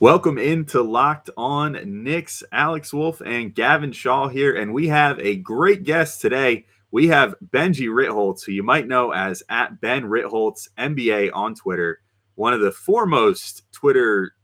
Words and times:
Welcome 0.00 0.38
into 0.38 0.80
Locked 0.80 1.28
On 1.36 1.76
Knicks, 2.04 2.44
Alex 2.52 2.92
Wolf 2.92 3.20
and 3.20 3.52
Gavin 3.52 3.90
Shaw 3.90 4.28
here, 4.28 4.54
and 4.54 4.72
we 4.72 4.86
have 4.86 5.18
a 5.18 5.34
great 5.34 5.82
guest 5.82 6.20
today. 6.20 6.66
We 6.92 7.08
have 7.08 7.34
Benjy 7.44 7.88
Ritholtz, 7.88 8.44
who 8.44 8.52
you 8.52 8.62
might 8.62 8.86
know 8.86 9.10
as 9.10 9.42
at 9.48 9.80
Ben 9.80 10.04
Ritholtz 10.04 10.68
NBA 10.78 11.30
on 11.34 11.56
Twitter, 11.56 12.00
one 12.36 12.52
of 12.52 12.60
the 12.60 12.70
foremost 12.70 13.64
Twitter 13.72 14.34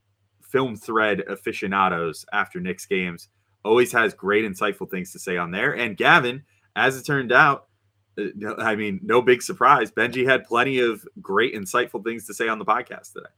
film 0.43 0.75
thread 0.75 1.20
aficionados 1.29 2.27
after 2.32 2.59
Knicks 2.59 2.86
games. 2.86 3.29
Always 3.64 3.93
has 3.93 4.12
great, 4.12 4.45
insightful 4.45 4.91
things 4.91 5.12
to 5.12 5.21
say 5.21 5.36
on 5.36 5.52
there. 5.52 5.77
And 5.77 5.96
Gavin, 5.96 6.43
as 6.75 6.96
it 6.96 7.07
turned 7.07 7.30
out, 7.30 7.68
uh, 8.18 8.57
I 8.59 8.75
mean, 8.75 8.98
no 9.05 9.23
big 9.23 9.41
surprise. 9.41 9.93
Benjy 9.93 10.27
had 10.27 10.46
plenty 10.46 10.80
of 10.80 11.07
great, 11.23 11.55
insightful 11.55 12.02
things 12.02 12.27
to 12.27 12.34
say 12.34 12.48
on 12.48 12.59
the 12.59 12.64
podcast 12.64 13.12
today. 13.12 13.30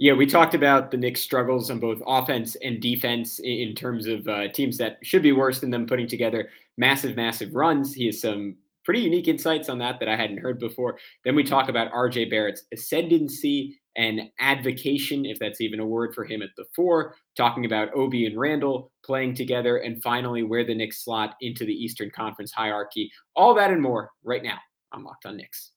Yeah, 0.00 0.14
we 0.14 0.24
talked 0.24 0.54
about 0.54 0.90
the 0.90 0.96
Knicks' 0.96 1.20
struggles 1.20 1.70
on 1.70 1.78
both 1.78 2.00
offense 2.06 2.56
and 2.62 2.80
defense 2.80 3.38
in 3.38 3.74
terms 3.74 4.06
of 4.06 4.26
uh, 4.26 4.48
teams 4.48 4.78
that 4.78 4.96
should 5.02 5.20
be 5.22 5.32
worse 5.32 5.60
than 5.60 5.68
them 5.68 5.84
putting 5.84 6.08
together 6.08 6.48
massive, 6.78 7.16
massive 7.16 7.54
runs. 7.54 7.92
He 7.92 8.06
has 8.06 8.18
some 8.18 8.56
pretty 8.82 9.00
unique 9.00 9.28
insights 9.28 9.68
on 9.68 9.76
that 9.80 10.00
that 10.00 10.08
I 10.08 10.16
hadn't 10.16 10.38
heard 10.38 10.58
before. 10.58 10.96
Then 11.26 11.34
we 11.34 11.44
talk 11.44 11.68
about 11.68 11.92
RJ 11.92 12.30
Barrett's 12.30 12.62
ascendancy 12.72 13.78
and 13.94 14.22
advocation, 14.38 15.26
if 15.26 15.38
that's 15.38 15.60
even 15.60 15.80
a 15.80 15.86
word 15.86 16.14
for 16.14 16.24
him 16.24 16.40
at 16.40 16.48
the 16.56 16.64
four, 16.74 17.14
talking 17.36 17.66
about 17.66 17.94
Obi 17.94 18.24
and 18.24 18.40
Randle 18.40 18.92
playing 19.04 19.34
together, 19.34 19.76
and 19.76 20.02
finally 20.02 20.44
where 20.44 20.64
the 20.64 20.74
Knicks 20.74 21.04
slot 21.04 21.34
into 21.42 21.66
the 21.66 21.74
Eastern 21.74 22.10
Conference 22.10 22.52
hierarchy. 22.52 23.12
All 23.36 23.52
that 23.52 23.70
and 23.70 23.82
more 23.82 24.12
right 24.24 24.42
now 24.42 24.56
on 24.92 25.04
Locked 25.04 25.26
On 25.26 25.36
Knicks. 25.36 25.72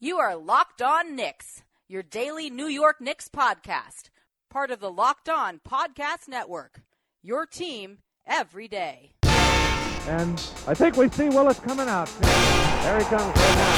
You 0.00 0.16
are 0.16 0.34
Locked 0.34 0.80
On 0.80 1.14
Knicks 1.14 1.62
your 1.90 2.02
daily 2.04 2.48
New 2.48 2.68
York 2.68 3.00
Knicks 3.00 3.28
podcast, 3.28 4.10
part 4.48 4.70
of 4.70 4.78
the 4.78 4.92
Locked 4.92 5.28
On 5.28 5.58
Podcast 5.68 6.28
Network. 6.28 6.82
Your 7.20 7.46
team 7.46 7.98
every 8.24 8.68
day. 8.68 9.10
And 9.24 10.40
I 10.68 10.74
think 10.74 10.96
we 10.96 11.08
see 11.08 11.28
Willis 11.30 11.58
coming 11.58 11.88
out. 11.88 12.06
There 12.20 12.96
he 12.96 13.04
comes 13.06 13.24
right 13.24 13.56
now. 13.56 13.74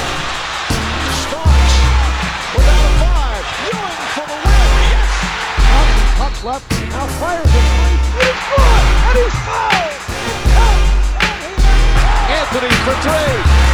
Starks 1.25 1.75
without 2.53 2.85
a 2.85 2.93
five. 3.01 3.45
Ewing 3.73 4.05
for 4.13 4.27
the 4.29 4.37
win. 4.45 4.61
Yes. 4.93 5.09
Up, 5.73 6.21
up 6.21 6.45
left. 6.45 6.69
Now 6.93 7.07
fires 7.17 7.49
it. 7.49 7.65
He's 8.21 8.41
good. 8.53 8.77
And 9.09 9.17
he's 9.25 9.37
fouled. 9.41 9.89
Anthony 12.29 12.73
for 12.85 12.95
three. 13.01 13.72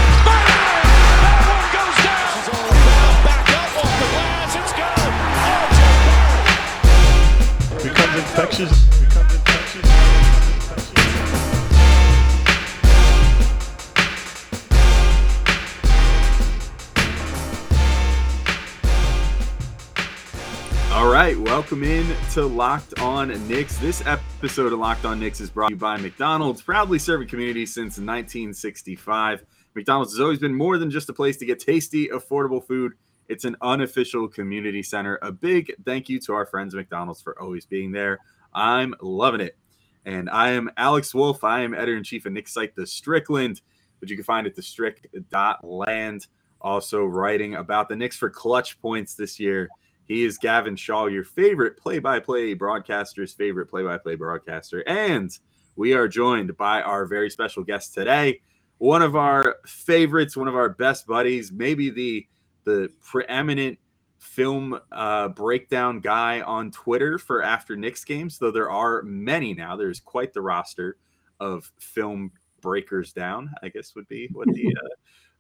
To 22.34 22.45
Locked 22.45 22.98
On 23.01 23.29
Knicks. 23.48 23.79
This 23.79 24.07
episode 24.07 24.73
of 24.73 24.79
Locked 24.79 25.07
On 25.07 25.19
Knicks 25.19 25.41
is 25.41 25.48
brought 25.48 25.69
to 25.69 25.75
you 25.75 25.79
by 25.79 25.97
McDonald's, 25.97 26.61
proudly 26.61 26.98
serving 26.98 27.27
communities 27.27 27.73
since 27.73 27.97
1965. 27.97 29.47
McDonald's 29.75 30.12
has 30.12 30.21
always 30.21 30.39
been 30.39 30.55
more 30.55 30.77
than 30.77 30.91
just 30.91 31.09
a 31.09 31.12
place 31.15 31.39
to 31.39 31.47
get 31.47 31.59
tasty, 31.59 32.09
affordable 32.09 32.62
food. 32.62 32.93
It's 33.29 33.47
an 33.47 33.56
unofficial 33.62 34.29
community 34.29 34.83
center. 34.83 35.19
A 35.23 35.33
big 35.33 35.73
thank 35.87 36.11
you 36.11 36.21
to 36.21 36.34
our 36.34 36.45
friends 36.45 36.75
McDonald's 36.75 37.23
for 37.23 37.41
always 37.41 37.65
being 37.65 37.93
there. 37.93 38.19
I'm 38.53 38.95
loving 39.01 39.41
it. 39.41 39.56
And 40.05 40.29
I 40.29 40.51
am 40.51 40.71
Alex 40.77 41.15
Wolf. 41.15 41.45
I 41.45 41.62
am 41.62 41.73
editor 41.73 41.97
in 41.97 42.05
chief 42.05 42.27
of 42.27 42.33
Knicks 42.33 42.53
site, 42.53 42.77
The 42.77 42.87
Strickland, 42.87 43.62
which 44.01 44.11
you 44.11 44.17
can 44.17 44.25
find 44.25 44.47
at 44.47 44.55
thestrick.land. 44.55 46.27
Also 46.60 47.05
writing 47.05 47.55
about 47.55 47.89
the 47.89 47.97
Knicks 47.97 48.16
for 48.16 48.31
ClutchPoints 48.31 49.16
this 49.16 49.41
year. 49.41 49.71
He 50.09 50.25
is 50.25 50.39
Gavin 50.39 50.75
Shaw, 50.75 51.07
your 51.07 51.25
favorite 51.25 51.77
play 51.77 51.99
by 51.99 52.19
play 52.19 52.55
broadcaster's 52.55 53.35
favorite 53.35 53.67
play 53.67 53.83
by 53.85 53.99
play 53.99 54.15
broadcaster. 54.15 54.83
And 54.89 55.31
we 55.77 55.93
are 55.93 56.09
joined 56.09 56.57
by 56.57 56.83
our 56.83 57.05
very 57.07 57.31
special 57.31 57.63
guest 57.63 57.95
today, 57.95 58.41
one 58.79 59.03
of 59.03 59.17
our 59.17 59.57
favorites, 59.67 60.37
one 60.37 60.49
of 60.49 60.57
our 60.57 60.71
best 60.71 61.07
buddies, 61.07 61.53
maybe 61.53 61.91
the 61.91 62.27
the 62.65 62.91
preeminent 63.03 63.79
film 64.19 64.79
uh, 64.93 65.29
breakdown 65.29 66.01
guy 66.01 66.41
on 66.41 66.71
Twitter 66.71 67.19
for 67.19 67.43
after 67.43 67.77
Knicks 67.77 68.05
games, 68.05 68.39
though 68.39 68.51
there 68.51 68.71
are 68.71 69.03
many 69.03 69.55
now. 69.55 69.77
There's 69.77 70.01
quite 70.01 70.33
the 70.33 70.43
roster 70.43 70.97
of 71.41 71.71
film 71.79 72.33
breakers 72.61 73.13
down, 73.13 73.53
I 73.63 73.69
guess 73.69 73.95
would 73.95 74.09
be 74.09 74.29
what 74.33 74.49
the 74.49 74.75
uh, 74.85 74.89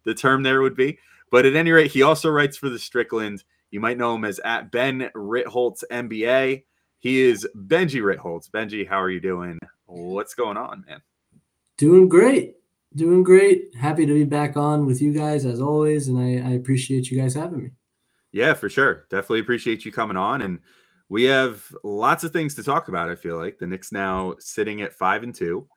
the 0.04 0.14
term 0.14 0.42
there 0.42 0.62
would 0.62 0.76
be. 0.76 0.98
But 1.30 1.46
at 1.46 1.54
any 1.54 1.70
rate, 1.70 1.90
he 1.90 2.02
also 2.02 2.30
writes 2.30 2.56
for 2.56 2.68
the 2.68 2.78
Strickland. 2.78 3.44
You 3.70 3.80
might 3.80 3.98
know 3.98 4.14
him 4.14 4.24
as 4.24 4.38
at 4.40 4.70
Ben 4.70 5.10
Ritholtz 5.14 5.84
NBA. 5.90 6.64
He 6.98 7.20
is 7.20 7.46
Benjy 7.54 8.00
Ritholtz. 8.00 8.50
Benjy, 8.50 8.86
how 8.86 9.00
are 9.00 9.10
you 9.10 9.20
doing? 9.20 9.58
What's 9.86 10.34
going 10.34 10.56
on, 10.56 10.84
man? 10.86 11.02
Doing 11.76 12.08
great. 12.08 12.56
Doing 12.94 13.22
great. 13.22 13.74
Happy 13.76 14.06
to 14.06 14.14
be 14.14 14.24
back 14.24 14.56
on 14.56 14.86
with 14.86 15.00
you 15.00 15.12
guys 15.12 15.44
as 15.44 15.60
always. 15.60 16.08
And 16.08 16.18
I, 16.18 16.50
I 16.50 16.52
appreciate 16.54 17.10
you 17.10 17.20
guys 17.20 17.34
having 17.34 17.62
me. 17.62 17.70
Yeah, 18.32 18.54
for 18.54 18.68
sure. 18.68 19.06
Definitely 19.10 19.40
appreciate 19.40 19.84
you 19.84 19.92
coming 19.92 20.16
on. 20.16 20.42
And 20.42 20.58
we 21.08 21.24
have 21.24 21.64
lots 21.84 22.24
of 22.24 22.32
things 22.32 22.54
to 22.56 22.62
talk 22.62 22.88
about. 22.88 23.10
I 23.10 23.14
feel 23.14 23.36
like 23.36 23.58
the 23.58 23.66
Knicks 23.66 23.92
now 23.92 24.34
sitting 24.38 24.82
at 24.82 24.92
five 24.92 25.22
and 25.22 25.34
two 25.34 25.68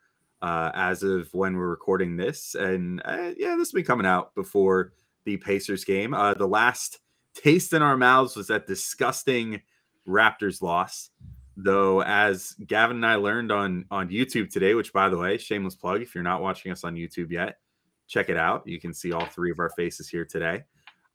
uh, 0.42 0.72
as 0.74 1.04
of 1.04 1.30
when 1.34 1.56
we're 1.56 1.70
recording 1.70 2.18
this. 2.18 2.56
And 2.56 3.02
uh, 3.06 3.32
yeah, 3.38 3.56
this 3.56 3.72
will 3.72 3.80
be 3.80 3.84
coming 3.84 4.06
out 4.06 4.34
before 4.36 4.94
the 5.26 5.38
Pacers 5.38 5.86
game. 5.86 6.14
Uh, 6.14 6.34
the 6.34 6.48
last 6.48 7.00
taste 7.36 7.74
in 7.74 7.82
our 7.82 7.98
mouths 7.98 8.36
was 8.36 8.48
that 8.48 8.68
disgusting 8.68 9.62
Raptors 10.08 10.62
loss. 10.62 11.10
Though, 11.58 12.02
as 12.02 12.56
Gavin 12.66 12.98
and 12.98 13.06
I 13.06 13.16
learned 13.16 13.52
on 13.52 13.86
on 13.92 14.10
YouTube 14.10 14.50
today, 14.50 14.74
which 14.74 14.94
by 14.94 15.10
the 15.10 15.18
way, 15.18 15.38
shameless 15.38 15.76
plug, 15.76 16.02
if 16.02 16.16
you're 16.16 16.24
not 16.24 16.42
watching 16.42 16.72
us 16.72 16.84
on 16.84 16.96
YouTube 16.96 17.30
yet, 17.30 17.58
check 18.08 18.30
it 18.30 18.38
out. 18.38 18.66
You 18.66 18.80
can 18.80 18.94
see 18.94 19.12
all 19.12 19.26
three 19.26 19.52
of 19.52 19.60
our 19.60 19.70
faces 19.70 20.10
here 20.10 20.26
today. 20.26 20.64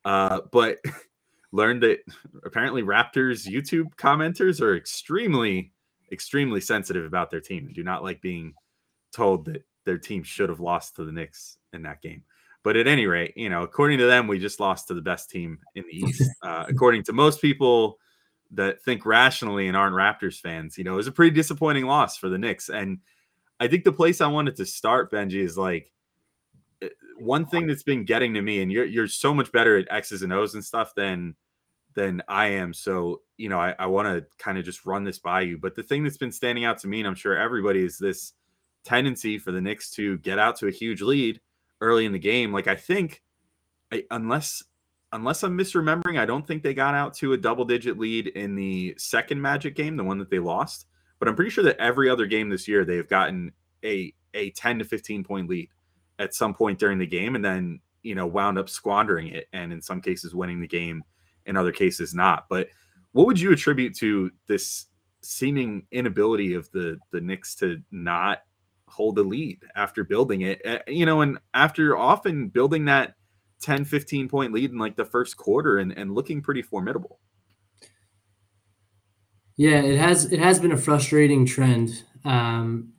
Uh, 0.04 0.42
but 0.52 0.78
learned 1.52 1.82
that 1.82 2.00
apparently 2.44 2.82
Raptors 2.82 3.46
YouTube 3.46 3.94
commenters 3.96 4.60
are 4.60 4.76
extremely, 4.76 5.72
extremely 6.12 6.60
sensitive 6.60 7.04
about 7.04 7.30
their 7.30 7.40
team 7.40 7.66
and 7.66 7.74
do 7.74 7.82
not 7.82 8.02
like 8.02 8.20
being 8.20 8.54
told 9.12 9.46
that 9.46 9.64
their 9.84 9.98
team 9.98 10.22
should 10.22 10.48
have 10.48 10.60
lost 10.60 10.96
to 10.96 11.04
the 11.04 11.12
Knicks 11.12 11.58
in 11.72 11.82
that 11.82 12.02
game. 12.02 12.22
But 12.66 12.76
at 12.76 12.88
any 12.88 13.06
rate, 13.06 13.32
you 13.36 13.48
know, 13.48 13.62
according 13.62 13.98
to 13.98 14.06
them, 14.06 14.26
we 14.26 14.40
just 14.40 14.58
lost 14.58 14.88
to 14.88 14.94
the 14.94 15.00
best 15.00 15.30
team 15.30 15.60
in 15.76 15.84
the 15.88 15.96
East. 15.96 16.28
Uh, 16.42 16.64
according 16.68 17.04
to 17.04 17.12
most 17.12 17.40
people 17.40 17.96
that 18.50 18.82
think 18.82 19.06
rationally 19.06 19.68
and 19.68 19.76
aren't 19.76 19.94
Raptors 19.94 20.40
fans, 20.40 20.76
you 20.76 20.82
know, 20.82 20.94
it 20.94 20.96
was 20.96 21.06
a 21.06 21.12
pretty 21.12 21.32
disappointing 21.32 21.86
loss 21.86 22.16
for 22.16 22.28
the 22.28 22.38
Knicks. 22.38 22.68
And 22.68 22.98
I 23.60 23.68
think 23.68 23.84
the 23.84 23.92
place 23.92 24.20
I 24.20 24.26
wanted 24.26 24.56
to 24.56 24.66
start, 24.66 25.12
Benjy, 25.12 25.44
is 25.44 25.56
like 25.56 25.92
eh, 26.82 26.88
one 27.18 27.46
thing 27.46 27.68
that's 27.68 27.84
been 27.84 28.04
getting 28.04 28.34
to 28.34 28.42
me, 28.42 28.62
and 28.62 28.72
you're 28.72 28.84
you're 28.84 29.06
so 29.06 29.32
much 29.32 29.52
better 29.52 29.78
at 29.78 29.86
X's 29.88 30.22
and 30.22 30.32
O's 30.32 30.54
and 30.54 30.64
stuff 30.64 30.92
than 30.96 31.36
than 31.94 32.20
I 32.26 32.48
am. 32.48 32.74
So, 32.74 33.22
you 33.36 33.48
know, 33.48 33.60
I, 33.60 33.76
I 33.78 33.86
want 33.86 34.08
to 34.08 34.26
kind 34.38 34.58
of 34.58 34.64
just 34.64 34.84
run 34.84 35.04
this 35.04 35.20
by 35.20 35.42
you. 35.42 35.56
But 35.56 35.76
the 35.76 35.84
thing 35.84 36.02
that's 36.02 36.18
been 36.18 36.32
standing 36.32 36.64
out 36.64 36.78
to 36.78 36.88
me, 36.88 36.98
and 36.98 37.06
I'm 37.06 37.14
sure 37.14 37.36
everybody, 37.36 37.84
is 37.84 37.96
this 37.96 38.32
tendency 38.82 39.38
for 39.38 39.52
the 39.52 39.60
Knicks 39.60 39.92
to 39.92 40.18
get 40.18 40.40
out 40.40 40.56
to 40.56 40.66
a 40.66 40.72
huge 40.72 41.00
lead 41.00 41.40
early 41.80 42.06
in 42.06 42.12
the 42.12 42.18
game. 42.18 42.52
Like 42.52 42.68
I 42.68 42.76
think, 42.76 43.22
I, 43.92 44.04
unless 44.10 44.62
unless 45.12 45.42
I'm 45.42 45.56
misremembering, 45.56 46.18
I 46.18 46.26
don't 46.26 46.46
think 46.46 46.62
they 46.62 46.74
got 46.74 46.94
out 46.94 47.14
to 47.14 47.32
a 47.32 47.36
double 47.36 47.64
digit 47.64 47.98
lead 47.98 48.28
in 48.28 48.54
the 48.54 48.94
second 48.98 49.40
Magic 49.40 49.74
game, 49.74 49.96
the 49.96 50.04
one 50.04 50.18
that 50.18 50.30
they 50.30 50.38
lost. 50.38 50.86
But 51.18 51.28
I'm 51.28 51.36
pretty 51.36 51.50
sure 51.50 51.64
that 51.64 51.78
every 51.78 52.10
other 52.10 52.26
game 52.26 52.48
this 52.48 52.68
year 52.68 52.84
they've 52.84 53.08
gotten 53.08 53.52
a 53.84 54.12
a 54.34 54.50
10 54.50 54.80
to 54.80 54.84
15 54.84 55.24
point 55.24 55.48
lead 55.48 55.68
at 56.18 56.34
some 56.34 56.54
point 56.54 56.78
during 56.78 56.98
the 56.98 57.06
game, 57.06 57.34
and 57.34 57.44
then 57.44 57.80
you 58.02 58.14
know 58.14 58.26
wound 58.26 58.58
up 58.58 58.68
squandering 58.68 59.28
it, 59.28 59.48
and 59.52 59.72
in 59.72 59.80
some 59.80 60.00
cases 60.00 60.34
winning 60.34 60.60
the 60.60 60.66
game 60.66 61.02
in 61.46 61.56
other 61.56 61.72
cases 61.72 62.14
not. 62.14 62.46
But 62.48 62.68
what 63.12 63.26
would 63.26 63.40
you 63.40 63.52
attribute 63.52 63.96
to 63.96 64.30
this 64.46 64.86
seeming 65.22 65.86
inability 65.90 66.54
of 66.54 66.70
the 66.72 66.98
the 67.12 67.20
Knicks 67.20 67.54
to 67.56 67.80
not 67.90 68.42
hold 68.88 69.16
the 69.16 69.22
lead 69.22 69.60
after 69.74 70.04
building 70.04 70.42
it? 70.42 70.60
Eh, 70.64 70.78
you 70.88 71.06
know, 71.06 71.20
and 71.20 71.38
after 71.54 71.96
often 71.96 72.48
building 72.48 72.86
that 72.86 73.14
10, 73.62 73.84
15 73.84 74.28
point 74.28 74.52
lead 74.52 74.70
in 74.70 74.78
like 74.78 74.96
the 74.96 75.04
first 75.04 75.36
quarter 75.36 75.78
and, 75.78 75.92
and 75.92 76.14
looking 76.14 76.42
pretty 76.42 76.62
formidable. 76.62 77.20
Yeah, 79.56 79.80
it 79.80 79.98
has 79.98 80.30
it 80.30 80.38
has 80.38 80.58
been 80.58 80.72
a 80.72 80.76
frustrating 80.76 81.46
trend. 81.46 82.02
Um, 82.24 82.92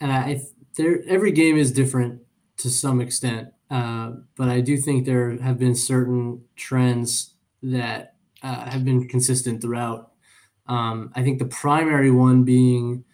and 0.00 0.12
I 0.12 0.40
there 0.76 1.00
every 1.08 1.32
game 1.32 1.56
is 1.56 1.72
different 1.72 2.22
to 2.58 2.70
some 2.70 3.00
extent. 3.00 3.48
Uh, 3.70 4.12
but 4.36 4.48
I 4.48 4.60
do 4.60 4.76
think 4.76 5.04
there 5.04 5.36
have 5.38 5.58
been 5.58 5.74
certain 5.74 6.44
trends 6.54 7.34
that 7.62 8.14
uh, 8.42 8.70
have 8.70 8.84
been 8.84 9.08
consistent 9.08 9.60
throughout 9.60 10.12
Um, 10.68 11.10
I 11.14 11.22
think 11.22 11.38
the 11.38 11.46
primary 11.46 12.10
one 12.10 12.44
being 12.44 13.04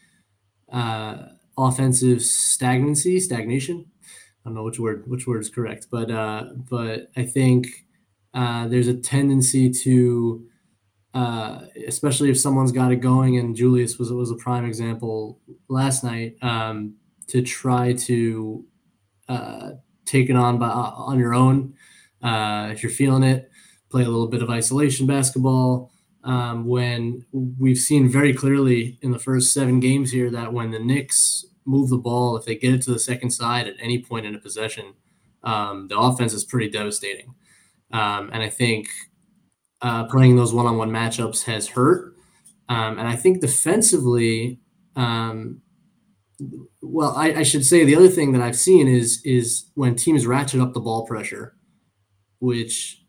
uh, 0.71 1.29
offensive 1.57 2.23
stagnancy, 2.23 3.21
stagnation. 3.21 3.87
I 4.45 4.49
don't 4.49 4.55
know 4.55 4.65
which 4.65 4.81
word 4.81 5.05
which 5.07 5.27
word 5.27 5.41
is 5.41 5.51
correct, 5.51 5.87
but 5.91 6.11
uh, 6.11 6.47
but 6.69 7.11
I 7.17 7.25
think 7.25 7.69
uh, 8.35 8.67
there's 8.69 8.89
a 8.89 8.95
tendency 8.95 9.71
to, 9.71 10.45
uh, 11.15 11.61
especially 11.87 12.31
if 12.31 12.39
someone's 12.39 12.73
got 12.73 12.91
it 12.91 12.97
going, 12.97 13.39
and 13.39 13.55
Julius 13.55 13.99
was 13.99 14.13
was 14.13 14.31
a 14.31 14.37
prime 14.37 14.65
example 14.65 15.41
last 15.69 16.03
night, 16.03 16.37
um, 16.43 16.95
to 17.29 17.43
try 17.43 17.93
to 17.93 18.65
uh, 19.29 19.71
take 20.05 20.29
it 20.29 20.37
on 20.37 20.59
by 20.59 20.69
on 20.69 21.19
your 21.19 21.35
own 21.35 21.75
uh, 22.23 22.69
if 22.73 22.83
you're 22.83 22.91
feeling 22.91 23.23
it. 23.23 23.49
Play 23.91 24.03
a 24.03 24.09
little 24.09 24.29
bit 24.29 24.43
of 24.43 24.51
isolation 24.51 25.07
basketball. 25.07 25.92
Um, 26.25 26.67
when 26.67 27.25
we've 27.33 27.79
seen 27.79 28.09
very 28.09 28.33
clearly 28.33 28.99
in 29.03 29.11
the 29.11 29.19
first 29.19 29.53
seven 29.53 29.81
games 29.81 30.13
here 30.13 30.31
that 30.31 30.53
when 30.53 30.71
the 30.71 30.79
Knicks 30.79 31.45
move 31.65 31.89
the 31.89 31.99
ball, 31.99 32.37
if 32.37 32.45
they 32.45 32.55
get 32.55 32.75
it 32.75 32.83
to 32.83 32.93
the 32.93 32.99
second 32.99 33.31
side 33.31 33.67
at 33.67 33.75
any 33.81 33.99
point 33.99 34.27
in 34.27 34.35
a 34.35 34.39
possession, 34.39 34.95
um, 35.43 35.89
the 35.89 35.99
offense 35.99 36.33
is 36.33 36.45
pretty 36.45 36.71
devastating. 36.71 37.35
Um, 37.93 38.31
and 38.33 38.43
I 38.43 38.49
think 38.49 38.89
uh, 39.81 40.05
playing 40.05 40.37
those 40.37 40.55
one 40.55 40.67
on 40.67 40.79
one 40.79 40.91
matchups 40.91 41.45
has 41.45 41.69
hurt. 41.69 42.15
Um, 42.69 42.99
and 42.99 43.09
I 43.09 43.17
think 43.17 43.41
defensively, 43.41 44.61
um, 44.97 45.61
well, 46.81 47.15
I, 47.17 47.35
I, 47.35 47.43
should 47.43 47.65
say 47.65 47.85
the 47.85 47.97
other 47.97 48.09
thing 48.09 48.33
that 48.33 48.41
I've 48.43 48.57
seen 48.57 48.89
is 48.89 49.21
is 49.25 49.67
when 49.75 49.95
teams 49.95 50.27
ratchet 50.27 50.61
up 50.61 50.73
the 50.73 50.81
ball 50.81 51.07
pressure, 51.07 51.57
which 52.41 53.02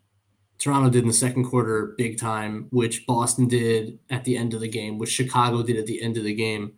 Toronto 0.58 0.88
did 0.90 1.02
in 1.02 1.08
the 1.08 1.14
second 1.14 1.44
quarter 1.44 1.94
big 1.98 2.18
time, 2.18 2.66
which 2.70 3.06
Boston 3.06 3.48
did 3.48 3.98
at 4.10 4.24
the 4.24 4.36
end 4.36 4.54
of 4.54 4.60
the 4.60 4.68
game, 4.68 4.98
which 4.98 5.10
Chicago 5.10 5.62
did 5.62 5.76
at 5.76 5.86
the 5.86 6.02
end 6.02 6.16
of 6.16 6.24
the 6.24 6.34
game. 6.34 6.72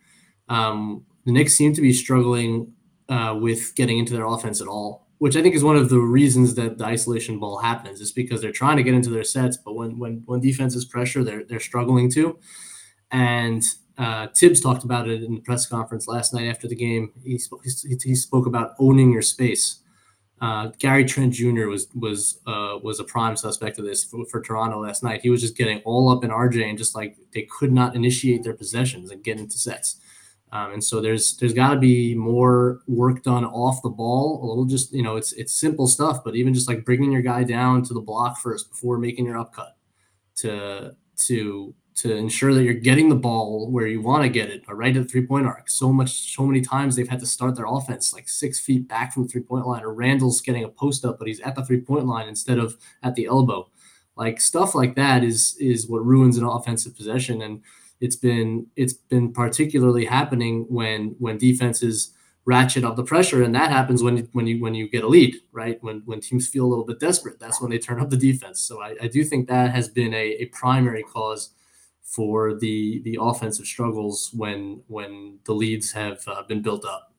Um, 0.49 1.05
the 1.25 1.33
Knicks 1.33 1.55
seem 1.55 1.75
to 1.75 1.81
be 1.81 1.93
struggling 1.93 2.73
uh, 3.09 3.37
with 3.41 3.75
getting 3.75 3.99
into 3.99 4.13
their 4.13 4.27
offense 4.27 4.61
at 4.61 4.69
all, 4.69 5.07
which 5.19 5.37
I 5.37 5.43
think 5.43 5.55
is 5.55 5.65
one 5.65 5.77
of 5.77 5.89
the 5.89 5.99
reasons 5.99 6.55
that 6.55 6.79
the 6.79 6.85
isolation 6.85 7.39
ball 7.39 7.59
happens. 7.59 8.01
Is 8.01 8.13
because 8.13 8.41
they're 8.41 8.53
trying 8.53 8.77
to 8.77 8.83
get 8.83 8.95
into 8.95 9.11
their 9.11 9.25
sets, 9.25 9.57
but 9.57 9.75
when 9.75 9.99
when 9.99 10.23
when 10.27 10.41
defense 10.41 10.75
is 10.75 10.85
pressure, 10.85 11.23
they're 11.23 11.45
they're 11.45 11.61
struggling 11.61 12.11
to. 12.13 12.39
And 13.11 13.63
uh, 13.99 14.29
Thibs 14.37 14.61
talked 14.61 14.85
about 14.85 15.09
it 15.09 15.23
in 15.23 15.35
the 15.35 15.41
press 15.41 15.67
conference 15.67 16.07
last 16.07 16.35
night 16.35 16.49
after 16.49 16.69
the 16.69 16.77
game. 16.77 17.13
He 17.23 17.41
he, 17.65 17.99
he 18.03 18.15
spoke 18.15 18.47
about 18.47 18.75
owning 18.79 19.13
your 19.13 19.23
space. 19.23 19.81
Uh, 20.41 20.69
Gary 20.79 21.05
Trent 21.05 21.33
Jr. 21.33 21.67
was 21.67 21.89
was 21.95 22.41
uh, 22.47 22.79
was 22.83 23.01
a 23.01 23.05
prime 23.05 23.37
suspect 23.37 23.79
of 23.79 23.87
this 23.87 24.05
for, 24.05 24.27
for, 24.27 24.43
Toronto 24.43 24.83
last 24.83 25.03
night. 25.03 25.23
He 25.23 25.31
was 25.31 25.41
just 25.41 25.57
getting 25.57 25.81
all 25.85 26.11
up 26.11 26.25
in 26.25 26.31
RJ 26.31 26.63
and 26.69 26.77
just 26.77 26.95
like 26.95 27.17
they 27.33 27.43
could 27.43 27.73
not 27.73 27.97
initiate 27.97 28.43
their 28.43 28.53
possessions 28.53 29.11
and 29.11 29.25
get 29.25 29.39
into 29.39 29.57
sets. 29.57 29.99
Um, 30.53 30.75
and 30.75 30.85
so 30.85 31.01
there's 31.01 31.39
there's 31.39 31.55
got 31.55 31.73
to 31.73 31.79
be 31.79 32.15
more 32.15 32.81
work 32.87 33.23
done 33.23 33.47
off 33.47 33.83
the 33.83 33.89
ball. 33.89 34.41
A 34.43 34.47
little 34.47 34.67
just 34.67 34.93
you 34.93 35.03
know 35.03 35.17
it's 35.17 35.33
it's 35.33 35.55
simple 35.55 35.87
stuff, 35.87 36.23
but 36.23 36.37
even 36.37 36.53
just 36.53 36.69
like 36.69 36.85
bringing 36.85 37.13
your 37.13 37.23
guy 37.23 37.43
down 37.43 37.83
to 37.85 37.95
the 37.95 38.01
block 38.01 38.39
first 38.39 38.71
before 38.71 38.99
making 38.99 39.25
your 39.25 39.39
upcut 39.39 39.77
to 40.37 40.95
to 41.27 41.75
to 41.97 42.15
ensure 42.15 42.53
that 42.53 42.63
you're 42.63 42.75
getting 42.75 43.09
the 43.09 43.15
ball 43.15 43.71
where 43.71 43.87
you 43.87 44.03
want 44.03 44.23
to 44.23 44.29
get 44.29 44.51
it, 44.51 44.63
or 44.69 44.77
right 44.77 44.97
at 44.97 45.03
the 45.03 45.09
three 45.09 45.27
point 45.27 45.47
arc. 45.47 45.71
So 45.71 45.93
much, 45.93 46.35
so 46.35 46.45
many 46.47 46.61
times 46.61 46.95
they've 46.95 47.09
had 47.09 47.21
to 47.21 47.27
start 47.27 47.57
their 47.57 47.67
offense 47.67 48.13
like 48.13 48.29
six 48.29 48.61
feet 48.61 48.87
back 48.87 49.13
from 49.13 49.23
the 49.23 49.29
three 49.29 49.43
point 49.43 49.67
line, 49.67 49.83
or 49.83 49.95
Randle's 49.95 50.43
getting 50.43 50.65
a 50.65 50.69
post 50.69 51.05
up, 51.05 51.19
but 51.19 51.27
he's 51.27 51.41
at 51.41 51.55
the 51.55 51.65
three 51.65 51.81
point 51.81 52.07
line 52.07 52.29
instead 52.29 52.59
of 52.59 52.77
at 53.03 53.15
the 53.15 53.27
elbow. 53.27 53.71
Like 54.15 54.41
stuff 54.41 54.75
like 54.75 54.95
that 54.97 55.25
is 55.25 55.57
is 55.59 55.89
what 55.89 56.05
ruins 56.05 56.37
an 56.37 56.45
offensive 56.45 56.97
possession, 56.97 57.41
and 57.43 57.63
it's 58.01 58.17
been 58.17 58.67
it's 58.77 58.93
been 58.93 59.33
particularly 59.33 60.05
happening 60.05 60.67
when 60.69 61.17
when 61.19 61.39
defenses 61.39 62.13
ratchet 62.45 62.85
up 62.85 62.97
the 62.97 63.05
pressure, 63.05 63.43
and 63.43 63.55
that 63.55 63.71
happens 63.71 64.03
when 64.03 64.19
when 64.33 64.47
you 64.47 64.61
when 64.61 64.75
you 64.75 64.87
get 64.89 65.03
a 65.03 65.09
lead, 65.09 65.35
right? 65.51 65.83
When 65.83 66.03
when 66.05 66.21
teams 66.21 66.47
feel 66.47 66.67
a 66.67 66.69
little 66.69 66.85
bit 66.85 67.01
desperate, 67.01 67.41
that's 67.41 67.61
when 67.61 67.71
they 67.71 67.79
turn 67.79 68.01
up 68.01 68.11
the 68.11 68.19
defense. 68.19 68.61
So 68.61 68.83
I, 68.83 68.97
I 69.01 69.09
do 69.09 69.25
think 69.25 69.49
that 69.49 69.71
has 69.75 69.89
been 69.89 70.13
a, 70.13 70.43
a 70.43 70.47
primary 70.47 71.03
cause 71.03 71.51
for 72.07 72.55
the 72.55 73.03
the 73.03 73.19
offensive 73.21 73.67
struggles 73.67 74.31
when 74.33 74.81
when 74.87 75.39
the 75.45 75.53
leads 75.53 75.93
have 75.93 76.23
uh, 76.27 76.43
been 76.45 76.63
built 76.63 76.85
up. 76.85 77.13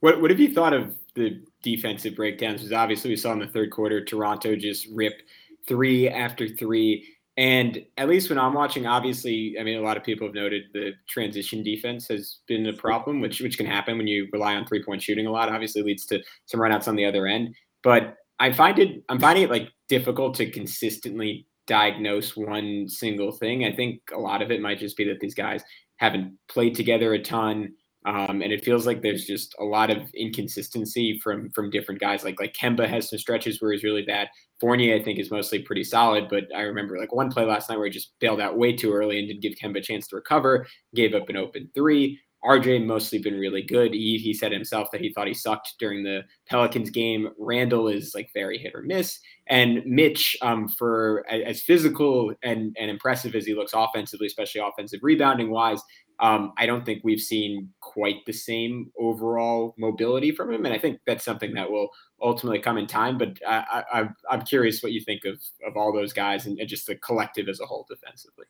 What 0.00 0.20
what 0.20 0.30
have 0.30 0.38
you 0.38 0.52
thought 0.54 0.74
of 0.74 0.94
the 1.14 1.42
defensive 1.62 2.14
breakdowns? 2.14 2.60
Because 2.60 2.72
obviously 2.72 3.10
we 3.10 3.16
saw 3.16 3.32
in 3.32 3.38
the 3.38 3.46
third 3.46 3.70
quarter 3.70 4.04
Toronto 4.04 4.54
just 4.56 4.86
rip 4.92 5.22
three 5.66 6.08
after 6.08 6.48
three. 6.48 7.06
And 7.36 7.84
at 7.96 8.08
least 8.08 8.28
when 8.28 8.38
I'm 8.38 8.52
watching, 8.52 8.86
obviously, 8.86 9.56
I 9.58 9.62
mean, 9.62 9.78
a 9.78 9.82
lot 9.82 9.96
of 9.96 10.04
people 10.04 10.26
have 10.26 10.34
noted 10.34 10.64
the 10.74 10.92
transition 11.08 11.62
defense 11.62 12.06
has 12.08 12.40
been 12.46 12.66
a 12.66 12.72
problem, 12.74 13.20
which 13.20 13.40
which 13.40 13.56
can 13.56 13.66
happen 13.66 13.96
when 13.96 14.06
you 14.06 14.28
rely 14.32 14.54
on 14.54 14.66
three 14.66 14.82
point 14.82 15.02
shooting 15.02 15.26
a 15.26 15.30
lot. 15.30 15.48
Obviously, 15.48 15.82
leads 15.82 16.04
to 16.06 16.22
some 16.44 16.60
runouts 16.60 16.88
on 16.88 16.96
the 16.96 17.06
other 17.06 17.26
end. 17.26 17.54
But 17.82 18.16
I 18.38 18.52
find 18.52 18.78
it, 18.78 19.02
I'm 19.08 19.20
finding 19.20 19.44
it 19.44 19.50
like 19.50 19.70
difficult 19.88 20.34
to 20.36 20.50
consistently 20.50 21.46
diagnose 21.70 22.36
one 22.36 22.88
single 22.88 23.30
thing. 23.30 23.64
I 23.64 23.70
think 23.70 24.00
a 24.12 24.18
lot 24.18 24.42
of 24.42 24.50
it 24.50 24.60
might 24.60 24.80
just 24.80 24.96
be 24.96 25.04
that 25.04 25.20
these 25.20 25.36
guys 25.36 25.62
haven't 25.98 26.36
played 26.48 26.74
together 26.74 27.14
a 27.14 27.22
ton. 27.22 27.72
Um, 28.06 28.42
and 28.42 28.52
it 28.52 28.64
feels 28.64 28.86
like 28.86 29.02
there's 29.02 29.24
just 29.24 29.54
a 29.60 29.64
lot 29.64 29.88
of 29.88 29.98
inconsistency 30.14 31.20
from 31.22 31.48
from 31.50 31.70
different 31.70 32.00
guys. 32.00 32.24
Like 32.24 32.40
like 32.40 32.54
Kemba 32.54 32.88
has 32.88 33.08
some 33.08 33.20
stretches 33.20 33.62
where 33.62 33.70
he's 33.70 33.84
really 33.84 34.02
bad. 34.02 34.28
Fournier, 34.58 34.96
I 34.96 35.02
think, 35.02 35.20
is 35.20 35.30
mostly 35.30 35.60
pretty 35.60 35.84
solid. 35.84 36.28
But 36.28 36.44
I 36.56 36.62
remember 36.62 36.98
like 36.98 37.14
one 37.14 37.30
play 37.30 37.44
last 37.44 37.70
night 37.70 37.76
where 37.76 37.86
he 37.86 37.92
just 37.92 38.14
bailed 38.18 38.40
out 38.40 38.58
way 38.58 38.74
too 38.74 38.92
early 38.92 39.18
and 39.20 39.28
didn't 39.28 39.42
give 39.42 39.52
Kemba 39.52 39.78
a 39.78 39.82
chance 39.82 40.08
to 40.08 40.16
recover. 40.16 40.66
Gave 40.94 41.14
up 41.14 41.28
an 41.28 41.36
open 41.36 41.70
three. 41.72 42.18
RJ 42.44 42.86
mostly 42.86 43.18
been 43.18 43.38
really 43.38 43.62
good. 43.62 43.92
He, 43.92 44.18
he 44.18 44.32
said 44.32 44.52
himself 44.52 44.90
that 44.92 45.00
he 45.00 45.12
thought 45.12 45.26
he 45.26 45.34
sucked 45.34 45.74
during 45.78 46.02
the 46.02 46.22
Pelicans 46.46 46.90
game. 46.90 47.28
Randle 47.38 47.88
is 47.88 48.14
like 48.14 48.30
very 48.32 48.58
hit 48.58 48.74
or 48.74 48.82
miss. 48.82 49.20
And 49.48 49.82
Mitch, 49.84 50.36
um, 50.40 50.68
for 50.68 51.24
as 51.30 51.60
physical 51.62 52.32
and, 52.42 52.74
and 52.78 52.90
impressive 52.90 53.34
as 53.34 53.44
he 53.44 53.54
looks 53.54 53.72
offensively, 53.74 54.26
especially 54.26 54.62
offensive 54.62 55.00
rebounding 55.02 55.50
wise, 55.50 55.82
um, 56.20 56.52
I 56.58 56.66
don't 56.66 56.84
think 56.84 57.00
we've 57.02 57.20
seen 57.20 57.70
quite 57.80 58.24
the 58.26 58.32
same 58.32 58.90
overall 58.98 59.74
mobility 59.78 60.32
from 60.32 60.52
him. 60.52 60.66
And 60.66 60.74
I 60.74 60.78
think 60.78 61.00
that's 61.06 61.24
something 61.24 61.54
that 61.54 61.70
will 61.70 61.88
ultimately 62.22 62.58
come 62.58 62.76
in 62.76 62.86
time. 62.86 63.16
But 63.18 63.38
I, 63.46 63.84
I, 63.92 64.08
I'm 64.30 64.42
curious 64.42 64.82
what 64.82 64.92
you 64.92 65.00
think 65.00 65.24
of, 65.24 65.40
of 65.66 65.76
all 65.76 65.92
those 65.92 66.12
guys 66.12 66.46
and, 66.46 66.58
and 66.58 66.68
just 66.68 66.86
the 66.86 66.96
collective 66.96 67.48
as 67.48 67.60
a 67.60 67.66
whole 67.66 67.86
defensively. 67.88 68.44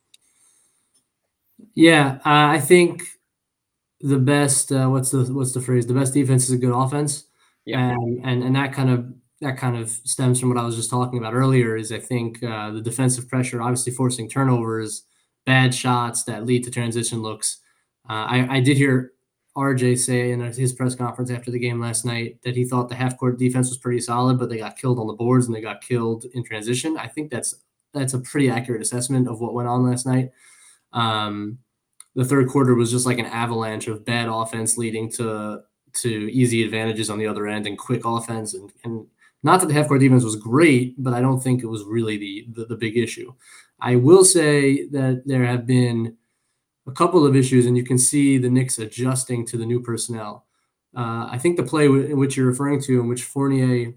Yeah, 1.75 2.19
uh, 2.25 2.51
I 2.51 2.61
think 2.61 3.05
the 4.01 4.19
best 4.19 4.73
uh, 4.73 4.89
what's 4.89 5.11
the 5.11 5.25
what's 5.25 5.53
the 5.53 5.61
phrase? 5.61 5.87
The 5.87 5.95
best 5.95 6.15
defense 6.15 6.45
is 6.45 6.53
a 6.53 6.59
good 6.59 6.75
offense. 6.75 7.25
Yeah. 7.65 7.91
And 7.91 8.25
and 8.25 8.43
and 8.43 8.57
that 8.57 8.73
kind 8.73 8.91
of 8.91 9.13
that 9.41 9.57
kind 9.57 9.77
of 9.77 9.91
stems 9.91 10.41
from 10.41 10.51
what 10.51 10.59
I 10.59 10.65
was 10.65 10.77
just 10.77 10.91
talking 10.91 11.19
about 11.19 11.35
earlier. 11.35 11.77
Is 11.77 11.93
I 11.93 11.99
think 11.99 12.43
uh, 12.43 12.71
the 12.71 12.81
defensive 12.81 13.29
pressure, 13.29 13.61
obviously 13.61 13.93
forcing 13.93 14.29
turnovers, 14.29 15.05
bad 15.47 15.75
shots 15.75 16.25
that 16.25 16.47
lead 16.47 16.65
to 16.65 16.71
transition 16.71 17.23
looks. 17.23 17.59
Uh, 18.09 18.27
I, 18.29 18.57
I 18.57 18.61
did 18.61 18.77
hear 18.77 19.13
RJ 19.57 19.99
say 19.99 20.31
in 20.31 20.41
his 20.41 20.73
press 20.73 20.95
conference 20.95 21.31
after 21.31 21.51
the 21.51 21.59
game 21.59 21.81
last 21.81 22.05
night 22.05 22.41
that 22.43 22.57
he 22.57 22.65
thought 22.65 22.89
the 22.89 22.95
half 22.95 23.19
court 23.19 23.39
defense 23.39 23.69
was 23.69 23.79
pretty 23.79 24.01
solid, 24.01 24.39
but 24.39 24.49
they 24.49 24.59
got 24.59 24.77
killed 24.77 24.99
on 24.99 25.07
the 25.07 25.13
boards 25.13 25.47
and 25.47 25.55
they 25.55 25.61
got 25.61 25.83
killed 25.83 26.25
in 26.35 26.45
transition. 26.45 26.97
I 26.97 27.09
think 27.09 27.31
that's 27.31 27.55
that's 27.93 28.15
a 28.15 28.21
pretty 28.21 28.49
accurate 28.49 28.83
assessment 28.83 29.29
of 29.29 29.41
what 29.41 29.55
went 29.55 29.69
on 29.69 29.89
last 29.89 30.07
night. 30.07 30.31
Um, 30.93 31.59
the 32.15 32.25
third 32.25 32.49
quarter 32.49 32.75
was 32.75 32.91
just 32.91 33.07
like 33.07 33.19
an 33.19 33.27
avalanche 33.27 33.87
of 33.89 34.05
bad 34.05 34.29
offense 34.29 34.77
leading 34.77 35.11
to 35.13 35.63
to 35.93 36.09
easy 36.33 36.63
advantages 36.65 37.11
on 37.11 37.19
the 37.19 37.27
other 37.27 37.47
end 37.47 37.67
and 37.67 37.79
quick 37.79 38.03
offense 38.05 38.55
and 38.55 38.71
and 38.85 39.07
not 39.43 39.61
that 39.61 39.67
the 39.67 39.75
half 39.75 39.89
court 39.89 40.01
defense 40.01 40.23
was 40.23 40.37
great, 40.37 41.03
but 41.03 41.15
I 41.15 41.21
don't 41.21 41.41
think 41.41 41.63
it 41.63 41.67
was 41.67 41.85
really 41.85 42.19
the, 42.19 42.47
the, 42.53 42.67
the 42.67 42.77
big 42.77 42.97
issue. 42.97 43.33
I 43.81 43.97
will 43.97 44.25
say 44.25 44.87
that 44.89 45.23
there 45.25 45.45
have 45.45 45.67
been 45.67 46.17
a 46.87 46.93
couple 46.93 47.25
of 47.25 47.37
issues, 47.37 47.67
and 47.67 47.77
you 47.77 47.85
can 47.85 47.99
see 47.99 48.37
the 48.37 48.51
Knicks 48.51 48.79
adjusting 48.79 49.47
to 49.47 49.57
the 49.57 49.65
new 49.65 49.81
personnel. 49.81 50.47
Uh, 50.95 51.29
I 51.31 51.39
think 51.39 51.57
the 51.57 51.63
play 51.63 51.87
w- 51.87 52.05
in 52.05 52.19
which 52.19 52.37
you're 52.37 52.47
referring 52.47 52.83
to, 52.83 53.01
in 53.01 53.09
which 53.09 53.23
Fournier 53.23 53.95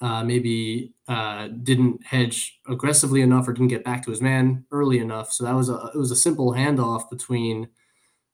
uh, 0.00 0.22
maybe 0.22 0.94
uh, 1.08 1.48
didn't 1.62 2.04
hedge 2.04 2.58
aggressively 2.68 3.22
enough 3.22 3.48
or 3.48 3.52
didn't 3.52 3.68
get 3.68 3.84
back 3.84 4.04
to 4.04 4.10
his 4.10 4.20
man 4.20 4.64
early 4.70 4.98
enough. 4.98 5.32
So 5.32 5.44
that 5.44 5.54
was 5.54 5.68
a 5.68 5.90
it 5.94 5.98
was 5.98 6.10
a 6.10 6.16
simple 6.16 6.52
handoff 6.52 7.08
between 7.10 7.68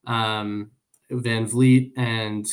um, 0.07 0.71
VanVleet 1.11 1.93
and 1.97 2.47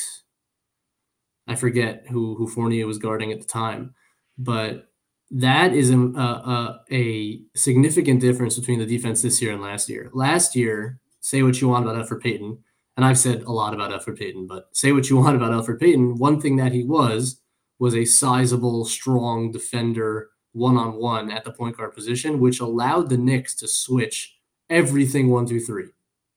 I 1.48 1.56
forget 1.56 2.06
who 2.10 2.36
who 2.36 2.48
Fournier 2.48 2.86
was 2.86 3.00
guarding 3.00 3.32
at 3.32 3.39
the 3.39 3.48
time, 3.48 3.96
but 4.38 4.86
that 5.32 5.74
is 5.74 5.92
a, 5.92 5.98
a, 5.98 6.80
a 6.92 7.42
significant 7.56 8.20
difference 8.20 8.58
between 8.58 8.80
the 8.80 8.86
defense 8.86 9.22
this 9.22 9.42
year 9.42 9.51
and 9.51 9.62
last 9.62 9.88
year. 9.88 10.10
Last 10.12 10.56
year, 10.56 11.00
say 11.20 11.44
what 11.44 11.62
you 11.62 11.68
want 11.68 11.86
about 11.86 12.04
Elfrid 12.04 12.22
Payton, 12.22 12.58
and 12.98 13.06
I've 13.06 13.18
said 13.18 13.44
a 13.44 13.51
lot 13.51 13.74
about 13.74 13.92
Elfrid 13.92 14.18
Payton, 14.18 14.48
but 14.48 14.70
say 14.74 14.92
what 14.92 15.10
you 15.10 15.18
want 15.18 15.36
about 15.36 15.51
Elfrid 15.51 15.80
Payton. 15.80 16.18
One 16.18 16.39
thing 16.42 16.58
that 16.58 16.72
he 16.72 16.84
was 16.84 17.39
was 17.79 17.95
a 17.95 18.05
sizable, 18.05 18.86
strong 18.86 19.51
defender 19.51 20.29
one 20.53 20.77
on 20.77 20.95
one 20.95 21.31
at 21.31 21.43
the 21.43 21.51
point 21.51 21.77
guard 21.77 21.93
position, 21.93 22.39
which 22.39 22.59
allowed 22.59 23.09
the 23.09 23.17
Knicks 23.17 23.55
to 23.55 23.67
switch 23.67 24.38
everything 24.69 25.29
one 25.29 25.48
through 25.48 25.62
three, 25.62 25.88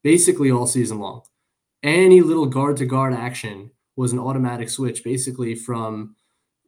basically 0.02 0.50
all 0.50 0.66
season 0.66 0.99
long. 0.99 1.22
Any 1.82 2.20
little 2.20 2.46
guard 2.46 2.76
to 2.78 2.87
guard 2.87 3.12
action 3.12 3.70
was 3.96 4.12
an 4.12 4.18
automatic 4.18 4.70
switch, 4.70 5.02
basically 5.02 5.54
from 5.54 6.14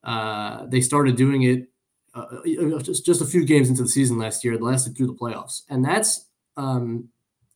uh, 0.03 0.67
they 0.67 0.81
started 0.81 1.17
doing 1.17 1.43
it 1.43 1.69
uh, 2.15 2.25
just 2.83 3.07
just 3.07 3.23
a 3.23 3.27
few 3.27 3.45
games 3.45 3.69
into 3.69 3.83
the 3.83 3.89
season 3.89 4.19
last 4.19 4.45
year. 4.45 4.55
It 4.55 4.63
lasted 4.63 4.97
through 4.97 5.09
the 5.09 5.15
playoffs, 5.15 5.63
and 5.71 5.85
that's 5.85 6.29
um, 6.57 7.09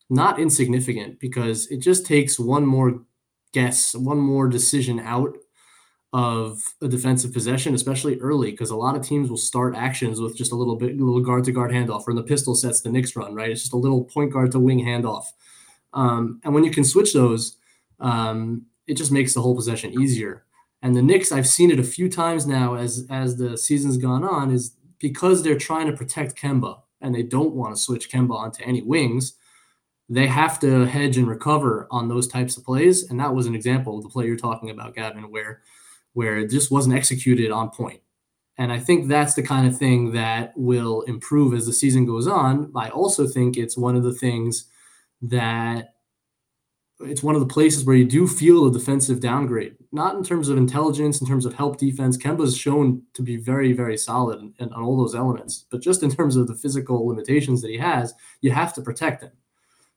not 0.09 0.39
insignificant 0.39 1.19
because 1.19 1.67
it 1.67 1.77
just 1.77 2.05
takes 2.05 2.39
one 2.39 2.65
more 2.65 3.01
guess, 3.53 3.95
one 3.95 4.19
more 4.19 4.47
decision 4.47 4.99
out 4.99 5.37
of 6.11 6.61
a 6.81 6.87
defensive 6.87 7.31
possession, 7.31 7.75
especially 7.75 8.19
early, 8.19 8.51
because 8.51 8.71
a 8.71 8.75
lot 8.75 8.95
of 8.95 9.03
teams 9.03 9.29
will 9.29 9.37
start 9.37 9.75
actions 9.75 10.19
with 10.19 10.35
just 10.35 10.51
a 10.51 10.55
little 10.55 10.75
bit, 10.75 10.99
a 10.99 11.03
little 11.03 11.21
guard 11.21 11.43
to 11.43 11.51
guard 11.51 11.71
handoff, 11.71 12.03
or 12.07 12.13
the 12.13 12.23
pistol 12.23 12.55
sets 12.55 12.81
the 12.81 12.89
Knicks 12.89 13.15
run, 13.15 13.35
right? 13.35 13.51
It's 13.51 13.61
just 13.61 13.73
a 13.73 13.77
little 13.77 14.03
point 14.03 14.33
guard 14.33 14.51
to 14.53 14.59
wing 14.59 14.79
handoff. 14.79 15.25
Um, 15.93 16.41
and 16.43 16.53
when 16.53 16.63
you 16.63 16.71
can 16.71 16.83
switch 16.83 17.13
those, 17.13 17.57
um, 17.99 18.65
it 18.87 18.95
just 18.95 19.11
makes 19.11 19.33
the 19.33 19.41
whole 19.41 19.55
possession 19.55 19.99
easier. 20.01 20.45
And 20.81 20.95
the 20.95 21.01
Knicks, 21.01 21.31
I've 21.31 21.47
seen 21.47 21.69
it 21.69 21.79
a 21.79 21.83
few 21.83 22.09
times 22.09 22.47
now 22.47 22.75
as 22.75 23.05
as 23.09 23.37
the 23.37 23.57
season's 23.57 23.97
gone 23.97 24.23
on, 24.23 24.51
is 24.51 24.75
because 24.97 25.43
they're 25.43 25.57
trying 25.57 25.87
to 25.87 25.95
protect 25.95 26.35
Kemba 26.35 26.81
and 27.01 27.13
they 27.13 27.23
don't 27.23 27.53
want 27.53 27.75
to 27.75 27.81
switch 27.81 28.11
Kemba 28.11 28.33
onto 28.33 28.63
any 28.63 28.81
wings 28.81 29.33
they 30.09 30.25
have 30.25 30.59
to 30.59 30.85
hedge 30.85 31.17
and 31.17 31.27
recover 31.27 31.87
on 31.91 32.07
those 32.07 32.27
types 32.27 32.57
of 32.57 32.65
plays. 32.65 33.09
And 33.09 33.19
that 33.19 33.33
was 33.33 33.45
an 33.45 33.53
example 33.53 33.97
of 33.97 34.03
the 34.03 34.09
play 34.09 34.25
you're 34.25 34.35
talking 34.35 34.71
about, 34.71 34.95
Gavin, 34.95 35.29
where 35.29 35.61
where 36.19 36.37
it 36.37 36.49
just 36.49 36.69
wasn't 36.69 36.93
executed 36.93 37.49
on 37.49 37.69
point. 37.69 38.01
And 38.57 38.73
I 38.73 38.79
think 38.79 39.07
that's 39.07 39.35
the 39.35 39.41
kind 39.41 39.65
of 39.65 39.77
thing 39.77 40.11
that 40.11 40.51
will 40.57 41.03
improve 41.03 41.53
as 41.53 41.65
the 41.65 41.71
season 41.71 42.05
goes 42.05 42.27
on. 42.27 42.73
I 42.75 42.89
also 42.89 43.25
think 43.25 43.55
it's 43.55 43.77
one 43.77 43.95
of 43.95 44.03
the 44.03 44.13
things 44.13 44.65
that 45.21 45.93
it's 46.99 47.23
one 47.23 47.35
of 47.35 47.39
the 47.39 47.53
places 47.53 47.85
where 47.85 47.95
you 47.95 48.03
do 48.03 48.27
feel 48.27 48.67
a 48.67 48.71
defensive 48.73 49.21
downgrade, 49.21 49.77
not 49.93 50.15
in 50.15 50.23
terms 50.25 50.49
of 50.49 50.57
intelligence, 50.57 51.21
in 51.21 51.25
terms 51.25 51.45
of 51.45 51.53
help 51.53 51.77
defense. 51.77 52.17
Kemba's 52.17 52.57
shown 52.57 53.01
to 53.13 53.21
be 53.21 53.37
very, 53.37 53.71
very 53.71 53.97
solid 53.97 54.41
in, 54.41 54.53
in, 54.59 54.73
on 54.73 54.83
all 54.83 54.97
those 54.97 55.15
elements, 55.15 55.67
but 55.71 55.81
just 55.81 56.03
in 56.03 56.11
terms 56.11 56.35
of 56.35 56.47
the 56.49 56.59
physical 56.63 57.07
limitations 57.07 57.61
that 57.61 57.71
he 57.71 57.77
has, 57.77 58.13
you 58.41 58.51
have 58.51 58.73
to 58.73 58.81
protect 58.81 59.23
him. 59.23 59.31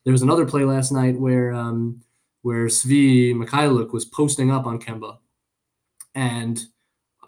There 0.05 0.13
was 0.13 0.23
another 0.23 0.47
play 0.47 0.63
last 0.63 0.93
night 0.93 1.19
where 1.19 1.53
um, 1.53 2.01
where 2.43 2.67
Svi 2.67 3.35
Mykhailiuk 3.35 3.93
was 3.93 4.05
posting 4.05 4.53
up 4.53 4.67
on 4.67 4.79
Kemba, 4.79 5.19
and 6.15 6.61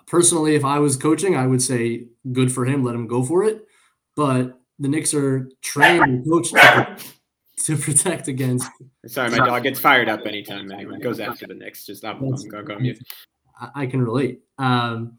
personally, 0.06 0.54
if 0.54 0.64
I 0.64 0.78
was 0.78 0.96
coaching, 0.96 1.36
I 1.36 1.46
would 1.46 1.62
say 1.62 2.06
good 2.32 2.52
for 2.52 2.64
him, 2.64 2.84
let 2.84 2.94
him 2.94 3.06
go 3.06 3.24
for 3.24 3.44
it. 3.44 3.66
But 4.16 4.60
the 4.78 4.88
Knicks 4.88 5.14
are 5.14 5.48
trained 5.62 6.04
and 6.04 6.24
coached 6.28 6.54
to, 6.54 6.96
to 7.66 7.76
protect 7.76 8.28
against. 8.28 8.68
Sorry, 9.06 9.30
my 9.30 9.38
dog 9.38 9.62
gets 9.62 9.80
fired 9.80 10.08
up 10.08 10.26
anytime 10.26 10.70
anyone 10.70 11.00
goes 11.00 11.20
after 11.20 11.46
the 11.46 11.54
Knicks. 11.54 11.86
Just 11.86 12.04
I'm, 12.04 12.22
I'm 12.22 12.48
go, 12.48 12.62
go 12.62 12.78
mute. 12.78 12.98
I 13.74 13.86
can 13.86 14.02
relate. 14.02 14.42
Um, 14.58 15.16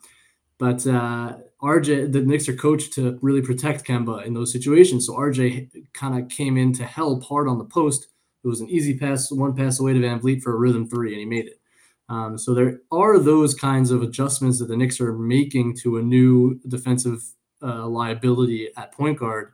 but 0.58 0.86
uh, 0.88 1.38
RJ, 1.62 2.12
the 2.12 2.22
Knicks 2.22 2.48
are 2.48 2.56
coached 2.56 2.94
to 2.94 3.18
really 3.22 3.42
protect 3.42 3.86
Kemba 3.86 4.26
in 4.26 4.34
those 4.34 4.52
situations. 4.52 5.08
So 5.08 5.14
RJ 5.14 5.70
kind 5.94 6.22
of 6.22 6.30
came 6.30 6.58
in 6.58 6.74
to 6.74 6.86
help 6.86 7.24
hard 7.24 7.48
on 7.48 7.58
the 7.58 7.66
post. 7.66 8.08
It 8.44 8.48
was 8.48 8.62
an 8.62 8.70
easy 8.70 8.98
pass, 8.98 9.32
one 9.32 9.56
pass 9.56 9.80
away 9.80 9.94
to 9.94 10.00
VanVleet 10.00 10.42
for 10.42 10.54
a 10.54 10.58
rhythm 10.58 10.88
three, 10.88 11.12
and 11.12 11.20
he 11.20 11.26
made 11.26 11.48
it. 11.48 11.60
Um, 12.08 12.38
so 12.38 12.54
there 12.54 12.82
are 12.92 13.18
those 13.20 13.56
kinds 13.56 13.92
of 13.92 14.04
adjustments 14.04 14.60
that 14.60 14.66
the 14.66 14.78
Knicks 14.78 15.02
are 15.02 15.14
making 15.14 15.78
to 15.78 15.98
a 15.98 16.02
new 16.04 16.60
defensive 16.68 17.24
uh, 17.64 17.88
liability 17.88 18.70
at 18.78 18.92
point 18.92 19.20
guard 19.20 19.54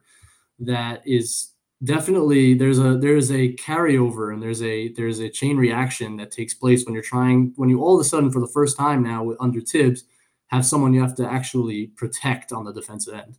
that 0.60 1.01
is 1.05 1.51
definitely 1.84 2.53
there's 2.53 2.77
a 2.77 2.98
there's 2.98 3.31
a 3.31 3.53
carryover 3.55 4.34
and 4.34 4.43
there's 4.43 4.62
a 4.62 4.89
there's 4.93 5.20
a 5.20 5.29
chain 5.29 5.58
reaction 5.58 6.17
that 6.17 6.31
takes 6.31 6.53
place 6.53 6.86
when 6.86 6.93
you're 6.93 7.01
trying 7.03 7.53
when 7.55 7.70
you 7.70 7.81
all 7.81 7.96
of 7.96 8.01
a 8.01 8.03
sudden 8.03 8.31
for 8.31 8.39
the 8.39 8.48
first 8.48 8.77
time 8.77 9.01
now 9.01 9.34
under 9.39 9.62
Thibs 9.62 10.03
have 10.48 10.65
someone 10.65 10.93
you 10.93 11.01
have 11.01 11.15
to 11.15 11.27
actually 11.27 11.88
protect 11.96 12.51
on 12.51 12.65
the 12.65 12.74
defensive 12.74 13.13
end. 13.13 13.38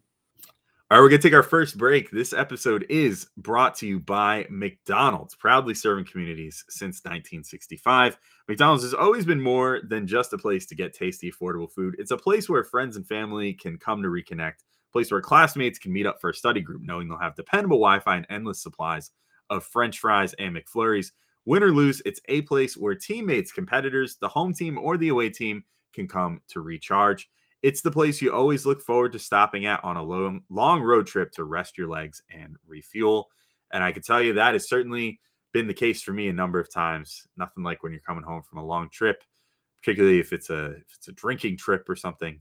All 0.92 0.98
right, 0.98 1.04
we're 1.04 1.08
going 1.08 1.22
to 1.22 1.26
take 1.26 1.34
our 1.34 1.42
first 1.42 1.78
break. 1.78 2.10
This 2.10 2.34
episode 2.34 2.84
is 2.90 3.26
brought 3.38 3.74
to 3.76 3.86
you 3.86 3.98
by 3.98 4.46
McDonald's, 4.50 5.34
proudly 5.34 5.72
serving 5.72 6.04
communities 6.04 6.66
since 6.68 6.98
1965. 6.98 8.18
McDonald's 8.46 8.82
has 8.82 8.92
always 8.92 9.24
been 9.24 9.40
more 9.40 9.80
than 9.88 10.06
just 10.06 10.34
a 10.34 10.36
place 10.36 10.66
to 10.66 10.74
get 10.74 10.92
tasty, 10.92 11.32
affordable 11.32 11.72
food. 11.72 11.96
It's 11.98 12.10
a 12.10 12.18
place 12.18 12.46
where 12.46 12.62
friends 12.62 12.98
and 12.98 13.08
family 13.08 13.54
can 13.54 13.78
come 13.78 14.02
to 14.02 14.10
reconnect, 14.10 14.56
a 14.60 14.92
place 14.92 15.10
where 15.10 15.22
classmates 15.22 15.78
can 15.78 15.94
meet 15.94 16.04
up 16.04 16.20
for 16.20 16.28
a 16.28 16.34
study 16.34 16.60
group, 16.60 16.82
knowing 16.84 17.08
they'll 17.08 17.16
have 17.16 17.36
dependable 17.36 17.78
Wi 17.78 17.98
Fi 18.00 18.16
and 18.16 18.26
endless 18.28 18.62
supplies 18.62 19.12
of 19.48 19.64
French 19.64 19.98
fries 19.98 20.34
and 20.34 20.54
McFlurries. 20.54 21.12
Win 21.46 21.62
or 21.62 21.72
lose, 21.72 22.02
it's 22.04 22.20
a 22.28 22.42
place 22.42 22.76
where 22.76 22.94
teammates, 22.94 23.50
competitors, 23.50 24.18
the 24.20 24.28
home 24.28 24.52
team, 24.52 24.76
or 24.76 24.98
the 24.98 25.08
away 25.08 25.30
team 25.30 25.64
can 25.94 26.06
come 26.06 26.42
to 26.48 26.60
recharge. 26.60 27.30
It's 27.62 27.80
the 27.80 27.90
place 27.90 28.20
you 28.20 28.32
always 28.32 28.66
look 28.66 28.82
forward 28.82 29.12
to 29.12 29.18
stopping 29.18 29.66
at 29.66 29.82
on 29.84 29.96
a 29.96 30.02
long, 30.02 30.42
long 30.50 30.82
road 30.82 31.06
trip 31.06 31.30
to 31.32 31.44
rest 31.44 31.78
your 31.78 31.88
legs 31.88 32.22
and 32.30 32.56
refuel. 32.66 33.28
And 33.72 33.84
I 33.84 33.92
can 33.92 34.02
tell 34.02 34.20
you 34.20 34.34
that 34.34 34.54
has 34.54 34.68
certainly 34.68 35.20
been 35.52 35.68
the 35.68 35.74
case 35.74 36.02
for 36.02 36.12
me 36.12 36.28
a 36.28 36.32
number 36.32 36.58
of 36.58 36.72
times. 36.72 37.26
Nothing 37.36 37.62
like 37.62 37.82
when 37.82 37.92
you're 37.92 38.00
coming 38.00 38.24
home 38.24 38.42
from 38.42 38.58
a 38.58 38.64
long 38.64 38.88
trip, 38.90 39.22
particularly 39.80 40.18
if 40.18 40.32
it's 40.32 40.50
a 40.50 40.72
if 40.72 40.84
it's 40.96 41.08
a 41.08 41.12
drinking 41.12 41.56
trip 41.56 41.88
or 41.88 41.96
something, 41.96 42.40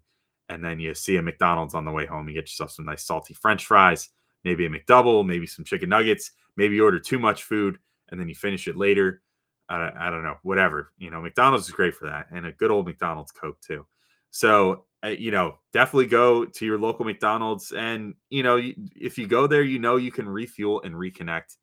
and 0.49 0.63
then 0.63 0.79
you 0.79 0.93
see 0.95 1.17
a 1.17 1.21
McDonald's 1.21 1.75
on 1.75 1.85
the 1.85 1.91
way 1.91 2.05
home. 2.05 2.27
You 2.27 2.33
get 2.33 2.49
yourself 2.49 2.71
some 2.71 2.85
nice 2.85 3.05
salty 3.05 3.33
French 3.33 3.65
fries, 3.65 4.09
maybe 4.43 4.65
a 4.65 4.69
McDouble, 4.69 5.25
maybe 5.25 5.45
some 5.45 5.65
chicken 5.65 5.89
nuggets. 5.89 6.31
Maybe 6.57 6.75
you 6.75 6.83
order 6.83 6.99
too 6.99 7.19
much 7.19 7.43
food 7.43 7.77
and 8.09 8.19
then 8.19 8.27
you 8.27 8.35
finish 8.35 8.67
it 8.67 8.75
later. 8.75 9.21
I, 9.69 9.91
I 9.95 10.09
don't 10.09 10.23
know, 10.23 10.35
whatever. 10.43 10.91
You 10.97 11.11
know, 11.11 11.21
McDonald's 11.21 11.67
is 11.67 11.73
great 11.73 11.95
for 11.95 12.05
that, 12.07 12.27
and 12.31 12.45
a 12.45 12.51
good 12.51 12.71
old 12.71 12.87
McDonald's 12.87 13.31
Coke 13.31 13.59
too. 13.61 13.85
So 14.31 14.85
uh, 15.03 15.09
you 15.09 15.31
know, 15.31 15.57
definitely 15.73 16.05
go 16.05 16.45
to 16.45 16.65
your 16.65 16.77
local 16.77 17.05
McDonald's, 17.05 17.71
and 17.71 18.13
you 18.29 18.43
know, 18.43 18.61
if 18.95 19.17
you 19.17 19.27
go 19.27 19.47
there, 19.47 19.63
you 19.63 19.79
know 19.79 19.95
you 19.95 20.11
can 20.11 20.29
refuel 20.29 20.81
and 20.83 20.93
reconnect. 20.93 21.57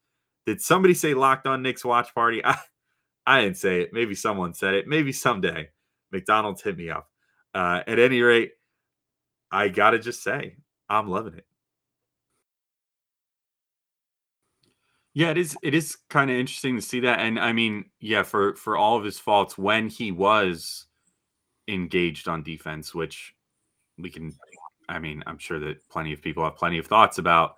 Did 0.46 0.60
somebody 0.60 0.94
say 0.94 1.14
locked 1.14 1.46
on 1.46 1.62
Knicks 1.62 1.84
watch 1.84 2.12
party? 2.14 2.44
I, 2.44 2.58
I 3.26 3.42
didn't 3.42 3.58
say 3.58 3.82
it. 3.82 3.90
Maybe 3.92 4.14
someone 4.14 4.54
said 4.54 4.75
it. 4.75 4.88
Maybe 4.88 5.12
someday 5.12 5.68
McDonald's 6.10 6.62
hit 6.62 6.76
me 6.76 6.90
up. 6.90 7.08
Uh, 7.54 7.82
at 7.87 7.98
any 7.98 8.22
rate, 8.22 8.52
I 9.52 9.68
gotta 9.68 9.98
just 9.98 10.22
say 10.22 10.56
I'm 10.88 11.08
loving 11.08 11.34
it. 11.34 11.46
Yeah, 15.14 15.30
it 15.30 15.38
is. 15.38 15.56
It 15.62 15.75
is 15.75 15.96
kind 16.10 16.30
of 16.30 16.37
interesting 16.37 16.75
to 16.76 16.82
see 16.82 17.00
that, 17.00 17.20
and 17.20 17.38
I 17.38 17.52
mean, 17.52 17.87
yeah, 18.00 18.25
for 18.25 18.56
for 18.56 18.76
all 18.76 18.96
of 18.96 19.04
his 19.04 19.18
faults, 19.20 19.56
when 19.56 19.88
he 19.88 20.10
was 20.10 20.88
engaged 21.68 22.28
on 22.28 22.42
defense, 22.42 22.94
which 22.94 23.34
we 23.98 24.10
can, 24.10 24.32
I 24.88 24.98
mean, 24.98 25.22
I'm 25.26 25.38
sure 25.38 25.58
that 25.60 25.88
plenty 25.88 26.12
of 26.12 26.22
people 26.22 26.42
have 26.44 26.56
plenty 26.56 26.78
of 26.78 26.87
thoughts 26.87 27.18
about, 27.18 27.56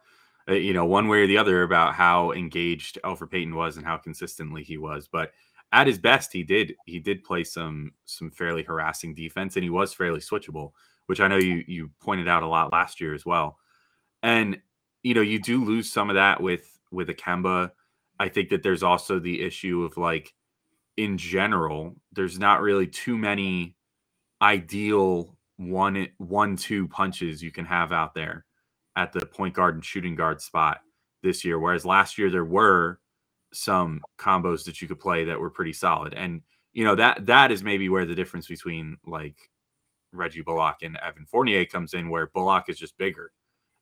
uh, 0.49 0.55
you 0.55 0.73
know, 0.75 0.85
one 0.85 1.09
way 1.09 1.23
or 1.23 1.27
the 1.27 1.39
other 1.39 1.63
about 1.63 1.95
how 1.95 2.33
engaged 2.33 2.99
Elfrid 3.05 3.31
Payton 3.31 3.55
was 3.55 3.77
and 3.77 3.87
how 3.87 3.97
consistently 3.97 4.65
he 4.65 4.77
was. 4.77 5.09
But 5.11 5.33
at 5.73 5.87
his 5.87 5.99
best, 5.99 6.33
he 6.33 6.43
did 6.43 6.75
he 6.87 6.99
did 6.99 7.23
play 7.23 7.45
some 7.45 7.93
some 8.05 8.31
fairly 8.31 8.65
harassing 8.65 9.15
defense, 9.15 9.57
and 9.57 9.63
he 9.63 9.71
was 9.71 9.95
fairly 9.95 10.21
switchable, 10.21 10.73
which 11.07 11.21
I 11.21 11.29
know 11.29 11.37
you 11.37 11.63
you 11.67 11.91
pointed 12.01 12.27
out 12.27 12.43
a 12.43 12.49
lot 12.49 12.73
last 12.73 13.01
year 13.01 13.15
as 13.15 13.25
well. 13.25 13.59
And 14.23 14.61
you 15.03 15.15
know, 15.15 15.21
you 15.21 15.39
do 15.39 15.65
lose 15.65 15.91
some 15.91 16.11
of 16.11 16.15
that 16.17 16.43
with 16.43 16.79
with 16.91 17.09
Kemba. 17.09 17.71
I 18.19 18.29
think 18.29 18.49
that 18.51 18.63
there's 18.63 18.83
also 18.83 19.19
the 19.19 19.43
issue 19.43 19.85
of 19.85 19.97
like 19.97 20.35
in 20.97 21.17
general, 21.17 21.97
there's 22.13 22.39
not 22.39 22.61
really 22.61 22.87
too 22.87 23.17
many 23.17 23.77
ideal 24.43 25.37
one 25.57 26.09
one 26.19 26.57
two 26.57 26.89
punches 26.89 27.43
you 27.43 27.51
can 27.51 27.65
have 27.65 27.93
out 27.93 28.15
there 28.15 28.47
at 28.97 29.13
the 29.13 29.25
point 29.27 29.55
guard 29.55 29.75
and 29.75 29.85
shooting 29.85 30.15
guard 30.15 30.41
spot 30.41 30.81
this 31.23 31.45
year. 31.45 31.59
Whereas 31.59 31.85
last 31.85 32.19
year 32.19 32.31
there 32.31 32.45
were 32.45 32.99
some 33.53 34.01
combos 34.19 34.65
that 34.65 34.81
you 34.81 34.89
could 34.89 35.01
play 35.01 35.25
that 35.25 35.39
were 35.39 35.51
pretty 35.51 35.73
solid. 35.73 36.15
And 36.15 36.43
you 36.73 36.85
know 36.85 36.95
that 36.95 37.27
that 37.27 37.51
is 37.51 37.63
maybe 37.63 37.89
where 37.89 38.07
the 38.07 38.15
difference 38.15 38.47
between 38.47 38.97
like 39.07 39.37
Reggie 40.13 40.43
Bullock 40.43 40.79
and 40.83 40.97
Evan 40.99 41.27
Fournier 41.27 41.65
comes 41.67 41.95
in, 41.95 42.09
where 42.09 42.29
Bullock 42.29 42.69
is 42.69 42.79
just 42.79 42.97
bigger. 42.97 43.33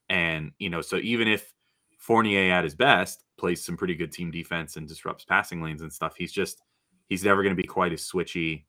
And 0.09 0.53
you 0.59 0.71
know, 0.71 0.81
so 0.81 0.97
even 0.97 1.29
if 1.29 1.53
Fournier 1.99 2.53
at 2.53 2.65
his 2.65 2.75
best 2.75 3.25
plays 3.38 3.65
some 3.65 3.77
pretty 3.77 3.95
good 3.95 4.12
team 4.12 4.31
defense 4.31 4.77
and 4.77 4.88
disrupts 4.88 5.25
passing 5.25 5.62
lanes 5.62 5.83
and 5.83 5.93
stuff. 5.93 6.15
He's 6.17 6.33
just 6.33 6.62
he's 7.09 7.25
never 7.25 7.43
going 7.43 7.55
to 7.55 7.61
be 7.61 7.67
quite 7.67 7.93
as 7.93 8.09
switchy 8.09 8.65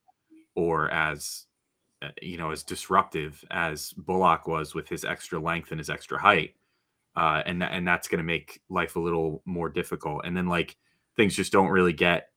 or 0.56 0.90
as 0.92 1.46
you 2.22 2.38
know 2.38 2.52
as 2.52 2.64
disruptive 2.64 3.44
as 3.52 3.94
Bullock 3.94 4.48
was 4.48 4.74
with 4.74 4.88
his 4.88 5.04
extra 5.06 5.40
length 5.40 5.72
and 5.72 5.80
his 5.80 5.90
extra 5.90 6.20
height. 6.20 6.56
Uh, 7.16 7.42
and 7.46 7.64
and 7.64 7.88
that's 7.88 8.08
going 8.08 8.20
to 8.20 8.24
make 8.24 8.62
life 8.70 8.96
a 8.96 9.00
little 9.00 9.42
more 9.46 9.70
difficult. 9.70 10.22
And 10.26 10.36
then 10.38 10.48
like 10.48 10.78
things 11.18 11.36
just 11.36 11.52
don't 11.52 11.70
really 11.70 11.94
get 11.94 12.30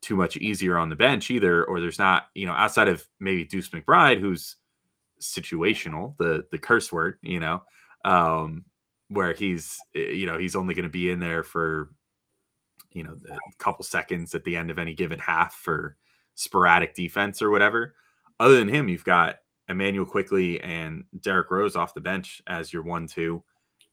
too 0.00 0.16
much 0.16 0.36
easier 0.36 0.76
on 0.78 0.88
the 0.88 0.96
bench 0.96 1.30
either, 1.30 1.64
or 1.64 1.80
there's 1.80 1.98
not 1.98 2.26
you 2.34 2.46
know 2.46 2.52
outside 2.52 2.88
of 2.88 3.06
maybe 3.20 3.44
Deuce 3.44 3.70
McBride 3.70 4.20
who's 4.20 4.56
situational, 5.20 6.16
the 6.18 6.44
the 6.50 6.58
curse 6.58 6.92
word, 6.92 7.18
you 7.22 7.40
know. 7.40 7.62
Um, 8.04 8.64
where 9.08 9.32
he's 9.32 9.78
eh, 9.94 10.10
you 10.10 10.26
know 10.26 10.38
he's 10.38 10.56
only 10.56 10.74
going 10.74 10.84
to 10.84 10.90
be 10.90 11.10
in 11.10 11.20
there 11.20 11.42
for 11.42 11.90
you 12.92 13.04
know 13.04 13.16
a 13.30 13.62
couple 13.62 13.84
seconds 13.84 14.34
at 14.34 14.44
the 14.44 14.56
end 14.56 14.70
of 14.70 14.78
any 14.78 14.94
given 14.94 15.18
half 15.18 15.54
for 15.54 15.96
sporadic 16.34 16.94
defense 16.94 17.42
or 17.42 17.50
whatever. 17.50 17.94
Other 18.40 18.56
than 18.56 18.68
him, 18.68 18.88
you've 18.88 19.04
got 19.04 19.36
Immanuel 19.68 20.06
Quickley 20.06 20.60
and 20.60 21.04
Derrick 21.20 21.50
Rose 21.50 21.76
off 21.76 21.94
the 21.94 22.00
bench 22.00 22.42
as 22.46 22.72
your 22.72 22.82
one 22.82 23.06
two, 23.06 23.42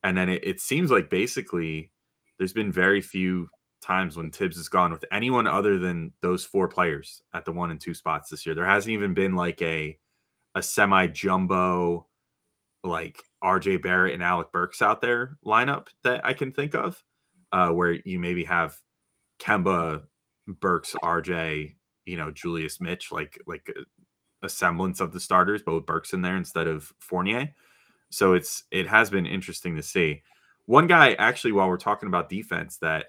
and 0.03 0.17
then 0.17 0.29
it, 0.29 0.43
it 0.43 0.59
seems 0.59 0.91
like 0.91 1.09
basically 1.09 1.91
there's 2.37 2.53
been 2.53 2.71
very 2.71 3.01
few 3.01 3.49
times 3.81 4.17
when 4.17 4.31
Thibs 4.31 4.57
has 4.57 4.69
gone 4.69 4.91
with 4.91 5.05
anyone 5.11 5.47
other 5.47 5.77
than 5.77 6.11
those 6.21 6.43
four 6.43 6.67
players 6.67 7.21
at 7.33 7.45
the 7.45 7.51
one 7.51 7.71
and 7.71 7.79
two 7.79 7.93
spots 7.93 8.29
this 8.29 8.45
year. 8.45 8.55
There 8.55 8.65
hasn't 8.65 8.91
even 8.91 9.13
been 9.13 9.35
like 9.35 9.61
a 9.61 9.97
a 10.55 10.61
semi 10.63 11.07
jumbo 11.07 12.07
like 12.83 13.21
RJ 13.43 13.81
Barrett 13.81 14.13
and 14.13 14.23
Alec 14.23 14.51
Burks 14.51 14.81
out 14.81 15.01
there 15.01 15.37
lineup 15.45 15.87
that 16.03 16.25
I 16.25 16.33
can 16.33 16.51
think 16.51 16.75
of, 16.75 17.01
uh, 17.51 17.69
where 17.69 17.93
you 18.05 18.19
maybe 18.19 18.43
have 18.45 18.77
Kemba, 19.39 20.03
Burks, 20.47 20.95
RJ, 21.03 21.75
you 22.05 22.17
know, 22.17 22.31
Julius 22.31 22.81
Mitch, 22.81 23.11
like 23.11 23.39
like 23.47 23.71
a, 24.41 24.49
semblance 24.49 24.99
of 24.99 25.11
the 25.11 25.19
starters, 25.19 25.61
but 25.65 25.75
with 25.75 25.85
Burks 25.85 26.13
in 26.13 26.21
there 26.21 26.37
instead 26.37 26.67
of 26.67 26.93
Fournier. 26.99 27.53
So 28.09 28.33
it's 28.33 28.63
it 28.71 28.87
has 28.87 29.09
been 29.09 29.25
interesting 29.25 29.75
to 29.75 29.83
see. 29.83 30.23
One 30.65 30.87
guy 30.87 31.13
actually, 31.13 31.51
while 31.51 31.67
we're 31.67 31.77
talking 31.77 32.07
about 32.07 32.29
defense, 32.29 32.77
that 32.77 33.07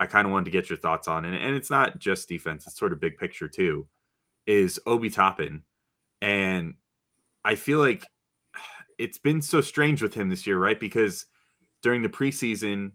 I 0.00 0.06
kind 0.06 0.26
of 0.26 0.32
wanted 0.32 0.46
to 0.46 0.50
get 0.50 0.70
your 0.70 0.78
thoughts 0.78 1.08
on, 1.08 1.24
and, 1.24 1.34
and 1.34 1.54
it's 1.54 1.70
not 1.70 1.98
just 1.98 2.28
defense, 2.28 2.66
it's 2.66 2.78
sort 2.78 2.92
of 2.92 3.00
big 3.00 3.18
picture 3.18 3.48
too, 3.48 3.86
is 4.46 4.80
Obi 4.86 5.10
Toppin. 5.10 5.62
And 6.20 6.74
I 7.44 7.54
feel 7.54 7.78
like 7.78 8.06
it's 8.98 9.18
been 9.18 9.42
so 9.42 9.60
strange 9.60 10.02
with 10.02 10.14
him 10.14 10.28
this 10.28 10.46
year, 10.46 10.58
right? 10.58 10.78
Because 10.78 11.26
during 11.82 12.02
the 12.02 12.08
preseason, 12.08 12.92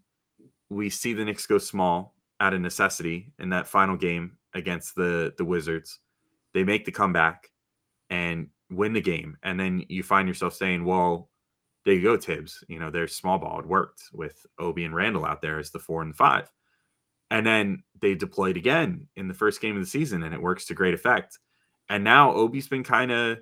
we 0.69 0.89
see 0.89 1.13
the 1.13 1.25
Knicks 1.25 1.47
go 1.47 1.57
small 1.57 2.15
out 2.39 2.53
of 2.53 2.61
necessity 2.61 3.31
in 3.39 3.49
that 3.49 3.67
final 3.67 3.95
game 3.95 4.37
against 4.53 4.95
the 4.95 5.33
the 5.37 5.45
Wizards. 5.45 5.99
They 6.53 6.63
make 6.63 6.85
the 6.85 6.91
comeback 6.91 7.49
and 8.09 8.47
win 8.69 8.93
the 8.93 9.01
game, 9.01 9.37
and 9.43 9.59
then 9.59 9.83
you 9.89 10.03
find 10.03 10.27
yourself 10.27 10.53
saying, 10.53 10.83
"Well, 10.83 11.29
there 11.87 11.95
you 11.95 12.03
go, 12.03 12.17
Thibs. 12.17 12.65
You 12.67 12.79
know, 12.79 12.91
their 12.91 13.07
small 13.07 13.37
ball. 13.39 13.59
It 13.59 13.65
worked 13.65 14.03
with 14.11 14.45
Obi 14.59 14.83
and 14.83 14.93
Randle 14.93 15.25
out 15.25 15.41
there 15.41 15.57
as 15.57 15.71
the 15.71 15.79
four 15.79 16.01
and 16.01 16.11
the 16.11 16.17
five. 16.17 16.51
And 17.31 17.45
then 17.45 17.83
they 18.01 18.13
deployed 18.13 18.57
again 18.57 19.07
in 19.15 19.29
the 19.29 19.33
first 19.33 19.61
game 19.61 19.77
of 19.77 19.83
the 19.83 19.89
season, 19.89 20.23
and 20.23 20.33
it 20.33 20.41
works 20.41 20.65
to 20.65 20.73
great 20.73 20.93
effect. 20.93 21.39
And 21.87 22.03
now 22.03 22.33
Obi's 22.33 22.67
been 22.67 22.83
kind 22.83 23.09
of, 23.09 23.39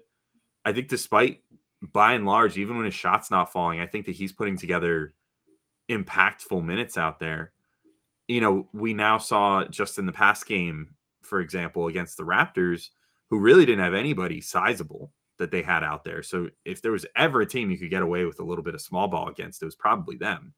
I 0.63 0.73
think, 0.73 0.89
despite 0.89 1.41
by 1.81 2.13
and 2.13 2.27
large, 2.27 2.55
even 2.59 2.77
when 2.77 2.85
his 2.85 2.93
shot's 2.93 3.31
not 3.31 3.51
falling, 3.51 3.79
I 3.79 3.87
think 3.87 4.05
that 4.05 4.15
he's 4.15 4.31
putting 4.31 4.57
together 4.57 5.15
impactful 5.89 6.63
minutes 6.63 6.99
out 6.99 7.19
there. 7.19 7.51
You 8.27 8.41
know, 8.41 8.69
we 8.73 8.93
now 8.93 9.17
saw 9.17 9.65
just 9.65 9.97
in 9.97 10.05
the 10.05 10.11
past 10.11 10.45
game, 10.45 10.93
for 11.23 11.39
example, 11.39 11.87
against 11.87 12.17
the 12.17 12.23
Raptors, 12.23 12.89
who 13.29 13.39
really 13.39 13.65
didn't 13.65 13.83
have 13.83 13.93
anybody 13.93 14.41
sizable 14.41 15.11
that 15.37 15.51
they 15.51 15.61
had 15.61 15.83
out 15.83 16.03
there. 16.03 16.23
So 16.23 16.49
if 16.63 16.81
there 16.81 16.91
was 16.91 17.05
ever 17.15 17.41
a 17.41 17.45
team 17.45 17.69
you 17.69 17.77
could 17.77 17.89
get 17.89 18.01
away 18.01 18.25
with 18.25 18.39
a 18.39 18.43
little 18.43 18.63
bit 18.63 18.75
of 18.75 18.81
small 18.81 19.07
ball 19.07 19.27
against, 19.27 19.61
it 19.61 19.65
was 19.65 19.75
probably 19.75 20.17
them. 20.17 20.53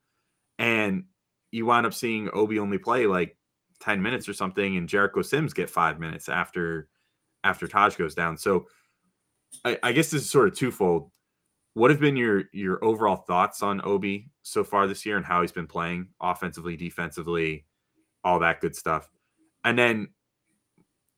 And 0.59 1.05
you 1.51 1.65
wind 1.65 1.85
up 1.85 1.93
seeing 1.93 2.29
Obi 2.33 2.59
only 2.59 2.77
play 2.77 3.07
like 3.07 3.37
10 3.79 4.01
minutes 4.01 4.27
or 4.27 4.33
something, 4.33 4.77
and 4.77 4.89
Jericho 4.89 5.21
Sims 5.21 5.53
get 5.53 5.69
five 5.69 5.99
minutes 5.99 6.29
after 6.29 6.89
after 7.43 7.67
Taj 7.67 7.95
goes 7.95 8.15
down. 8.15 8.37
So 8.37 8.67
I, 9.63 9.77
I 9.83 9.91
guess 9.91 10.09
this 10.09 10.23
is 10.23 10.29
sort 10.29 10.47
of 10.47 10.55
twofold. 10.55 11.11
What 11.73 11.91
have 11.91 11.99
been 11.99 12.17
your 12.17 12.45
your 12.51 12.83
overall 12.83 13.17
thoughts 13.17 13.61
on 13.61 13.81
Obi 13.83 14.29
so 14.41 14.63
far 14.63 14.87
this 14.87 15.05
year 15.05 15.17
and 15.17 15.25
how 15.25 15.41
he's 15.41 15.51
been 15.51 15.67
playing 15.67 16.09
offensively, 16.19 16.75
defensively, 16.75 17.65
all 18.23 18.39
that 18.39 18.61
good 18.61 18.75
stuff? 18.75 19.09
And 19.63 19.77
then 19.77 20.09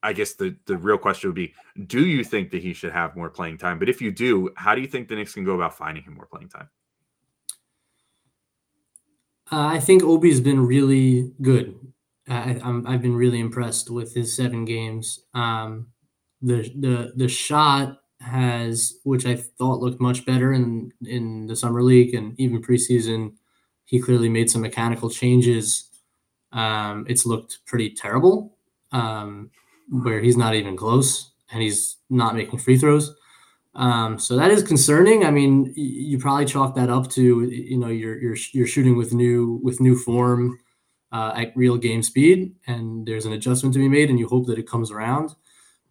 I 0.01 0.13
guess 0.13 0.33
the 0.33 0.55
the 0.65 0.77
real 0.77 0.97
question 0.97 1.29
would 1.29 1.35
be: 1.35 1.53
Do 1.87 2.05
you 2.05 2.23
think 2.23 2.51
that 2.51 2.61
he 2.61 2.73
should 2.73 2.91
have 2.91 3.15
more 3.15 3.29
playing 3.29 3.57
time? 3.57 3.79
But 3.79 3.89
if 3.89 4.01
you 4.01 4.11
do, 4.11 4.49
how 4.55 4.75
do 4.75 4.81
you 4.81 4.87
think 4.87 5.07
the 5.07 5.15
Knicks 5.15 5.33
can 5.33 5.43
go 5.43 5.55
about 5.55 5.77
finding 5.77 6.03
him 6.03 6.13
more 6.15 6.27
playing 6.27 6.49
time? 6.49 6.69
Uh, 9.51 9.65
I 9.67 9.79
think 9.79 10.03
Obi's 10.03 10.39
been 10.39 10.65
really 10.65 11.31
good. 11.41 11.75
I, 12.27 12.59
have 12.63 13.01
been 13.01 13.15
really 13.15 13.39
impressed 13.39 13.89
with 13.89 14.13
his 14.13 14.35
seven 14.35 14.63
games. 14.63 15.21
Um, 15.33 15.87
the 16.41 16.71
the 16.77 17.13
the 17.15 17.27
shot 17.27 17.97
has, 18.21 18.99
which 19.03 19.25
I 19.25 19.35
thought 19.35 19.79
looked 19.79 19.99
much 19.99 20.25
better 20.25 20.53
in 20.53 20.91
in 21.05 21.47
the 21.47 21.55
summer 21.55 21.81
league 21.81 22.13
and 22.13 22.39
even 22.39 22.61
preseason. 22.61 23.33
He 23.85 23.99
clearly 23.99 24.29
made 24.29 24.49
some 24.49 24.61
mechanical 24.61 25.09
changes. 25.09 25.89
Um, 26.51 27.05
it's 27.09 27.25
looked 27.25 27.59
pretty 27.65 27.91
terrible, 27.91 28.57
um, 28.91 29.49
where 29.89 30.21
he's 30.21 30.37
not 30.37 30.55
even 30.55 30.77
close 30.77 31.31
and 31.51 31.61
he's 31.61 31.97
not 32.09 32.35
making 32.35 32.59
free 32.59 32.77
throws. 32.77 33.15
Um, 33.75 34.19
so 34.19 34.35
that 34.35 34.51
is 34.51 34.63
concerning. 34.63 35.25
I 35.25 35.31
mean, 35.31 35.73
you 35.75 36.17
probably 36.17 36.45
chalk 36.45 36.75
that 36.75 36.89
up 36.89 37.09
to 37.11 37.49
you 37.49 37.77
know 37.77 37.87
you're 37.87 38.19
you're 38.19 38.37
you're 38.51 38.67
shooting 38.67 38.97
with 38.97 39.13
new 39.13 39.59
with 39.63 39.79
new 39.79 39.97
form 39.97 40.59
uh, 41.11 41.33
at 41.35 41.55
real 41.55 41.77
game 41.77 42.03
speed, 42.03 42.55
and 42.67 43.05
there's 43.05 43.25
an 43.25 43.33
adjustment 43.33 43.73
to 43.73 43.79
be 43.79 43.87
made, 43.87 44.09
and 44.09 44.19
you 44.19 44.27
hope 44.27 44.47
that 44.47 44.59
it 44.59 44.67
comes 44.67 44.91
around. 44.91 45.35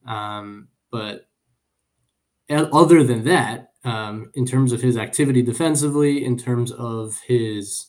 Um, 0.07 0.69
but 0.91 1.29
other 2.51 3.05
than 3.05 3.25
that, 3.25 3.73
um, 3.85 4.31
in 4.35 4.45
terms 4.45 4.73
of 4.73 4.83
his 4.83 4.97
activity 4.97 5.43
defensively, 5.43 6.25
in 6.25 6.37
terms 6.37 6.73
of 6.73 7.19
his 7.27 7.87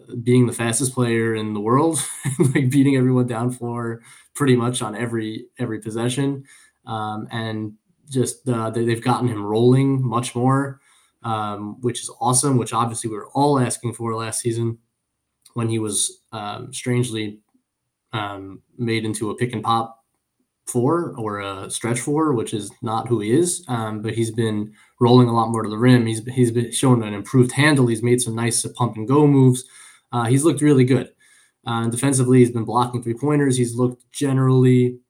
uh, 0.00 0.14
being 0.22 0.46
the 0.46 0.52
fastest 0.52 0.94
player 0.94 1.34
in 1.34 1.54
the 1.54 1.60
world, 1.60 1.98
like 2.54 2.70
beating 2.70 2.96
everyone 2.96 3.26
down 3.26 3.50
floor 3.50 4.02
pretty 4.38 4.54
much 4.54 4.80
on 4.80 4.94
every 4.94 5.46
every 5.58 5.80
possession, 5.80 6.44
um, 6.86 7.26
and 7.32 7.72
just 8.08 8.48
uh, 8.48 8.70
they, 8.70 8.88
have 8.88 9.02
gotten 9.02 9.28
him 9.28 9.44
rolling 9.44 10.00
much 10.00 10.34
more, 10.36 10.80
um, 11.24 11.78
which 11.80 12.00
is 12.00 12.10
awesome. 12.20 12.56
Which 12.56 12.72
obviously 12.72 13.10
we 13.10 13.16
were 13.16 13.28
all 13.34 13.58
asking 13.58 13.94
for 13.94 14.14
last 14.14 14.40
season 14.40 14.78
when 15.54 15.68
he 15.68 15.80
was 15.80 16.22
um, 16.30 16.72
strangely 16.72 17.40
um, 18.12 18.62
made 18.78 19.04
into 19.04 19.30
a 19.30 19.36
pick 19.36 19.52
and 19.52 19.64
pop 19.64 20.04
four 20.68 21.14
or 21.18 21.40
a 21.40 21.68
stretch 21.68 21.98
four, 21.98 22.32
which 22.32 22.54
is 22.54 22.70
not 22.80 23.08
who 23.08 23.18
he 23.18 23.32
is. 23.32 23.64
Um, 23.66 24.02
but 24.02 24.14
he's 24.14 24.30
been 24.30 24.72
rolling 25.00 25.28
a 25.28 25.34
lot 25.34 25.50
more 25.50 25.64
to 25.64 25.68
the 25.68 25.76
rim. 25.76 26.06
He's 26.06 26.24
he's 26.26 26.52
been 26.52 26.70
shown 26.70 27.02
an 27.02 27.12
improved 27.12 27.50
handle. 27.50 27.88
He's 27.88 28.04
made 28.04 28.20
some 28.20 28.36
nice 28.36 28.64
pump 28.76 28.96
and 28.96 29.08
go 29.08 29.26
moves. 29.26 29.64
Uh, 30.12 30.26
he's 30.26 30.44
looked 30.44 30.62
really 30.62 30.84
good. 30.84 31.10
Uh, 31.68 31.86
defensively, 31.88 32.38
he's 32.38 32.50
been 32.50 32.64
blocking 32.64 33.02
three 33.02 33.12
pointers. 33.12 33.58
He's 33.58 33.74
looked 33.74 34.10
generally 34.10 35.00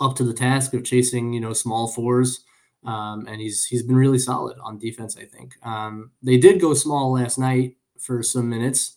up 0.00 0.16
to 0.16 0.24
the 0.24 0.32
task 0.32 0.72
of 0.72 0.82
chasing, 0.82 1.34
you 1.34 1.40
know, 1.40 1.52
small 1.52 1.88
fours. 1.88 2.42
Um, 2.86 3.26
and 3.28 3.38
he's 3.38 3.66
he's 3.66 3.82
been 3.82 3.96
really 3.96 4.18
solid 4.18 4.56
on 4.64 4.78
defense. 4.78 5.18
I 5.18 5.26
think 5.26 5.54
um, 5.62 6.12
they 6.22 6.38
did 6.38 6.58
go 6.58 6.72
small 6.72 7.12
last 7.12 7.38
night 7.38 7.76
for 7.98 8.22
some 8.22 8.48
minutes, 8.48 8.96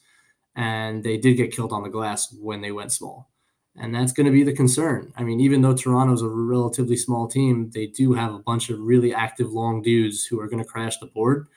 and 0.55 1.03
they 1.03 1.17
did 1.17 1.35
get 1.35 1.51
killed 1.53 1.73
on 1.73 1.83
the 1.83 1.89
glass 1.89 2.33
when 2.39 2.61
they 2.61 2.71
went 2.71 2.93
small. 2.93 3.29
And 3.75 3.93
that's 3.93 4.13
going 4.13 4.27
to 4.27 4.31
be 4.31 4.43
the 4.43 4.53
concern. 4.53 5.11
I 5.17 5.23
mean, 5.23 5.41
even 5.41 5.61
though 5.61 5.75
Toronto's 5.75 6.21
a 6.21 6.29
relatively 6.29 6.95
small 6.95 7.27
team, 7.27 7.71
they 7.73 7.87
do 7.87 8.13
have 8.13 8.33
a 8.33 8.39
bunch 8.39 8.69
of 8.69 8.79
really 8.79 9.13
active 9.13 9.51
long 9.51 9.81
dudes 9.81 10.25
who 10.25 10.39
are 10.39 10.47
going 10.47 10.63
to 10.63 10.69
crash 10.69 10.97
the 10.99 11.07
board. 11.07 11.47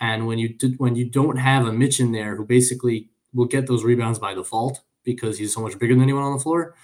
And 0.00 0.26
when 0.26 0.38
you 0.38 0.48
do, 0.48 0.74
when 0.78 0.96
you 0.96 1.04
don't 1.08 1.36
have 1.36 1.64
a 1.64 1.72
Mitch 1.72 2.00
in 2.00 2.10
there 2.10 2.34
who 2.34 2.44
basically 2.44 3.10
will 3.32 3.46
get 3.46 3.66
those 3.66 3.84
rebounds 3.84 4.18
by 4.18 4.34
default 4.34 4.80
because 5.04 5.38
he's 5.38 5.54
so 5.54 5.60
much 5.60 5.78
bigger 5.78 5.94
than 5.94 6.02
anyone 6.02 6.22
on 6.22 6.34
the 6.34 6.42
floor, 6.42 6.74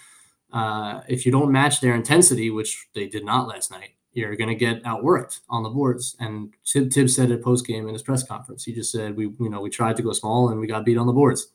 uh, 0.52 1.00
if 1.09 1.26
you 1.26 1.32
don't 1.32 1.52
match 1.52 1.80
their 1.80 1.94
intensity, 1.94 2.50
which 2.50 2.87
they 2.94 3.06
did 3.06 3.24
not 3.24 3.48
last 3.48 3.70
night, 3.70 3.90
you're 4.12 4.37
going 4.37 4.48
to 4.48 4.54
get 4.54 4.82
outworked 4.85 5.40
on 5.50 5.62
the 5.62 5.68
boards. 5.68 6.16
And 6.18 6.54
Tib, 6.64 6.90
Tib 6.90 7.11
said 7.11 7.30
it 7.30 7.42
post 7.42 7.66
game 7.66 7.87
in 7.87 7.92
his 7.92 8.02
press 8.02 8.22
conference. 8.22 8.64
He 8.64 8.72
just 8.72 8.90
said 8.90 9.16
we, 9.16 9.24
you 9.24 9.50
know, 9.50 9.61
we 9.61 9.68
tried 9.68 9.96
to 9.96 10.02
go 10.02 10.12
small 10.12 10.48
and 10.48 10.59
we 10.59 10.66
got 10.66 10.85
beat 10.87 10.96
on 10.96 11.06
the 11.06 11.12
boards 11.12 11.48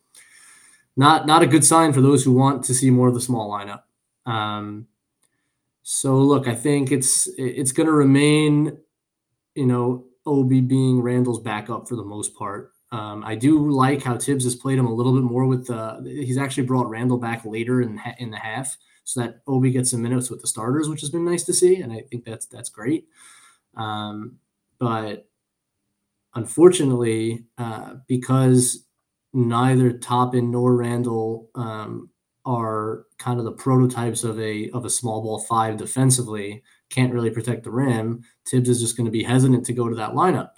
not 0.96 1.26
not 1.26 1.44
a 1.44 1.48
good 1.48 1.66
sign 1.66 1.94
for 1.94 2.02
those 2.02 2.24
who 2.24 2.32
want 2.34 2.64
to 2.66 2.74
see 2.74 2.90
more 2.90 3.08
of 3.08 3.14
the 3.14 3.22
small 3.22 3.50
lineup. 3.50 3.84
Um, 4.26 4.88
so 5.84 6.18
look, 6.18 6.48
I 6.48 6.56
think 6.56 6.92
it's 6.92 7.28
it's 7.38 7.72
going 7.72 7.88
to 7.88 7.94
remain, 7.94 8.78
you 9.56 9.66
know, 9.66 10.06
Obi 10.26 10.62
being 10.62 11.02
Randle's 11.02 11.40
backup 11.40 11.88
for 11.88 11.96
the 11.96 12.04
most 12.04 12.36
part. 12.36 12.72
Um, 12.92 13.24
I 13.24 13.36
do 13.36 13.70
like 13.70 14.04
how 14.04 14.18
Thibs 14.18 14.44
has 14.44 14.56
played 14.56 14.78
him 14.78 14.86
a 14.86 14.94
little 14.94 15.14
bit 15.14 15.24
more 15.24 15.46
with 15.46 15.68
the. 15.68 16.02
He's 16.04 16.38
actually 16.38 16.66
brought 16.66 16.90
Randle 16.90 17.18
back 17.18 17.46
later 17.46 17.82
in 17.82 18.02
in 18.20 18.32
the 18.32 18.38
half, 18.38 18.76
so 19.04 19.22
that 19.22 19.42
Obi 19.48 19.72
gets 19.72 19.92
some 19.92 20.02
minutes 20.02 20.30
with 20.30 20.42
the 20.42 20.48
starters, 20.48 20.90
which 20.90 21.02
has 21.02 21.10
been 21.10 21.26
nice 21.26 21.44
to 21.46 21.54
see, 21.54 21.78
and 21.78 21.94
I 21.94 22.02
think 22.02 22.26
that's 22.26 22.46
that's 22.46 22.70
great. 22.70 23.08
Um, 23.76 24.38
but 24.78 25.30
unfortunately, 26.36 27.46
uh, 27.58 27.96
because 28.08 28.86
neither 29.34 29.94
Toppin 29.94 30.52
nor 30.52 30.76
Randle 30.76 31.50
um, 31.56 32.10
are 32.46 33.06
kind 33.18 33.40
of 33.40 33.46
the 33.46 33.52
prototypes 33.52 34.24
of 34.24 34.40
a 34.40 34.70
of 34.72 34.86
a 34.86 34.90
small 34.90 35.22
ball 35.22 35.40
five 35.40 35.78
defensively. 35.78 36.64
Can't 36.90 37.14
really 37.14 37.30
protect 37.30 37.64
the 37.64 37.72
rim. 37.72 38.24
Thibs 38.46 38.68
is 38.68 38.82
just 38.82 38.98
going 38.98 39.06
to 39.06 39.12
be 39.12 39.24
hesitant 39.24 39.66
to 39.68 39.74
go 39.74 39.88
to 39.88 39.96
that 39.96 40.12
lineup. 40.12 40.52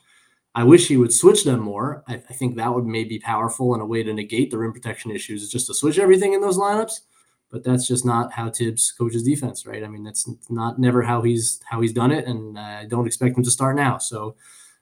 I 0.55 0.63
wish 0.63 0.87
he 0.87 0.97
would 0.97 1.13
switch 1.13 1.43
them 1.43 1.59
more. 1.59 2.03
I, 2.07 2.15
I 2.15 2.33
think 2.33 2.55
that 2.55 2.73
would 2.73 2.85
maybe 2.85 3.09
be 3.09 3.19
powerful 3.19 3.73
and 3.73 3.81
a 3.81 3.85
way 3.85 4.03
to 4.03 4.13
negate 4.13 4.51
the 4.51 4.57
rim 4.57 4.71
protection 4.71 5.11
issues 5.11 5.41
is 5.41 5.51
just 5.51 5.67
to 5.67 5.73
switch 5.73 5.97
everything 5.97 6.33
in 6.33 6.41
those 6.41 6.57
lineups. 6.57 7.01
But 7.49 7.63
that's 7.63 7.87
just 7.87 8.03
not 8.03 8.33
how 8.33 8.49
Thibs 8.49 8.91
coaches 8.91 9.23
defense, 9.23 9.65
right? 9.65 9.83
I 9.83 9.87
mean, 9.87 10.03
that's 10.03 10.27
not 10.49 10.79
never 10.79 11.03
how 11.03 11.21
he's 11.21 11.61
how 11.65 11.81
he's 11.81 11.93
done 11.93 12.11
it, 12.11 12.25
and 12.25 12.57
I 12.57 12.85
don't 12.85 13.05
expect 13.05 13.37
him 13.37 13.43
to 13.43 13.51
start 13.51 13.75
now. 13.75 13.99
So 13.99 14.35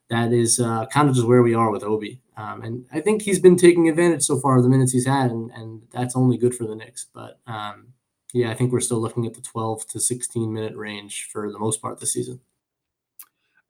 that 0.10 0.32
is 0.32 0.60
uh, 0.60 0.86
kind 0.88 1.10
of 1.10 1.16
just 1.16 1.28
where 1.28 1.42
we 1.42 1.54
are 1.54 1.70
with 1.70 1.84
Obi. 1.84 2.22
Um, 2.38 2.62
and 2.62 2.86
I 2.92 3.02
think 3.02 3.22
he's 3.22 3.40
been 3.40 3.58
taking 3.58 3.90
advantage 3.90 4.24
so 4.24 4.40
far 4.40 4.58
of 4.58 4.64
the 4.64 4.70
minutes 4.70 4.94
he's 4.94 5.06
had, 5.06 5.32
and, 5.32 5.52
and 5.52 5.82
that's 5.92 6.16
only 6.16 6.38
good 6.38 6.56
for 6.56 6.66
the 6.66 6.76
Knicks. 6.76 7.08
But 7.14 7.40
um, 7.46 7.88
yeah, 8.34 8.52
I 8.52 8.54
think 8.54 8.72
we're 8.72 8.80
still 8.80 9.00
looking 9.00 9.26
at 9.26 9.34
the 9.34 9.42
12 9.42 9.88
to 9.88 10.00
16 10.00 10.52
minute 10.52 10.76
range 10.76 11.30
for 11.32 11.52
the 11.52 11.60
most 11.60 11.82
part 11.82 12.00
this 12.00 12.14
season. 12.14 12.40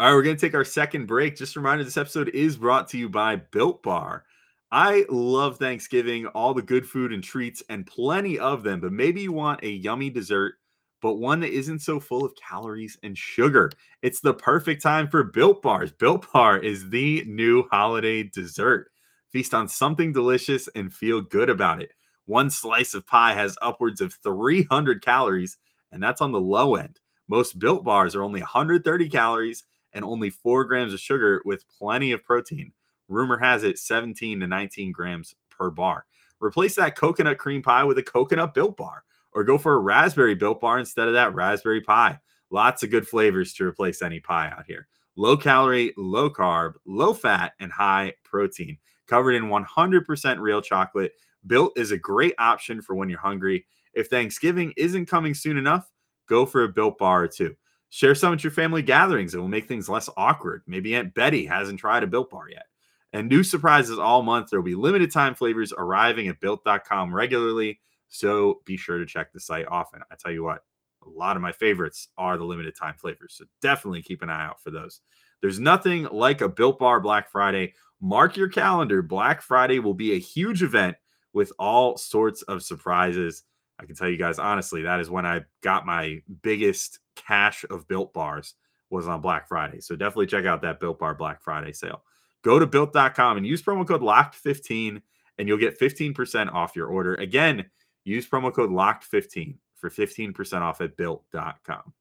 All 0.02 0.08
right, 0.08 0.14
we're 0.16 0.24
going 0.24 0.36
to 0.36 0.42
take 0.42 0.56
our 0.56 0.66
second 0.66 1.06
break. 1.06 1.36
Just 1.36 1.56
a 1.56 1.60
reminder 1.60 1.84
this 1.84 1.96
episode 1.96 2.30
is 2.30 2.58
brought 2.58 2.88
to 2.88 2.98
you 2.98 3.08
by 3.08 3.36
Built 3.36 3.84
Bar. 3.84 4.26
I 4.72 5.06
love 5.10 5.60
Thanksgiving, 5.60 6.26
all 6.26 6.56
the 6.56 6.64
good 6.64 6.88
food 6.88 7.14
and 7.14 7.24
treats, 7.24 7.62
and 7.70 7.86
plenty 7.86 8.40
of 8.40 8.64
them, 8.64 8.80
but 8.80 8.92
maybe 8.92 9.22
you 9.22 9.32
want 9.32 9.64
a 9.64 9.70
yummy 9.70 10.10
dessert, 10.10 10.56
but 11.04 11.20
one 11.20 11.40
that 11.42 11.52
isn't 11.52 11.84
so 11.84 12.00
full 12.00 12.26
of 12.26 12.34
calories 12.34 12.98
and 13.04 13.16
sugar. 13.16 13.70
It's 14.02 14.22
the 14.22 14.34
perfect 14.34 14.82
time 14.82 15.08
for 15.08 15.24
Built 15.24 15.62
Bars. 15.62 15.92
Built 15.92 16.26
Bar 16.34 16.58
is 16.58 16.90
the 16.90 17.24
new 17.28 17.68
holiday 17.70 18.24
dessert. 18.24 18.90
Feast 19.32 19.54
on 19.54 19.68
something 19.68 20.12
delicious 20.12 20.68
and 20.74 20.92
feel 20.92 21.22
good 21.22 21.48
about 21.48 21.80
it. 21.80 21.92
One 22.26 22.50
slice 22.50 22.96
of 22.96 23.06
pie 23.06 23.36
has 23.36 23.56
upwards 23.62 24.02
of 24.02 24.16
300 24.24 25.06
calories, 25.06 25.60
and 25.92 26.02
that's 26.02 26.22
on 26.22 26.32
the 26.32 26.42
low 26.42 26.74
end. 26.74 27.00
Most 27.28 27.60
Built 27.60 27.84
Bars 27.84 28.16
are 28.16 28.24
only 28.24 28.42
130 28.42 29.08
calories 29.08 29.64
and 29.94 30.06
only 30.06 30.30
four 30.30 30.66
grams 30.66 30.94
of 30.94 31.00
sugar 31.00 31.42
with 31.46 31.68
plenty 31.70 32.12
of 32.12 32.24
protein. 32.24 32.72
Rumor 33.08 33.38
has 33.38 33.64
it 33.64 33.78
17 33.78 34.40
to 34.40 34.48
19 34.48 34.92
grams 34.92 35.36
per 35.50 35.70
bar. 35.70 36.06
Replace 36.40 36.76
that 36.76 36.96
coconut 36.96 37.38
cream 37.38 37.62
pie 37.62 37.84
with 37.84 37.98
a 37.98 38.04
coconut 38.04 38.54
built 38.54 38.78
bar 38.78 39.04
or 39.34 39.44
go 39.44 39.58
for 39.58 39.76
a 39.76 39.80
raspberry 39.80 40.36
built 40.36 40.60
bar 40.60 40.80
instead 40.80 41.08
of 41.08 41.14
that 41.14 41.34
raspberry 41.34 41.82
pie. 41.82 42.20
Lots 42.50 42.84
of 42.84 42.90
good 42.90 43.08
flavors 43.08 43.54
to 43.54 43.66
replace 43.66 44.02
any 44.02 44.20
pie 44.20 44.50
out 44.50 44.66
here. 44.66 44.88
Low 45.16 45.38
calorie, 45.38 45.94
low 45.98 46.30
carb, 46.30 46.74
low 46.86 47.14
fat, 47.14 47.54
and 47.60 47.72
high 47.72 48.14
protein. 48.24 48.78
Covered 49.08 49.34
in 49.34 49.50
100% 49.50 50.40
real 50.40 50.62
chocolate. 50.62 51.14
Built 51.48 51.74
is 51.78 51.92
a 51.92 51.98
great 51.98 52.34
option 52.38 52.82
for 52.82 52.96
when 52.96 53.10
you're 53.10 53.20
hungry. 53.20 53.66
If 53.94 54.08
Thanksgiving 54.08 54.74
isn't 54.78 55.08
coming 55.08 55.34
soon 55.34 55.58
enough, 55.58 55.92
go 56.28 56.46
for 56.46 56.64
a 56.64 56.70
built 56.70 56.98
bar 56.98 57.24
or 57.24 57.28
two. 57.28 57.56
Share 57.94 58.16
some 58.16 58.34
at 58.34 58.44
your 58.44 58.52
family 58.52 58.82
gatherings. 58.82 59.36
It 59.36 59.40
will 59.40 59.50
make 59.50 59.68
things 59.68 59.90
less 59.90 60.10
awkward. 60.16 60.64
Maybe 60.66 60.96
Aunt 60.96 61.14
Betty 61.14 61.46
hasn't 61.46 61.78
tried 61.78 62.04
a 62.04 62.08
Built 62.08 62.30
Bar 62.30 62.50
yet. 62.50 62.66
And 63.12 63.28
new 63.28 63.44
surprises 63.44 64.00
all 64.00 64.24
month. 64.24 64.50
There 64.50 64.60
will 64.62 64.66
be 64.66 64.76
limited 64.76 65.12
time 65.12 65.36
flavors 65.36 65.74
arriving 65.78 66.30
at 66.30 66.40
built.com 66.40 67.14
regularly. 67.14 67.82
So 68.08 68.62
be 68.64 68.78
sure 68.78 68.98
to 68.98 69.06
check 69.06 69.34
the 69.34 69.42
site 69.42 69.68
often. 69.68 70.02
I 70.10 70.16
tell 70.16 70.32
you 70.32 70.42
what, 70.42 70.64
a 71.06 71.10
lot 71.10 71.36
of 71.36 71.42
my 71.42 71.52
favorites 71.52 72.08
are 72.18 72.38
the 72.38 72.46
limited 72.46 72.78
time 72.78 72.96
flavors. 72.98 73.36
So 73.38 73.46
definitely 73.62 74.02
keep 74.02 74.22
an 74.22 74.30
eye 74.30 74.46
out 74.46 74.64
for 74.64 74.72
those. 74.72 75.02
There's 75.42 75.60
nothing 75.60 76.08
like 76.14 76.40
a 76.40 76.48
Built 76.48 76.80
Bar 76.80 77.02
Black 77.02 77.30
Friday. 77.30 77.74
Mark 78.00 78.38
your 78.38 78.48
calendar. 78.48 79.02
Black 79.02 79.42
Friday 79.42 79.80
will 79.80 79.94
be 79.94 80.14
a 80.14 80.20
huge 80.20 80.64
event 80.64 80.96
with 81.34 81.52
all 81.60 81.98
sorts 81.98 82.42
of 82.44 82.64
surprises. 82.64 83.44
I 83.82 83.86
can 83.86 83.96
tell 83.96 84.10
you 84.10 84.18
guys 84.18 84.40
honestly, 84.40 84.84
that 84.84 85.00
is 85.00 85.10
when 85.10 85.26
I 85.26 85.42
got 85.62 85.86
my 85.86 86.22
biggest 86.42 87.00
cache 87.16 87.66
of 87.70 87.88
built 87.88 88.14
bars 88.14 88.54
was 88.90 89.08
on 89.08 89.22
Black 89.22 89.48
Friday. 89.48 89.80
So 89.80 89.96
definitely 89.96 90.28
check 90.28 90.46
out 90.46 90.62
that 90.62 90.80
built 90.80 91.00
bar 91.00 91.16
Black 91.16 91.42
Friday 91.42 91.74
sale. 91.74 92.04
Go 92.44 92.60
to 92.60 92.68
built.com 92.68 93.38
and 93.38 93.46
use 93.46 93.62
promo 93.62 93.88
code 93.88 94.02
locked15 94.02 95.02
and 95.38 95.48
you'll 95.48 95.58
get 95.58 95.80
15% 95.80 96.54
off 96.54 96.76
your 96.76 96.88
order. 96.88 97.16
Again, 97.16 97.66
use 98.04 98.28
promo 98.28 98.54
code 98.54 98.70
locked15 98.70 99.58
for 99.76 99.90
15% 99.90 100.62
off 100.62 100.82
at 100.82 100.96
built.com. 100.98 101.94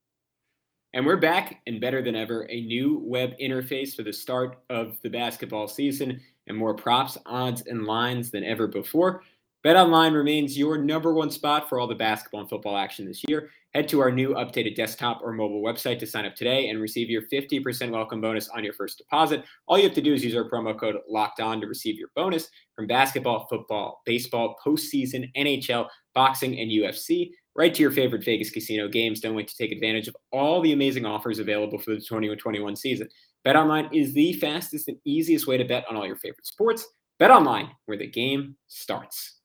And 0.93 1.05
we're 1.05 1.17
back 1.17 1.61
and 1.67 1.79
better 1.79 2.01
than 2.01 2.15
ever. 2.15 2.45
A 2.49 2.61
new 2.61 3.01
web 3.03 3.31
interface 3.41 3.95
for 3.95 4.03
the 4.03 4.11
start 4.11 4.59
of 4.69 5.01
the 5.01 5.09
basketball 5.09 5.67
season 5.67 6.19
and 6.47 6.57
more 6.57 6.73
props, 6.73 7.17
odds, 7.25 7.63
and 7.65 7.85
lines 7.85 8.29
than 8.29 8.43
ever 8.43 8.67
before. 8.67 9.23
BetOnline 9.63 10.15
remains 10.15 10.57
your 10.57 10.75
number 10.79 11.13
one 11.13 11.29
spot 11.29 11.69
for 11.69 11.79
all 11.79 11.85
the 11.85 11.93
basketball 11.93 12.41
and 12.41 12.49
football 12.49 12.77
action 12.77 13.05
this 13.05 13.23
year. 13.27 13.51
Head 13.75 13.87
to 13.89 13.99
our 13.99 14.11
new 14.11 14.29
updated 14.29 14.75
desktop 14.75 15.21
or 15.21 15.31
mobile 15.31 15.61
website 15.61 15.99
to 15.99 16.07
sign 16.07 16.25
up 16.25 16.35
today 16.35 16.69
and 16.69 16.81
receive 16.81 17.11
your 17.11 17.21
50% 17.31 17.91
welcome 17.91 18.19
bonus 18.19 18.49
on 18.49 18.63
your 18.63 18.73
first 18.73 18.97
deposit. 18.97 19.43
All 19.67 19.77
you 19.77 19.83
have 19.83 19.93
to 19.93 20.01
do 20.01 20.15
is 20.15 20.25
use 20.25 20.35
our 20.35 20.49
promo 20.49 20.77
code 20.77 20.95
locked 21.07 21.39
on 21.39 21.61
to 21.61 21.67
receive 21.67 21.99
your 21.99 22.09
bonus 22.15 22.49
from 22.75 22.87
basketball, 22.87 23.45
football, 23.51 24.01
baseball, 24.03 24.55
postseason, 24.65 25.31
NHL, 25.37 25.87
boxing, 26.15 26.59
and 26.59 26.71
UFC. 26.71 27.29
Right 27.55 27.73
to 27.75 27.83
your 27.83 27.91
favorite 27.91 28.25
Vegas 28.25 28.49
casino 28.49 28.87
games. 28.87 29.19
Don't 29.19 29.35
wait 29.35 29.47
to 29.49 29.55
take 29.55 29.71
advantage 29.71 30.07
of 30.07 30.17
all 30.31 30.61
the 30.61 30.73
amazing 30.73 31.05
offers 31.05 31.37
available 31.37 31.77
for 31.77 31.91
the 31.91 31.97
2021 31.97 32.75
season. 32.75 33.07
BetOnline 33.45 33.93
is 33.93 34.11
the 34.15 34.33
fastest 34.33 34.87
and 34.87 34.97
easiest 35.05 35.45
way 35.45 35.57
to 35.57 35.65
bet 35.65 35.85
on 35.87 35.95
all 35.95 36.07
your 36.07 36.15
favorite 36.15 36.47
sports. 36.47 36.87
BetOnline, 37.21 37.69
where 37.85 37.97
the 37.97 38.07
game 38.07 38.55
starts. 38.67 39.40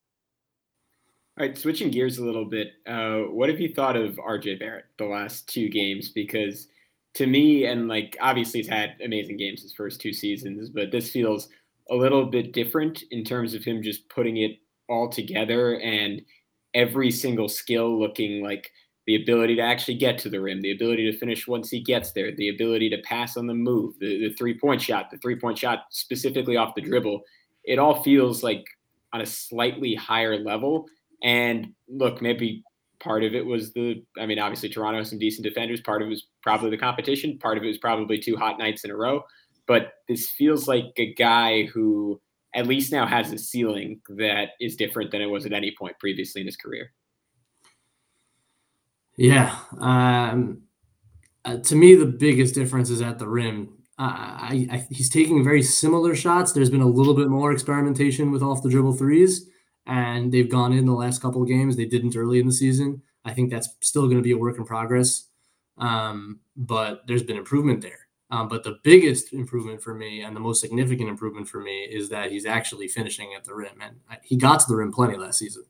All 1.39 1.47
right, 1.47 1.59
switching 1.59 1.91
gears 1.91 2.17
a 2.17 2.25
little 2.25 2.47
bit. 2.47 2.73
Uh, 2.87 3.19
what 3.29 3.51
have 3.51 3.61
you 3.61 3.75
thought 3.75 3.95
of 3.95 4.17
RJ 4.17 4.59
Barrett 4.59 4.87
the 4.97 5.05
last 5.05 5.47
two 5.47 5.69
games? 5.69 6.09
Because 6.09 6.69
to 7.13 7.27
me, 7.27 7.67
and 7.67 7.89
like 7.89 8.17
obviously 8.23 8.61
he's 8.61 8.71
had 8.71 8.95
amazing 9.05 9.37
games 9.37 9.61
his 9.61 9.75
first 9.75 10.01
two 10.01 10.15
seasons, 10.15 10.71
but 10.71 10.91
this 10.91 11.11
feels 11.11 11.51
a 11.91 11.95
little 11.95 12.25
bit 12.25 12.55
different 12.55 13.03
in 13.11 13.23
terms 13.23 13.53
of 13.53 13.63
him 13.63 13.83
just 13.83 14.09
putting 14.09 14.39
it 14.39 14.53
all 14.89 15.11
together 15.11 15.79
and 15.81 16.23
every 16.73 17.11
single 17.11 17.51
skill 17.51 18.01
looking 18.01 18.43
like 18.43 18.71
the 19.07 19.23
ability 19.23 19.57
to 19.57 19.63
actually 19.63 19.97
get 19.97 20.17
to 20.17 20.31
the 20.31 20.41
rim, 20.41 20.63
the 20.63 20.73
ability 20.73 21.11
to 21.11 21.19
finish 21.19 21.47
once 21.47 21.69
he 21.69 21.81
gets 21.81 22.13
there, 22.13 22.35
the 22.35 22.49
ability 22.49 22.89
to 22.89 22.99
pass 23.03 23.37
on 23.37 23.47
the 23.47 23.55
move, 23.55 23.95
the, 23.99 24.27
the 24.27 24.35
three 24.37 24.59
point 24.59 24.81
shot, 24.81 25.11
the 25.11 25.19
three 25.19 25.37
point 25.37 25.59
shot 25.59 25.85
specifically 25.91 26.57
off 26.57 26.75
the 26.75 26.81
dribble. 26.81 27.21
It 27.63 27.79
all 27.79 28.03
feels 28.03 28.43
like 28.43 28.65
on 29.13 29.21
a 29.21 29.27
slightly 29.27 29.95
higher 29.95 30.43
level 30.43 30.87
and 31.23 31.73
look, 31.89 32.21
maybe 32.23 32.63
part 33.01 33.25
of 33.25 33.35
it 33.35 33.45
was 33.45 33.73
the, 33.73 34.03
I 34.19 34.27
mean, 34.27 34.39
obviously 34.39 34.69
Toronto 34.69 34.99
has 34.99 35.11
some 35.11 35.19
decent 35.19 35.45
defenders. 35.45 35.81
Part 35.81 36.03
of 36.03 36.09
it 36.09 36.11
was 36.11 36.27
probably 36.43 36.71
the 36.71 36.79
competition. 36.79 37.39
Part 37.39 37.59
of 37.59 37.65
it 37.65 37.69
was 37.69 37.79
probably 37.79 38.19
two 38.19 38.37
hot 38.37 38.59
nights 38.59 38.85
in 38.85 38.91
a 38.91 38.97
row. 38.97 39.23
But 39.67 39.95
this 40.09 40.31
feels 40.31 40.69
like 40.69 40.93
a 40.97 41.13
guy 41.15 41.65
who 41.65 42.21
at 42.55 42.67
least 42.67 42.93
now 42.93 43.07
has 43.07 43.33
a 43.33 43.39
ceiling 43.39 44.01
that 44.11 44.51
is 44.61 44.77
different 44.77 45.11
than 45.11 45.21
it 45.21 45.27
was 45.27 45.45
at 45.45 45.53
any 45.53 45.75
point 45.79 45.99
previously 45.99 46.41
in 46.41 46.47
his 46.47 46.57
career. 46.57 46.93
Yeah. 49.17 49.57
Um, 49.81 50.63
uh, 51.45 51.59
to 51.59 51.75
me, 51.75 51.95
the 51.95 52.07
biggest 52.07 52.55
difference 52.55 52.91
is 52.91 53.03
at 53.03 53.19
the 53.19 53.29
rim. 53.29 53.73
Uh, 53.99 54.03
I, 54.03 54.69
I, 54.71 54.87
he's 54.91 55.09
taking 55.09 55.43
very 55.43 55.63
similar 55.63 56.15
shots. 56.15 56.53
There's 56.53 56.71
been 56.71 56.83
a 56.83 56.87
little 56.87 57.15
bit 57.15 57.29
more 57.29 57.51
experimentation 57.53 58.31
with 58.31 58.43
off 58.43 58.63
the 58.63 58.71
dribble 58.71 58.95
threes 58.95 59.49
and 59.87 60.33
they've 60.33 60.51
gone 60.51 60.73
in 60.73 60.87
the 60.87 60.93
last 60.93 61.23
couple 61.23 61.43
of 61.43 61.49
games. 61.49 61.77
They 61.77 61.85
didn't 61.85 62.17
early 62.17 62.41
in 62.41 62.47
the 62.47 62.53
season. 62.53 63.03
I 63.25 63.33
think 63.33 63.51
that's 63.51 63.69
still 63.81 64.05
going 64.05 64.17
to 64.17 64.23
be 64.23 64.33
a 64.33 64.39
work 64.39 64.57
in 64.59 64.65
progress, 64.65 65.29
um, 65.79 66.41
but 66.57 67.07
there's 67.07 67.23
been 67.23 67.37
improvement 67.37 67.81
there. 67.81 68.07
Um, 68.31 68.49
but 68.49 68.65
the 68.65 68.79
biggest 68.83 69.33
improvement 69.33 69.81
for 69.83 69.95
me 69.95 70.23
and 70.23 70.35
the 70.35 70.41
most 70.41 70.61
significant 70.61 71.09
improvement 71.09 71.49
for 71.49 71.61
me 71.61 71.85
is 71.85 72.09
that 72.09 72.33
he's 72.33 72.45
actually 72.45 72.89
finishing 72.89 73.35
at 73.37 73.45
the 73.45 73.55
rim. 73.55 73.81
And 73.81 73.97
he 74.23 74.37
got 74.37 74.61
to 74.61 74.67
the 74.69 74.77
rim 74.77 74.93
plenty 74.93 75.17
last 75.17 75.39
season, 75.39 75.65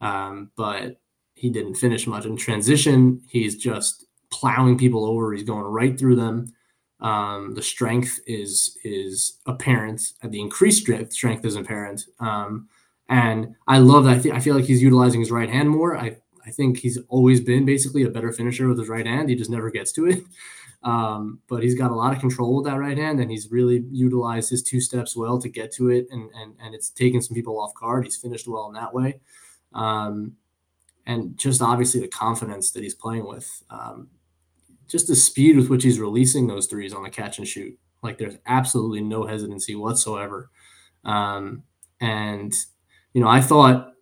um, 0.00 0.50
but 0.56 1.00
he 1.34 1.50
didn't 1.50 1.74
finish 1.74 2.06
much. 2.06 2.24
In 2.24 2.36
transition, 2.36 3.20
he's 3.28 3.56
just 3.56 4.06
plowing 4.30 4.78
people 4.78 5.04
over. 5.04 5.32
He's 5.32 5.42
going 5.42 5.64
right 5.64 5.98
through 5.98 6.16
them. 6.16 6.52
Um, 7.00 7.54
the 7.54 7.62
strength 7.62 8.18
is 8.26 8.76
is 8.84 9.38
apparent. 9.46 10.02
The 10.22 10.40
increased 10.40 10.82
strength 10.82 11.12
strength 11.12 11.44
is 11.44 11.56
apparent. 11.56 12.06
Um, 12.18 12.68
and 13.08 13.54
I 13.66 13.78
love 13.78 14.04
that. 14.04 14.18
I, 14.18 14.18
th- 14.18 14.34
I 14.34 14.40
feel 14.40 14.54
like 14.54 14.64
he's 14.64 14.82
utilizing 14.82 15.20
his 15.20 15.30
right 15.30 15.48
hand 15.48 15.70
more. 15.70 15.96
I, 15.96 16.16
I 16.46 16.50
think 16.50 16.78
he's 16.78 16.98
always 17.08 17.40
been 17.40 17.64
basically 17.64 18.02
a 18.04 18.10
better 18.10 18.32
finisher 18.32 18.68
with 18.68 18.78
his 18.78 18.88
right 18.88 19.06
hand. 19.06 19.28
He 19.28 19.36
just 19.36 19.50
never 19.50 19.70
gets 19.70 19.92
to 19.92 20.06
it. 20.06 20.24
Um, 20.84 21.40
but 21.48 21.64
he's 21.64 21.74
got 21.74 21.90
a 21.90 21.94
lot 21.94 22.12
of 22.12 22.20
control 22.20 22.54
with 22.54 22.66
that 22.66 22.78
right 22.78 22.96
hand, 22.96 23.18
and 23.18 23.30
he's 23.30 23.50
really 23.50 23.84
utilized 23.90 24.48
his 24.48 24.62
two 24.62 24.80
steps 24.80 25.16
well 25.16 25.36
to 25.40 25.48
get 25.48 25.72
to 25.72 25.90
it, 25.90 26.06
and 26.12 26.30
and 26.36 26.54
and 26.62 26.72
it's 26.72 26.90
taken 26.90 27.20
some 27.20 27.34
people 27.34 27.60
off 27.60 27.74
guard. 27.74 28.04
He's 28.04 28.16
finished 28.16 28.46
well 28.46 28.68
in 28.68 28.74
that 28.74 28.94
way, 28.94 29.18
um, 29.74 30.36
and 31.04 31.36
just 31.36 31.62
obviously 31.62 32.00
the 32.00 32.06
confidence 32.06 32.70
that 32.70 32.84
he's 32.84 32.94
playing 32.94 33.26
with, 33.26 33.62
um, 33.70 34.08
just 34.86 35.08
the 35.08 35.16
speed 35.16 35.56
with 35.56 35.68
which 35.68 35.82
he's 35.82 35.98
releasing 35.98 36.46
those 36.46 36.66
threes 36.66 36.94
on 36.94 37.02
the 37.02 37.10
catch 37.10 37.38
and 37.38 37.48
shoot. 37.48 37.76
Like 38.04 38.16
there's 38.16 38.38
absolutely 38.46 39.00
no 39.00 39.26
hesitancy 39.26 39.74
whatsoever, 39.74 40.48
um, 41.04 41.64
and 42.00 42.54
you 43.18 43.24
know, 43.24 43.30
I 43.30 43.40
thought 43.40 43.94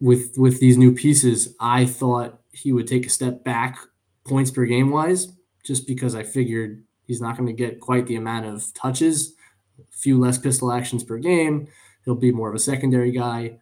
with 0.00 0.32
with 0.38 0.58
these 0.58 0.78
new 0.78 0.94
pieces, 0.94 1.54
I 1.60 1.84
thought 1.84 2.40
he 2.50 2.72
would 2.72 2.86
take 2.86 3.04
a 3.04 3.10
step 3.10 3.44
back 3.44 3.78
points 4.26 4.50
per 4.50 4.64
game 4.64 4.90
wise, 4.90 5.28
just 5.62 5.86
because 5.86 6.14
I 6.14 6.22
figured 6.22 6.82
he's 7.04 7.20
not 7.20 7.36
going 7.36 7.46
to 7.46 7.52
get 7.52 7.78
quite 7.78 8.06
the 8.06 8.16
amount 8.16 8.46
of 8.46 8.72
touches 8.72 9.34
a 9.78 9.82
few 9.94 10.18
less 10.18 10.38
pistol 10.38 10.72
actions 10.72 11.04
per 11.04 11.18
game. 11.18 11.68
He'll 12.06 12.14
be 12.14 12.32
more 12.32 12.48
of 12.48 12.54
a 12.54 12.58
secondary 12.58 13.12
guy. 13.12 13.58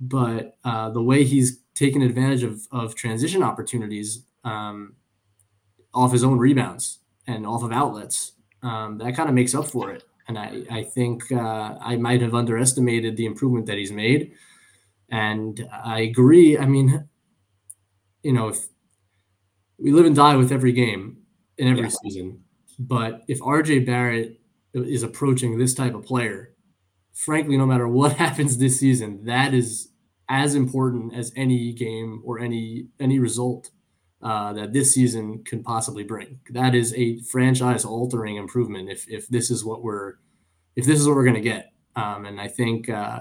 But 0.00 0.56
uh, 0.64 0.88
the 0.88 1.02
way 1.02 1.24
he's 1.24 1.58
taken 1.74 2.00
advantage 2.00 2.42
of, 2.42 2.66
of 2.72 2.94
transition 2.94 3.42
opportunities 3.42 4.24
um, 4.44 4.94
off 5.92 6.12
his 6.12 6.24
own 6.24 6.38
rebounds 6.38 7.00
and 7.26 7.46
off 7.46 7.62
of 7.62 7.70
outlets, 7.70 8.32
um, 8.62 8.96
that 8.96 9.14
kind 9.14 9.28
of 9.28 9.34
makes 9.34 9.54
up 9.54 9.66
for 9.66 9.90
it. 9.90 10.04
And 10.28 10.38
I, 10.38 10.62
I 10.70 10.82
think 10.84 11.30
uh, 11.32 11.76
I 11.80 11.96
might 11.96 12.22
have 12.22 12.34
underestimated 12.34 13.16
the 13.16 13.26
improvement 13.26 13.66
that 13.66 13.78
he's 13.78 13.92
made. 13.92 14.32
And 15.10 15.68
I 15.72 16.00
agree. 16.00 16.56
I 16.56 16.66
mean, 16.66 17.08
you 18.22 18.32
know, 18.32 18.48
if 18.48 18.68
we 19.78 19.92
live 19.92 20.06
and 20.06 20.16
die 20.16 20.36
with 20.36 20.52
every 20.52 20.72
game 20.72 21.18
in 21.58 21.68
every 21.68 21.84
yeah. 21.84 21.96
season, 22.02 22.40
but 22.78 23.22
if 23.28 23.40
RJ 23.40 23.84
Barrett 23.84 24.40
is 24.74 25.02
approaching 25.02 25.58
this 25.58 25.74
type 25.74 25.94
of 25.94 26.04
player, 26.04 26.54
frankly, 27.12 27.56
no 27.56 27.66
matter 27.66 27.88
what 27.88 28.12
happens 28.16 28.58
this 28.58 28.78
season, 28.78 29.24
that 29.24 29.54
is 29.54 29.88
as 30.28 30.54
important 30.54 31.14
as 31.14 31.32
any 31.36 31.72
game 31.72 32.22
or 32.24 32.38
any 32.38 32.86
any 32.98 33.18
result 33.18 33.70
uh, 34.22 34.52
that 34.52 34.72
this 34.72 34.94
season 34.94 35.42
can 35.44 35.62
possibly 35.62 36.04
bring. 36.04 36.38
That 36.50 36.74
is 36.74 36.94
a 36.94 37.18
franchise 37.20 37.84
altering 37.84 38.36
improvement 38.36 38.88
if 38.88 39.08
if 39.08 39.28
this 39.28 39.50
is 39.50 39.64
what 39.64 39.82
we're 39.82 40.14
if 40.76 40.86
this 40.86 41.00
is 41.00 41.06
what 41.06 41.16
we're 41.16 41.24
going 41.24 41.34
to 41.34 41.40
get. 41.40 41.72
Um, 41.96 42.24
and 42.24 42.40
I 42.40 42.48
think 42.48 42.88
uh, 42.88 43.20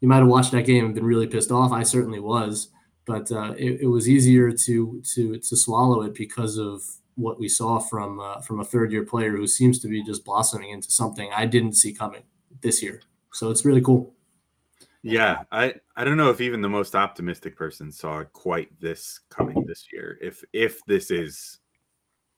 you 0.00 0.08
might 0.08 0.18
have 0.18 0.28
watched 0.28 0.52
that 0.52 0.66
game 0.66 0.84
and 0.84 0.94
been 0.94 1.04
really 1.04 1.26
pissed 1.26 1.50
off. 1.50 1.72
I 1.72 1.82
certainly 1.82 2.20
was, 2.20 2.68
but 3.04 3.32
uh, 3.32 3.54
it, 3.58 3.80
it, 3.82 3.86
was 3.86 4.08
easier 4.08 4.52
to 4.52 5.02
to 5.14 5.38
to 5.38 5.56
swallow 5.56 6.02
it 6.02 6.14
because 6.14 6.58
of 6.58 6.82
what 7.16 7.40
we 7.40 7.48
saw 7.48 7.78
from 7.78 8.20
uh, 8.20 8.40
from 8.40 8.60
a 8.60 8.64
third 8.64 8.92
year 8.92 9.04
player 9.04 9.36
who 9.36 9.46
seems 9.46 9.78
to 9.80 9.88
be 9.88 10.02
just 10.02 10.24
blossoming 10.24 10.70
into 10.70 10.90
something 10.90 11.30
I 11.34 11.46
didn't 11.46 11.74
see 11.74 11.92
coming 11.92 12.22
this 12.60 12.82
year. 12.82 13.02
So 13.32 13.50
it's 13.50 13.64
really 13.64 13.80
cool. 13.82 14.14
Yeah, 15.02 15.44
I 15.50 15.74
I 15.96 16.04
don't 16.04 16.18
know 16.18 16.30
if 16.30 16.40
even 16.40 16.60
the 16.60 16.68
most 16.68 16.94
optimistic 16.94 17.56
person 17.56 17.90
saw 17.90 18.22
quite 18.24 18.68
this 18.80 19.20
coming 19.30 19.64
this 19.66 19.86
year. 19.92 20.18
If 20.20 20.44
if 20.52 20.84
this 20.86 21.10
is 21.10 21.58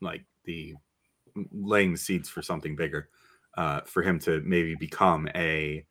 like 0.00 0.24
the 0.44 0.74
laying 1.52 1.96
seeds 1.96 2.28
for 2.28 2.42
something 2.42 2.76
bigger, 2.76 3.10
uh, 3.56 3.82
for 3.82 4.02
him 4.02 4.18
to 4.20 4.42
maybe 4.44 4.74
become 4.76 5.28
a, 5.34 5.86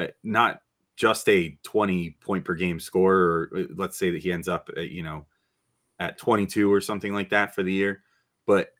a 0.00 0.10
not 0.24 0.60
just 0.96 1.28
a 1.28 1.58
20 1.64 2.12
point 2.22 2.44
per 2.44 2.54
game 2.54 2.80
scorer, 2.80 3.50
or 3.52 3.58
uh, 3.60 3.64
let's 3.76 3.98
say 3.98 4.10
that 4.10 4.22
he 4.22 4.32
ends 4.32 4.48
up 4.48 4.70
at, 4.76 4.90
you 4.90 5.02
know, 5.04 5.26
at 6.00 6.18
22 6.18 6.72
or 6.72 6.80
something 6.80 7.12
like 7.14 7.30
that 7.30 7.54
for 7.54 7.62
the 7.62 7.72
year. 7.72 8.02
But 8.46 8.70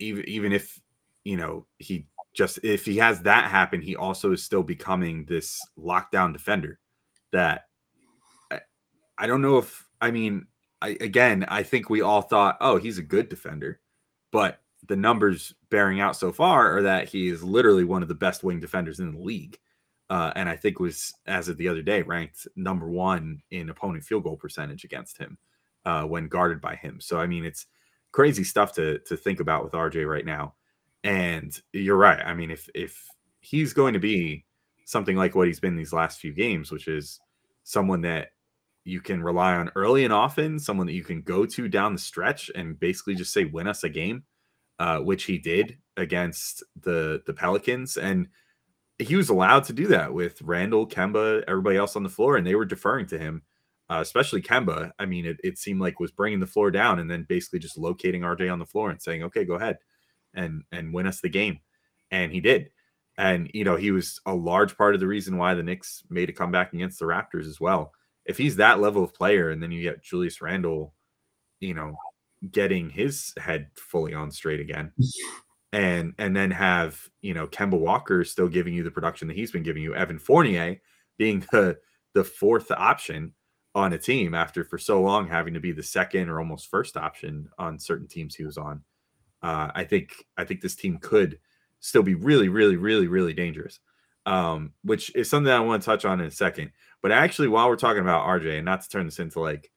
even, 0.00 0.28
even 0.28 0.52
if, 0.52 0.80
you 1.24 1.36
know, 1.36 1.66
he 1.78 2.06
just, 2.36 2.58
if 2.62 2.84
he 2.84 2.96
has 2.98 3.22
that 3.22 3.50
happen, 3.50 3.80
he 3.80 3.96
also 3.96 4.32
is 4.32 4.42
still 4.42 4.62
becoming 4.62 5.24
this 5.24 5.60
lockdown 5.78 6.32
defender 6.32 6.78
that 7.32 7.66
I, 8.50 8.60
I 9.18 9.26
don't 9.26 9.42
know 9.42 9.58
if, 9.58 9.88
I 10.00 10.10
mean, 10.10 10.46
I, 10.82 10.90
again, 11.00 11.44
I 11.48 11.62
think 11.62 11.88
we 11.88 12.02
all 12.02 12.22
thought, 12.22 12.58
oh, 12.60 12.76
he's 12.76 12.98
a 12.98 13.02
good 13.02 13.28
defender, 13.28 13.80
but 14.30 14.60
the 14.86 14.96
numbers 14.96 15.54
bearing 15.70 16.00
out 16.00 16.16
so 16.16 16.30
far 16.30 16.76
are 16.78 16.82
that 16.82 17.08
he 17.08 17.28
is 17.28 17.42
literally 17.42 17.84
one 17.84 18.02
of 18.02 18.08
the 18.08 18.14
best 18.14 18.44
wing 18.44 18.60
defenders 18.60 19.00
in 19.00 19.12
the 19.12 19.20
league 19.20 19.58
uh, 20.08 20.32
and 20.36 20.48
I 20.48 20.56
think 20.56 20.78
was 20.78 21.14
as 21.26 21.48
of 21.48 21.56
the 21.56 21.68
other 21.68 21.82
day 21.82 22.02
ranked 22.02 22.46
number 22.54 22.88
one 22.88 23.42
in 23.50 23.70
opponent 23.70 24.04
field 24.04 24.24
goal 24.24 24.36
percentage 24.36 24.84
against 24.84 25.18
him 25.18 25.36
uh, 25.84 26.04
when 26.04 26.28
guarded 26.28 26.60
by 26.60 26.76
him. 26.76 27.00
So 27.00 27.18
I 27.18 27.26
mean, 27.26 27.44
it's 27.44 27.66
crazy 28.12 28.44
stuff 28.44 28.72
to 28.74 28.98
to 29.00 29.16
think 29.16 29.40
about 29.40 29.64
with 29.64 29.72
RJ 29.72 30.08
right 30.08 30.24
now. 30.24 30.54
And 31.06 31.56
you're 31.72 31.96
right. 31.96 32.20
I 32.26 32.34
mean, 32.34 32.50
if 32.50 32.68
if 32.74 33.06
he's 33.40 33.72
going 33.72 33.94
to 33.94 34.00
be 34.00 34.44
something 34.86 35.16
like 35.16 35.36
what 35.36 35.46
he's 35.46 35.60
been 35.60 35.76
these 35.76 35.92
last 35.92 36.18
few 36.20 36.32
games, 36.32 36.72
which 36.72 36.88
is 36.88 37.20
someone 37.62 38.02
that 38.02 38.30
you 38.84 39.00
can 39.00 39.22
rely 39.22 39.54
on 39.54 39.70
early 39.76 40.04
and 40.04 40.12
often, 40.12 40.58
someone 40.58 40.86
that 40.88 40.94
you 40.94 41.04
can 41.04 41.22
go 41.22 41.46
to 41.46 41.68
down 41.68 41.92
the 41.92 42.00
stretch 42.00 42.50
and 42.56 42.80
basically 42.80 43.14
just 43.14 43.32
say 43.32 43.44
win 43.44 43.68
us 43.68 43.84
a 43.84 43.88
game, 43.88 44.24
uh, 44.80 44.98
which 44.98 45.24
he 45.24 45.38
did 45.38 45.78
against 45.96 46.64
the 46.82 47.22
the 47.26 47.34
Pelicans 47.34 47.96
and 47.96 48.28
he 48.98 49.16
was 49.16 49.30
allowed 49.30 49.64
to 49.64 49.74
do 49.74 49.88
that 49.88 50.14
with 50.14 50.42
Randle, 50.42 50.88
Kemba, 50.88 51.44
everybody 51.48 51.76
else 51.78 51.96
on 51.96 52.04
the 52.04 52.10
floor, 52.10 52.36
and 52.36 52.46
they 52.46 52.54
were 52.56 52.64
deferring 52.64 53.06
to 53.08 53.18
him, 53.18 53.42
uh, 53.90 53.98
especially 54.00 54.42
Kemba. 54.42 54.92
I 54.98 55.06
mean, 55.06 55.26
it, 55.26 55.38
it 55.44 55.58
seemed 55.58 55.80
like 55.82 56.00
was 56.00 56.12
bringing 56.12 56.40
the 56.40 56.46
floor 56.46 56.70
down 56.70 56.98
and 57.00 57.10
then 57.10 57.26
basically 57.28 57.58
just 57.60 57.78
locating 57.78 58.22
RJ 58.22 58.52
on 58.52 58.58
the 58.58 58.66
floor 58.66 58.90
and 58.90 59.02
saying, 59.02 59.22
"Okay, 59.24 59.44
go 59.44 59.54
ahead 59.54 59.78
and 60.36 60.62
and 60.72 60.94
win 60.94 61.06
us 61.06 61.20
the 61.20 61.28
game," 61.28 61.60
and 62.10 62.32
he 62.32 62.40
did. 62.40 62.70
And 63.18 63.50
you 63.54 63.64
know, 63.64 63.76
he 63.76 63.90
was 63.90 64.20
a 64.26 64.34
large 64.34 64.76
part 64.76 64.94
of 64.94 65.00
the 65.00 65.06
reason 65.06 65.38
why 65.38 65.54
the 65.54 65.62
Knicks 65.62 66.04
made 66.10 66.28
a 66.28 66.32
comeback 66.32 66.72
against 66.72 67.00
the 67.00 67.06
Raptors 67.06 67.46
as 67.46 67.60
well. 67.60 67.92
If 68.24 68.38
he's 68.38 68.56
that 68.56 68.80
level 68.80 69.02
of 69.02 69.14
player, 69.14 69.50
and 69.50 69.62
then 69.62 69.72
you 69.72 69.82
get 69.82 70.02
Julius 70.02 70.40
Randle, 70.40 70.94
you 71.60 71.74
know, 71.74 71.96
getting 72.52 72.90
his 72.90 73.32
head 73.38 73.68
fully 73.74 74.14
on 74.14 74.30
straight 74.30 74.60
again 74.60 74.92
and 75.72 76.14
and 76.18 76.34
then 76.34 76.50
have 76.50 76.98
you 77.20 77.34
know 77.34 77.46
Kemba 77.46 77.78
Walker 77.78 78.24
still 78.24 78.48
giving 78.48 78.74
you 78.74 78.82
the 78.82 78.90
production 78.90 79.28
that 79.28 79.36
he's 79.36 79.52
been 79.52 79.62
giving 79.62 79.82
you, 79.82 79.94
Evan 79.94 80.18
Fournier 80.18 80.80
being 81.18 81.44
the 81.52 81.76
the 82.14 82.24
fourth 82.24 82.70
option 82.70 83.34
on 83.74 83.92
a 83.92 83.98
team 83.98 84.34
after 84.34 84.64
for 84.64 84.78
so 84.78 85.02
long 85.02 85.28
having 85.28 85.52
to 85.52 85.60
be 85.60 85.72
the 85.72 85.82
second 85.82 86.30
or 86.30 86.38
almost 86.38 86.70
first 86.70 86.96
option 86.96 87.46
on 87.58 87.78
certain 87.78 88.08
teams 88.08 88.34
he 88.34 88.44
was 88.44 88.56
on. 88.56 88.82
Uh, 89.42 89.70
I 89.74 89.84
think 89.84 90.12
I 90.36 90.44
think 90.44 90.60
this 90.60 90.76
team 90.76 90.98
could 90.98 91.38
still 91.80 92.02
be 92.02 92.14
really, 92.14 92.48
really, 92.48 92.76
really, 92.76 93.06
really 93.06 93.32
dangerous. 93.32 93.80
Um, 94.24 94.72
which 94.82 95.14
is 95.14 95.30
something 95.30 95.52
I 95.52 95.60
want 95.60 95.82
to 95.82 95.86
touch 95.86 96.04
on 96.04 96.20
in 96.20 96.26
a 96.26 96.30
second. 96.32 96.72
But 97.00 97.12
actually, 97.12 97.46
while 97.46 97.68
we're 97.68 97.76
talking 97.76 98.02
about 98.02 98.26
RJ, 98.26 98.56
and 98.56 98.64
not 98.64 98.82
to 98.82 98.88
turn 98.88 99.06
this 99.06 99.20
into 99.20 99.40
like 99.40 99.70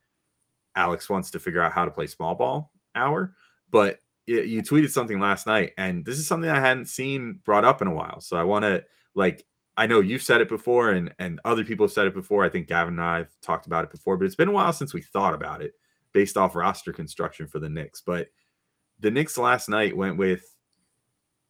Alex 0.76 1.10
wants 1.10 1.32
to 1.32 1.40
figure 1.40 1.62
out 1.62 1.72
how 1.72 1.86
to 1.86 1.92
play 1.92 2.08
small 2.08 2.34
ball 2.34 2.72
hour, 2.96 3.36
but 3.70 4.00
you 4.26 4.62
tweeted 4.62 4.92
something 4.92 5.20
last 5.20 5.48
night, 5.48 5.74
and 5.78 6.06
this 6.06 6.20
is 6.20 6.28
something 6.28 6.50
I 6.50 6.60
hadn't 6.60 6.86
seen 6.86 7.40
brought 7.44 7.66
up 7.66 7.82
in 7.82 7.88
a 7.88 7.94
while. 7.94 8.22
So 8.22 8.38
I 8.38 8.44
want 8.44 8.64
to 8.64 8.84
like 9.16 9.46
I 9.76 9.88
know 9.88 10.02
you've 10.02 10.22
said 10.22 10.42
it 10.42 10.50
before, 10.50 10.92
and 10.92 11.14
and 11.20 11.40
other 11.46 11.64
people 11.64 11.86
have 11.86 11.94
said 11.94 12.08
it 12.08 12.14
before. 12.14 12.44
I 12.44 12.50
think 12.50 12.68
Gavin 12.68 12.96
and 12.96 13.02
I 13.02 13.18
have 13.20 13.32
talked 13.42 13.66
about 13.66 13.84
it 13.84 13.92
before, 13.92 14.18
but 14.18 14.26
it's 14.26 14.36
been 14.36 14.50
a 14.50 14.54
while 14.54 14.74
since 14.74 14.94
we 14.94 15.02
thought 15.02 15.34
about 15.34 15.62
it 15.62 15.74
based 16.14 16.38
off 16.38 16.56
roster 16.56 16.92
construction 16.92 17.48
for 17.48 17.60
the 17.60 17.70
Knicks. 17.70 18.02
But 18.02 18.28
the 19.00 19.12
Knicks 19.12 19.38
last 19.38 19.70
night 19.70 19.96
went 19.96 20.18
with 20.18 20.44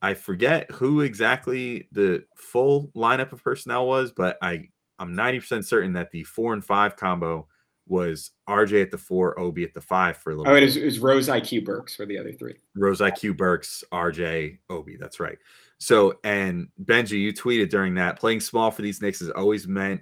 I 0.02 0.14
forget 0.14 0.72
who 0.72 1.02
exactly 1.02 1.88
the 1.92 2.24
full 2.36 2.92
lineup 2.96 3.34
of 3.34 3.44
personnel 3.44 3.88
was, 3.88 4.12
but 4.12 4.38
I 4.42 4.70
I'm 4.98 5.16
90% 5.16 5.66
certain 5.66 5.94
that 5.94 6.12
the 6.12 6.24
four 6.24 6.54
and 6.54 6.64
five 6.64 6.96
combo 6.96 7.48
was 7.88 8.32
RJ 8.48 8.84
at 8.84 8.92
the 8.92 8.98
four, 8.98 9.38
Obi 9.40 9.64
at 9.64 9.74
the 9.74 9.82
five 9.82 10.18
for 10.18 10.32
a 10.32 10.36
little. 10.36 10.52
Oh, 10.52 10.56
bit. 10.56 10.76
it 10.76 10.86
was 10.86 11.00
Rose 11.00 11.28
IQ 11.28 11.66
Burks 11.66 11.96
for 11.96 12.06
the 12.06 12.18
other 12.18 12.32
three. 12.32 12.56
Rose 12.76 13.00
IQ 13.00 13.36
Burks, 13.36 13.84
RJ, 13.92 14.60
Obi. 14.70 14.98
That's 14.98 15.20
right. 15.20 15.38
So, 15.80 16.20
and 16.24 16.68
Benjy, 16.84 17.20
you 17.20 17.34
tweeted 17.34 17.70
during 17.70 17.96
that 17.96 18.20
playing 18.20 18.42
small 18.42 18.72
for 18.72 18.82
these 18.82 19.02
Knicks 19.02 19.20
has 19.20 19.30
always 19.30 19.68
meant, 19.68 20.02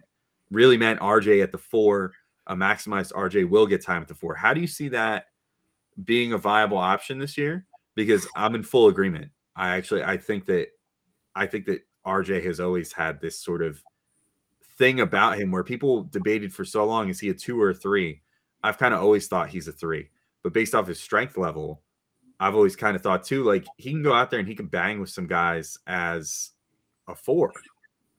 really 0.51 0.77
meant 0.77 0.99
RJ 0.99 1.41
at 1.41 1.51
the 1.51 1.57
four. 1.57 2.11
A 2.47 2.55
maximized 2.55 3.13
RJ 3.13 3.49
will 3.49 3.67
get 3.67 3.83
time 3.83 4.01
at 4.01 4.07
the 4.07 4.15
four. 4.15 4.35
How 4.35 4.53
do 4.53 4.61
you 4.61 4.67
see 4.67 4.89
that 4.89 5.25
being 6.03 6.33
a 6.33 6.37
viable 6.37 6.77
option 6.77 7.19
this 7.19 7.37
year? 7.37 7.65
Because 7.95 8.27
I'm 8.35 8.55
in 8.55 8.63
full 8.63 8.87
agreement. 8.87 9.31
I 9.55 9.75
actually, 9.75 10.03
I 10.03 10.17
think 10.17 10.45
that, 10.45 10.67
I 11.35 11.47
think 11.47 11.65
that 11.65 11.81
RJ 12.05 12.43
has 12.45 12.59
always 12.59 12.93
had 12.93 13.19
this 13.19 13.39
sort 13.39 13.61
of 13.61 13.81
thing 14.77 14.99
about 14.99 15.39
him 15.39 15.51
where 15.51 15.63
people 15.63 16.03
debated 16.03 16.53
for 16.53 16.63
so 16.63 16.85
long 16.85 17.09
is 17.09 17.19
he 17.19 17.29
a 17.29 17.33
two 17.33 17.59
or 17.59 17.71
a 17.71 17.75
three? 17.75 18.21
I've 18.63 18.77
kind 18.77 18.93
of 18.93 19.01
always 19.01 19.27
thought 19.27 19.49
he's 19.49 19.67
a 19.67 19.71
three, 19.71 20.09
but 20.43 20.53
based 20.53 20.75
off 20.75 20.87
his 20.87 20.99
strength 20.99 21.37
level, 21.37 21.81
I've 22.39 22.55
always 22.55 22.75
kind 22.75 22.95
of 22.95 23.01
thought 23.01 23.23
too, 23.23 23.43
like 23.43 23.65
he 23.77 23.91
can 23.91 24.03
go 24.03 24.13
out 24.13 24.29
there 24.29 24.39
and 24.39 24.47
he 24.47 24.55
can 24.55 24.67
bang 24.67 24.99
with 24.99 25.09
some 25.09 25.27
guys 25.27 25.77
as 25.87 26.51
a 27.07 27.15
four 27.15 27.51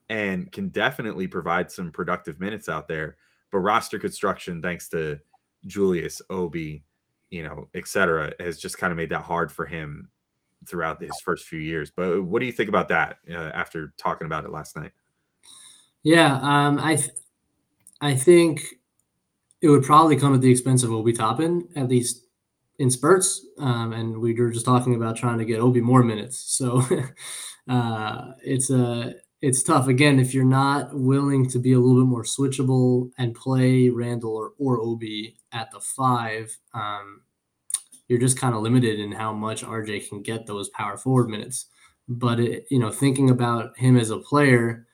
and 0.09 0.51
can 0.51 0.69
definitely 0.69 1.29
provide 1.29 1.71
some 1.71 1.93
productive 1.93 2.41
minutes 2.41 2.69
out 2.69 2.89
there. 2.89 3.17
But 3.53 3.59
roster 3.59 3.99
construction, 3.99 4.61
thanks 4.61 4.89
to 4.91 5.21
Julius, 5.67 6.21
Obi, 6.31 6.85
you 7.31 7.43
know, 7.43 7.69
etc., 7.75 8.33
has 8.41 8.59
just 8.59 8.79
kind 8.79 8.91
of 8.91 8.97
made 8.97 9.11
that 9.11 9.23
hard 9.23 9.53
for 9.53 9.67
him 9.67 10.11
throughout 10.67 11.01
his 11.01 11.11
first 11.25 11.47
few 11.47 11.61
years. 11.61 11.91
But 11.95 12.23
what 12.23 12.41
do 12.41 12.47
you 12.47 12.53
think 12.53 12.69
about 12.69 12.89
that 12.89 13.19
uh, 13.31 13.51
after 13.55 13.93
talking 13.97 14.27
about 14.27 14.45
it 14.45 14.51
last 14.51 14.77
night? 14.77 14.93
Yeah, 16.03 16.39
um, 16.43 16.79
I 16.79 16.97
th- 16.97 17.11
I 18.01 18.15
think 18.15 18.63
it 19.61 19.69
would 19.69 19.83
probably 19.83 20.17
come 20.17 20.35
at 20.35 20.41
the 20.41 20.51
expense 20.51 20.83
of 20.83 20.93
Obi 20.93 21.13
Toppin, 21.13 21.69
at 21.75 21.89
least 21.89 22.25
in 22.79 22.91
spurts. 22.91 23.45
Um, 23.59 23.93
and 23.93 24.19
we 24.19 24.35
were 24.35 24.51
just 24.51 24.65
talking 24.65 24.95
about 24.95 25.17
trying 25.17 25.39
to 25.39 25.45
get 25.45 25.61
Obi 25.61 25.81
more 25.81 26.03
minutes. 26.03 26.57
So 26.57 26.83
uh, 27.69 28.33
it's 28.45 28.71
a 28.71 29.15
it's 29.41 29.63
tough. 29.63 29.87
Again, 29.89 30.19
if 30.19 30.35
you're 30.35 30.45
not 30.45 30.95
willing 30.95 31.49
to 31.51 31.59
be 31.59 31.73
a 31.73 31.79
little 31.79 32.03
bit 32.03 32.09
more 32.09 32.25
switchable 32.25 33.11
and 33.19 33.35
play 33.35 33.89
Randle 33.89 34.35
or, 34.37 34.53
or 34.59 34.81
Obi 34.81 35.37
at 35.53 35.71
the 35.71 35.81
five, 35.81 36.57
um, 36.75 37.23
you're 38.09 38.19
just 38.19 38.39
kind 38.39 38.55
of 38.55 38.63
limited 38.63 38.99
in 38.99 39.13
how 39.13 39.33
much 39.33 39.63
RJ 39.65 40.09
can 40.09 40.23
get 40.23 40.47
those 40.47 40.69
power 40.71 40.97
forward 40.97 41.29
minutes. 41.29 41.67
but 42.09 42.41
it, 42.41 42.67
you 42.71 42.79
know, 42.79 42.91
thinking 42.91 43.31
about 43.31 43.77
him 43.79 43.97
as 43.97 44.11
a 44.11 44.19
player 44.19 44.87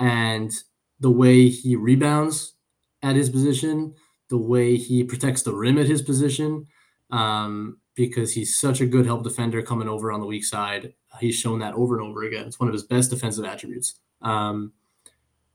and 0.00 0.52
the 1.00 1.10
way 1.10 1.48
he 1.48 1.76
rebounds 1.76 2.54
at 3.02 3.16
his 3.16 3.30
position, 3.30 3.94
the 4.30 4.38
way 4.38 4.76
he 4.76 5.04
protects 5.04 5.42
the 5.42 5.54
rim 5.54 5.78
at 5.78 5.86
his 5.86 6.02
position, 6.02 6.66
um, 7.10 7.78
because 7.94 8.32
he's 8.32 8.58
such 8.58 8.80
a 8.80 8.86
good 8.86 9.06
help 9.06 9.22
defender 9.24 9.62
coming 9.62 9.88
over 9.88 10.10
on 10.12 10.20
the 10.20 10.26
weak 10.26 10.44
side. 10.44 10.92
He's 11.20 11.34
shown 11.34 11.58
that 11.60 11.74
over 11.74 11.98
and 11.98 12.08
over 12.08 12.24
again. 12.24 12.46
It's 12.46 12.60
one 12.60 12.68
of 12.68 12.72
his 12.72 12.84
best 12.84 13.10
defensive 13.10 13.44
attributes. 13.44 13.94
Um, 14.22 14.72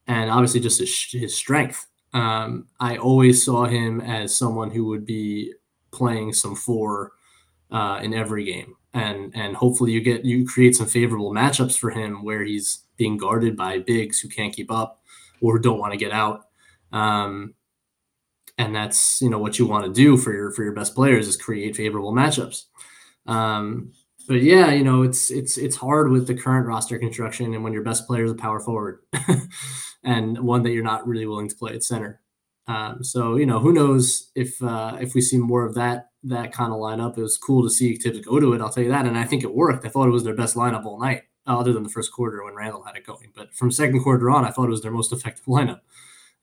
and 0.08 0.30
obviously 0.30 0.60
just 0.60 0.80
his, 0.80 1.08
his 1.12 1.36
strength. 1.36 1.88
Um, 2.14 2.68
I 2.80 2.98
always 2.98 3.44
saw 3.44 3.66
him 3.66 4.02
as 4.02 4.36
someone 4.36 4.72
who 4.72 4.86
would 4.86 5.06
be 5.06 5.54
playing 5.92 6.34
some 6.34 6.56
four 6.56 7.14
uh, 7.72 8.00
in 8.04 8.14
every 8.14 8.44
game, 8.44 8.76
and 8.94 9.32
and 9.34 9.56
hopefully 9.56 9.94
you 9.94 10.02
get 10.02 10.26
you 10.26 10.46
create 10.46 10.76
some 10.76 10.88
favorable 10.88 11.34
matchups 11.34 11.78
for 11.78 11.90
him 11.90 12.24
where 12.24 12.44
he's 12.44 12.84
being 12.98 13.18
guarded 13.18 13.56
by 13.56 13.80
bigs 13.80 14.20
who 14.20 14.28
can't 14.28 14.54
keep 14.54 14.70
up 14.70 15.02
or 15.42 15.58
don't 15.58 15.80
want 15.80 15.94
to 15.94 15.98
get 15.98 16.12
out. 16.12 16.48
Um, 16.92 17.56
and 18.58 18.76
that's 18.76 19.22
you 19.22 19.30
know 19.30 19.40
what 19.40 19.58
you 19.58 19.66
want 19.66 19.86
to 19.86 19.94
do 19.94 20.18
for 20.18 20.34
your 20.34 20.52
for 20.52 20.64
your 20.64 20.74
best 20.74 20.94
players 20.94 21.28
is 21.28 21.38
create 21.38 21.78
favorable 21.78 22.14
matchups. 22.14 22.66
Um, 23.26 23.94
but 24.32 24.42
yeah, 24.42 24.72
you 24.72 24.84
know 24.84 25.04
it's 25.04 25.30
it's 25.30 25.58
it's 25.58 25.76
hard 25.76 26.10
with 26.10 26.28
the 26.28 26.36
current 26.36 26.68
roster 26.68 26.98
construction 26.98 27.54
and 27.54 27.64
when 27.64 27.74
your 27.74 27.84
best 27.84 28.08
player 28.08 28.26
is 28.26 28.32
a 28.32 28.36
power 28.36 28.60
forward 28.60 29.00
and 30.04 30.40
one 30.40 30.64
that 30.64 30.72
you're 30.72 30.84
not 30.84 31.08
really 31.08 31.26
willing 31.26 31.50
to 31.50 31.56
play 31.56 31.74
at 31.74 31.84
center. 31.84 32.22
Um, 32.68 33.04
so 33.04 33.36
you 33.36 33.46
know 33.46 33.60
who 33.60 33.74
knows 33.74 34.32
if 34.36 34.62
uh, 34.64 34.98
if 35.02 35.14
we 35.14 35.22
see 35.22 35.38
more 35.38 35.66
of 35.66 35.76
that 35.76 36.10
that 36.24 36.54
kind 36.54 36.72
of 36.72 36.80
lineup. 36.80 37.18
It 37.18 37.22
was 37.22 37.38
cool 37.38 37.64
to 37.64 37.70
see 37.70 37.96
Thibs 37.96 38.20
go 38.22 38.40
to 38.40 38.54
it. 38.54 38.62
I'll 38.62 38.70
tell 38.70 38.84
you 38.84 38.90
that, 38.90 39.06
and 39.06 39.18
I 39.18 39.26
think 39.26 39.44
it 39.44 39.54
worked. 39.54 39.86
I 39.86 39.90
thought 39.90 40.08
it 40.08 40.12
was 40.12 40.24
their 40.24 40.36
best 40.36 40.56
lineup 40.56 40.86
all 40.86 41.00
night, 41.00 41.24
other 41.46 41.74
than 41.74 41.84
the 41.84 41.90
first 41.90 42.12
quarter 42.14 42.44
when 42.44 42.56
Randle 42.56 42.84
had 42.84 42.96
it 42.96 43.06
going. 43.06 43.34
But 43.36 43.54
from 43.54 43.72
second 43.72 44.02
quarter 44.02 44.30
on, 44.30 44.46
I 44.46 44.52
thought 44.52 44.68
it 44.68 44.72
was 44.72 44.82
their 44.82 44.92
most 44.92 45.12
effective 45.12 45.46
lineup 45.46 45.82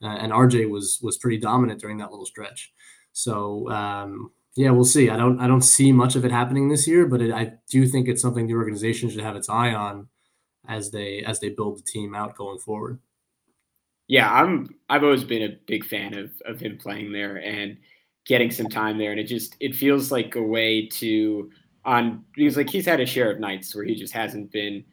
uh, 0.03 0.07
and 0.07 0.33
RJ 0.33 0.69
was 0.71 1.01
was 1.03 1.19
pretty 1.19 1.39
dominant 1.39 1.81
during 1.81 1.99
that 1.99 2.11
little 2.11 2.27
stretch. 2.27 2.73
So 3.13 3.69
um, 3.71 4.31
yeah, 4.57 4.71
we'll 4.71 4.85
see. 4.85 5.11
I 5.11 5.17
don't 5.17 5.41
I 5.41 5.47
don't 5.47 5.63
see 5.63 5.93
much 5.93 6.17
of 6.17 6.25
it 6.25 6.33
happening 6.33 6.69
this 6.69 6.87
year, 6.87 7.07
but 7.07 7.21
it, 7.21 7.33
I 7.33 7.53
do 7.71 7.87
think 7.87 8.09
it's 8.09 8.23
something 8.23 8.47
the 8.47 8.55
organization 8.55 9.11
should 9.11 9.21
have 9.21 9.37
its 9.37 9.49
eye 9.49 9.75
on 9.75 10.09
as 10.69 10.91
they 10.91 11.23
as 11.27 11.41
they 11.41 11.51
build 11.51 11.79
the 11.79 11.83
team 11.83 12.15
out 12.15 12.37
going 12.37 12.59
forward. 12.59 13.01
Yeah, 14.09 14.33
I'm 14.33 14.69
I've 14.89 15.05
always 15.05 15.25
been 15.25 15.43
a 15.43 15.57
big 15.67 15.85
fan 15.85 16.15
of 16.15 16.31
of 16.47 16.61
him 16.61 16.79
playing 16.79 17.13
there 17.13 17.37
and 17.37 17.77
getting 18.27 18.51
some 18.51 18.69
time 18.69 18.99
there, 18.99 19.11
and 19.11 19.21
it 19.21 19.25
just 19.25 19.57
it 19.61 19.75
feels 19.75 20.11
like 20.11 20.35
a 20.35 20.43
way 20.43 20.89
to 20.95 21.51
on 21.85 22.25
because 22.35 22.57
like 22.57 22.71
he's 22.71 22.87
had 22.87 23.01
a 23.01 23.07
share 23.07 23.31
of 23.31 23.41
nights 23.41 23.75
where 23.75 23.85
he 23.85 23.95
just 23.95 24.13
hasn't 24.13 24.51
been 24.51 24.85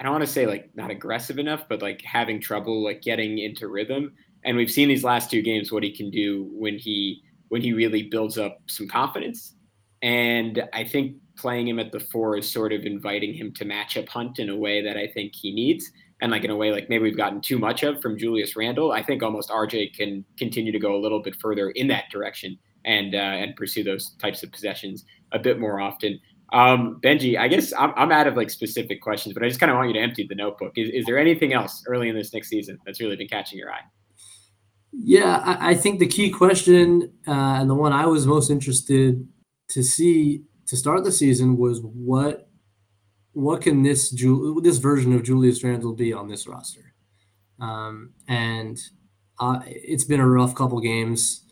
I 0.00 0.04
don't 0.04 0.12
want 0.12 0.24
to 0.24 0.30
say 0.30 0.46
like 0.46 0.70
not 0.74 0.90
aggressive 0.90 1.38
enough, 1.38 1.64
but 1.68 1.82
like 1.82 2.02
having 2.02 2.40
trouble 2.40 2.82
like 2.82 3.02
getting 3.02 3.38
into 3.38 3.68
rhythm 3.68 4.12
and 4.44 4.56
we've 4.56 4.70
seen 4.70 4.88
these 4.88 5.04
last 5.04 5.30
two 5.30 5.42
games 5.42 5.72
what 5.72 5.82
he 5.82 5.94
can 5.94 6.10
do 6.10 6.48
when 6.52 6.78
he 6.78 7.22
when 7.48 7.62
he 7.62 7.72
really 7.72 8.04
builds 8.04 8.38
up 8.38 8.58
some 8.66 8.88
confidence. 8.88 9.54
And 10.02 10.62
I 10.72 10.84
think 10.84 11.16
playing 11.36 11.68
him 11.68 11.78
at 11.78 11.92
the 11.92 12.00
four 12.00 12.36
is 12.36 12.50
sort 12.50 12.72
of 12.72 12.84
inviting 12.84 13.34
him 13.34 13.52
to 13.54 13.64
matchup 13.64 14.08
hunt 14.08 14.38
in 14.38 14.48
a 14.48 14.56
way 14.56 14.82
that 14.82 14.96
I 14.96 15.06
think 15.08 15.34
he 15.34 15.52
needs. 15.52 15.90
And 16.20 16.32
like 16.32 16.44
in 16.44 16.50
a 16.50 16.56
way 16.56 16.72
like 16.72 16.88
maybe 16.88 17.04
we've 17.04 17.16
gotten 17.16 17.40
too 17.40 17.58
much 17.58 17.84
of 17.84 18.00
from 18.02 18.18
Julius 18.18 18.56
Randle. 18.56 18.92
I 18.92 19.02
think 19.02 19.22
almost 19.22 19.50
RJ 19.50 19.94
can 19.94 20.24
continue 20.36 20.72
to 20.72 20.78
go 20.78 20.96
a 20.96 21.00
little 21.00 21.22
bit 21.22 21.36
further 21.36 21.70
in 21.70 21.86
that 21.88 22.04
direction 22.10 22.58
and 22.84 23.14
uh, 23.14 23.18
and 23.18 23.54
pursue 23.54 23.84
those 23.84 24.10
types 24.20 24.42
of 24.42 24.50
possessions 24.50 25.04
a 25.32 25.38
bit 25.38 25.60
more 25.60 25.80
often. 25.80 26.18
Um, 26.52 26.98
Benjy, 27.02 27.38
I 27.38 27.46
guess 27.46 27.72
I'm, 27.78 27.92
I'm 27.96 28.10
out 28.10 28.26
of 28.26 28.36
like 28.36 28.50
specific 28.50 29.02
questions, 29.02 29.34
but 29.34 29.44
I 29.44 29.48
just 29.48 29.60
kind 29.60 29.70
of 29.70 29.76
want 29.76 29.88
you 29.88 29.94
to 29.94 30.00
empty 30.00 30.26
the 30.26 30.34
notebook. 30.34 30.72
Is, 30.76 30.90
is 30.90 31.04
there 31.04 31.18
anything 31.18 31.52
else 31.52 31.84
early 31.86 32.08
in 32.08 32.16
this 32.16 32.32
next 32.32 32.48
season 32.48 32.78
that's 32.86 33.00
really 33.00 33.16
been 33.16 33.28
catching 33.28 33.58
your 33.58 33.70
eye? 33.70 33.82
Yeah, 34.92 35.42
I, 35.44 35.70
I 35.70 35.74
think 35.74 35.98
the 35.98 36.06
key 36.06 36.30
question 36.30 37.12
uh, 37.26 37.30
and 37.60 37.70
the 37.70 37.74
one 37.74 37.92
I 37.92 38.06
was 38.06 38.26
most 38.26 38.50
interested 38.50 39.26
to 39.68 39.82
see 39.82 40.42
to 40.66 40.76
start 40.76 41.04
the 41.04 41.12
season 41.12 41.56
was 41.56 41.80
what 41.82 42.48
what 43.32 43.62
can 43.62 43.82
this 43.82 44.10
Ju- 44.10 44.60
this 44.62 44.78
version 44.78 45.12
of 45.14 45.22
Julius 45.24 45.62
Randle 45.62 45.94
be 45.94 46.12
on 46.12 46.28
this 46.28 46.46
roster? 46.46 46.94
Um, 47.60 48.14
and 48.28 48.78
uh, 49.40 49.60
it's 49.66 50.04
been 50.04 50.20
a 50.20 50.28
rough 50.28 50.54
couple 50.54 50.80
games. 50.80 51.44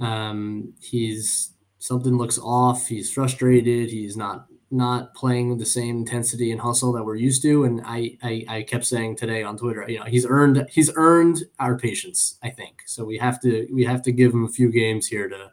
Um, 0.00 0.74
he's 0.80 1.54
something 1.78 2.16
looks 2.18 2.38
off. 2.38 2.88
He's 2.88 3.12
frustrated. 3.12 3.90
He's 3.90 4.16
not 4.16 4.47
not 4.70 5.14
playing 5.14 5.48
with 5.48 5.58
the 5.58 5.66
same 5.66 5.98
intensity 5.98 6.50
and 6.52 6.60
hustle 6.60 6.92
that 6.92 7.04
we're 7.04 7.14
used 7.14 7.42
to. 7.42 7.64
And 7.64 7.80
I, 7.84 8.18
I, 8.22 8.44
I 8.48 8.62
kept 8.62 8.84
saying 8.84 9.16
today 9.16 9.42
on 9.42 9.56
Twitter, 9.56 9.84
you 9.88 9.98
know, 9.98 10.04
he's 10.04 10.26
earned 10.26 10.66
he's 10.70 10.90
earned 10.94 11.44
our 11.58 11.78
patience. 11.78 12.38
I 12.42 12.50
think 12.50 12.82
so. 12.86 13.04
We 13.04 13.18
have 13.18 13.40
to 13.42 13.66
we 13.72 13.84
have 13.84 14.02
to 14.02 14.12
give 14.12 14.32
him 14.32 14.44
a 14.44 14.48
few 14.48 14.70
games 14.70 15.06
here 15.06 15.28
to 15.28 15.52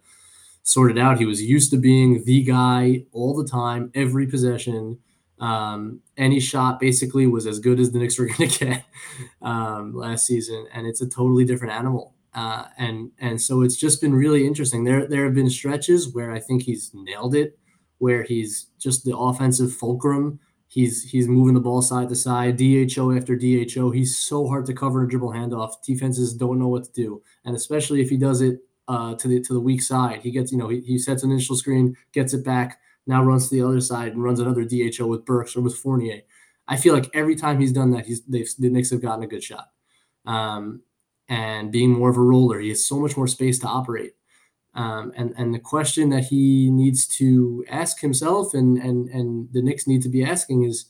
sort 0.63 0.91
it 0.91 0.97
out. 0.97 1.17
He 1.17 1.25
was 1.25 1.41
used 1.41 1.71
to 1.71 1.77
being 1.77 2.23
the 2.25 2.43
guy 2.43 3.05
all 3.13 3.35
the 3.35 3.47
time, 3.47 3.91
every 3.95 4.27
possession. 4.27 4.99
Um, 5.39 5.99
any 6.17 6.39
shot 6.39 6.79
basically 6.79 7.27
was 7.27 7.45
as 7.45 7.59
good 7.59 7.79
as 7.79 7.91
the 7.91 7.99
Knicks 7.99 8.17
were 8.17 8.25
going 8.37 8.49
to 8.49 8.65
get 8.65 8.85
um, 9.41 9.93
last 9.95 10.25
season, 10.25 10.67
and 10.73 10.85
it's 10.87 11.01
a 11.01 11.07
totally 11.07 11.45
different 11.45 11.73
animal. 11.73 12.13
Uh, 12.33 12.65
and 12.77 13.11
and 13.19 13.41
so 13.41 13.61
it's 13.61 13.77
just 13.77 14.01
been 14.01 14.13
really 14.13 14.45
interesting. 14.45 14.83
There 14.83 15.07
there 15.07 15.23
have 15.23 15.35
been 15.35 15.49
stretches 15.49 16.13
where 16.13 16.33
I 16.33 16.39
think 16.41 16.63
he's 16.63 16.91
nailed 16.93 17.33
it 17.33 17.57
where 17.99 18.23
he's 18.23 18.67
just 18.79 19.05
the 19.05 19.15
offensive 19.15 19.73
fulcrum. 19.73 20.39
He's 20.67 21.03
he's 21.03 21.27
moving 21.27 21.53
the 21.53 21.59
ball 21.59 21.81
side 21.81 22.09
to 22.09 22.15
side, 22.15 22.57
DHO 22.57 23.15
after 23.15 23.35
DHO. 23.35 23.91
He's 23.91 24.17
so 24.17 24.47
hard 24.47 24.65
to 24.65 24.73
cover 24.73 25.01
and 25.01 25.09
dribble 25.09 25.31
handoff. 25.31 25.81
Defenses 25.85 26.33
don't 26.33 26.59
know 26.59 26.67
what 26.67 26.83
to 26.85 26.91
do, 26.91 27.21
and 27.45 27.55
especially 27.55 28.01
if 28.01 28.09
he 28.09 28.17
does 28.17 28.41
it 28.41 28.59
uh, 28.87 29.15
to 29.15 29.27
the 29.27 29.41
to 29.41 29.53
the 29.53 29.59
weak 29.59 29.81
side, 29.81 30.21
he 30.21 30.31
gets 30.31 30.51
you 30.51 30.57
know 30.57 30.67
he, 30.67 30.81
he 30.81 30.97
sets 30.97 31.23
an 31.23 31.31
initial 31.31 31.55
screen, 31.55 31.95
gets 32.11 32.33
it 32.33 32.43
back, 32.43 32.79
now 33.07 33.23
runs 33.23 33.49
to 33.49 33.55
the 33.55 33.65
other 33.65 33.79
side 33.81 34.11
and 34.13 34.23
runs 34.23 34.39
another 34.39 34.65
DHO 34.65 35.07
with 35.07 35.25
Burks 35.25 35.55
or 35.55 35.61
with 35.61 35.77
Fournier. 35.77 36.21
I 36.67 36.77
feel 36.77 36.93
like 36.93 37.09
every 37.13 37.35
time 37.35 37.59
he's 37.59 37.71
done 37.71 37.91
that, 37.91 38.05
he's 38.05 38.23
they've 38.25 38.49
the 38.57 38.69
Knicks 38.69 38.89
have 38.89 39.01
gotten 39.01 39.23
a 39.23 39.27
good 39.27 39.43
shot. 39.43 39.69
Um, 40.25 40.81
and 41.29 41.71
being 41.71 41.91
more 41.91 42.09
of 42.09 42.17
a 42.17 42.21
roller, 42.21 42.59
he 42.59 42.69
has 42.69 42.87
so 42.87 42.99
much 42.99 43.17
more 43.17 43.27
space 43.27 43.59
to 43.59 43.67
operate. 43.67 44.13
Um, 44.75 45.13
and 45.15 45.33
and 45.37 45.53
the 45.53 45.59
question 45.59 46.09
that 46.09 46.25
he 46.25 46.69
needs 46.69 47.07
to 47.17 47.65
ask 47.69 47.99
himself 47.99 48.53
and 48.53 48.77
and 48.77 49.07
and 49.09 49.47
the 49.53 49.61
Knicks 49.61 49.87
need 49.87 50.01
to 50.01 50.09
be 50.09 50.23
asking 50.23 50.63
is 50.63 50.85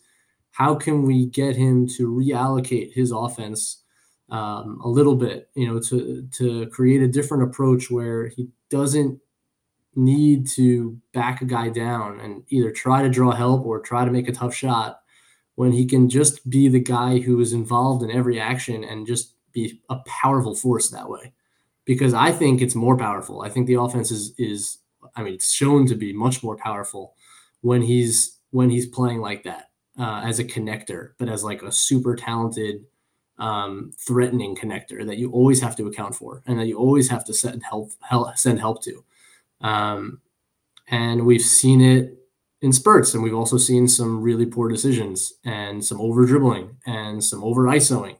how 0.51 0.73
can 0.73 1.03
we 1.03 1.27
get 1.27 1.55
him 1.55 1.87
to 1.97 2.09
reallocate 2.09 2.93
his 2.93 3.11
offense 3.11 3.83
um, 4.29 4.81
a 4.83 4.87
little 4.87 5.15
bit, 5.15 5.49
you 5.53 5.67
know, 5.67 5.79
to 5.81 6.27
to 6.37 6.67
create 6.67 7.01
a 7.01 7.07
different 7.07 7.43
approach 7.43 7.91
where 7.91 8.27
he 8.27 8.47
doesn't 8.69 9.19
need 9.95 10.47
to 10.55 10.99
back 11.13 11.41
a 11.41 11.45
guy 11.45 11.69
down 11.69 12.19
and 12.19 12.43
either 12.49 12.71
try 12.71 13.01
to 13.01 13.09
draw 13.09 13.31
help 13.31 13.65
or 13.65 13.79
try 13.79 14.03
to 14.03 14.11
make 14.11 14.27
a 14.27 14.33
tough 14.33 14.53
shot 14.53 15.01
when 15.55 15.71
he 15.71 15.85
can 15.85 16.09
just 16.09 16.49
be 16.49 16.67
the 16.67 16.79
guy 16.79 17.19
who 17.19 17.39
is 17.39 17.53
involved 17.53 18.03
in 18.03 18.11
every 18.11 18.39
action 18.39 18.83
and 18.83 19.07
just 19.07 19.33
be 19.53 19.81
a 19.89 19.97
powerful 20.05 20.53
force 20.53 20.89
that 20.89 21.09
way 21.09 21.31
because 21.85 22.13
I 22.13 22.31
think 22.31 22.61
it's 22.61 22.75
more 22.75 22.97
powerful. 22.97 23.41
I 23.41 23.49
think 23.49 23.67
the 23.67 23.79
offense 23.79 24.11
is 24.11 24.33
is 24.37 24.79
I 25.15 25.23
mean 25.23 25.35
it's 25.35 25.51
shown 25.51 25.87
to 25.87 25.95
be 25.95 26.11
much 26.13 26.43
more 26.43 26.57
powerful 26.57 27.15
when 27.61 27.81
he's 27.81 28.39
when 28.51 28.69
he's 28.69 28.87
playing 28.87 29.19
like 29.19 29.43
that 29.43 29.69
uh, 29.99 30.21
as 30.25 30.39
a 30.39 30.43
connector, 30.43 31.11
but 31.17 31.29
as 31.29 31.43
like 31.43 31.61
a 31.61 31.71
super 31.71 32.15
talented, 32.15 32.85
um, 33.37 33.91
threatening 33.97 34.55
connector 34.55 35.05
that 35.05 35.17
you 35.17 35.31
always 35.31 35.61
have 35.61 35.75
to 35.75 35.87
account 35.87 36.15
for 36.15 36.41
and 36.47 36.59
that 36.59 36.67
you 36.67 36.77
always 36.77 37.09
have 37.09 37.25
to 37.25 37.33
send 37.33 37.63
help, 37.63 37.91
help 38.01 38.37
send 38.37 38.59
help 38.59 38.81
to. 38.83 39.03
Um, 39.61 40.21
and 40.87 41.25
we've 41.25 41.41
seen 41.41 41.81
it 41.81 42.17
in 42.61 42.71
spurts, 42.71 43.13
and 43.13 43.23
we've 43.23 43.35
also 43.35 43.57
seen 43.57 43.87
some 43.87 44.21
really 44.21 44.45
poor 44.45 44.69
decisions 44.69 45.33
and 45.43 45.83
some 45.83 45.99
over 45.99 46.25
dribbling 46.25 46.77
and 46.85 47.23
some 47.23 47.43
over 47.43 47.63
isoing 47.63 48.15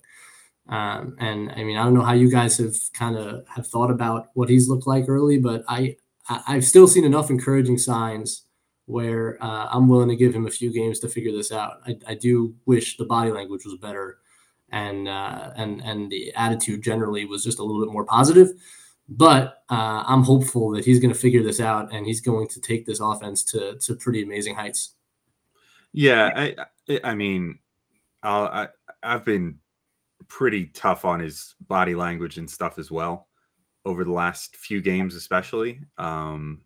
um, 0.68 1.16
and 1.20 1.52
I 1.52 1.64
mean, 1.64 1.78
I 1.78 1.84
don't 1.84 1.94
know 1.94 2.02
how 2.02 2.14
you 2.14 2.30
guys 2.30 2.58
have 2.58 2.76
kind 2.94 3.16
of 3.16 3.48
have 3.48 3.68
thought 3.68 3.92
about 3.92 4.30
what 4.34 4.50
he's 4.50 4.68
looked 4.68 4.88
like 4.88 5.06
early, 5.08 5.38
but 5.38 5.64
I, 5.68 5.98
I 6.28 6.56
have 6.56 6.66
still 6.66 6.88
seen 6.88 7.04
enough 7.04 7.30
encouraging 7.30 7.78
signs 7.78 8.44
where 8.88 9.42
uh, 9.44 9.68
I'm 9.72 9.88
willing 9.88 10.10
to 10.10 10.16
give 10.16 10.34
him 10.34 10.48
a 10.48 10.52
few 10.52 10.72
games 10.72 11.00
to 11.00 11.10
figure 11.10 11.32
this 11.32 11.52
out. 11.52 11.82
I, 11.86 11.98
I 12.08 12.16
do 12.16 12.56
wish 12.66 12.98
the 12.98 13.06
body 13.06 13.32
language 13.32 13.66
was 13.66 13.76
better, 13.76 14.18
and 14.72 15.08
uh, 15.08 15.52
and 15.56 15.82
and 15.84 16.12
the 16.12 16.34
attitude 16.36 16.82
generally 16.82 17.26
was 17.26 17.44
just 17.44 17.60
a 17.60 17.64
little 17.64 17.84
bit 17.84 17.94
more 17.94 18.06
positive. 18.06 18.50
But 19.08 19.64
uh, 19.70 20.04
I'm 20.08 20.24
hopeful 20.24 20.72
that 20.72 20.84
he's 20.84 21.00
going 21.00 21.14
to 21.14 21.20
figure 21.20 21.44
this 21.44 21.60
out 21.60 21.94
and 21.94 22.08
he's 22.08 22.22
going 22.22 22.48
to 22.48 22.60
take 22.60 22.88
this 22.88 23.00
offense 23.00 23.44
to 23.44 23.78
to 23.78 23.96
pretty 23.96 24.24
amazing 24.24 24.56
heights. 24.56 24.96
Yeah, 25.94 26.54
I 26.90 27.00
I 27.04 27.14
mean, 27.14 27.60
I'll, 28.24 28.46
I 28.46 28.68
I've 29.04 29.24
been 29.24 29.60
pretty 30.28 30.68
tough 30.68 31.06
on 31.06 31.20
his 31.20 31.56
body 31.68 31.96
language 31.96 32.38
and 32.38 32.50
stuff 32.50 32.78
as 32.80 32.92
well 32.92 33.28
over 33.86 34.04
the 34.04 34.12
last 34.12 34.56
few 34.56 34.82
games, 34.82 35.16
especially. 35.16 35.80
Um, 35.98 36.62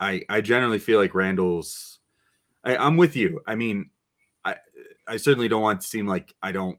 I 0.00 0.22
I 0.28 0.40
generally 0.40 0.78
feel 0.78 0.98
like 0.98 1.14
Randle's. 1.14 1.98
I, 2.64 2.76
I'm 2.76 2.96
with 2.96 3.16
you. 3.16 3.40
I 3.46 3.54
mean, 3.54 3.90
I 4.44 4.56
I 5.06 5.16
certainly 5.16 5.48
don't 5.48 5.62
want 5.62 5.80
to 5.80 5.86
seem 5.86 6.06
like 6.06 6.34
I 6.42 6.52
don't 6.52 6.78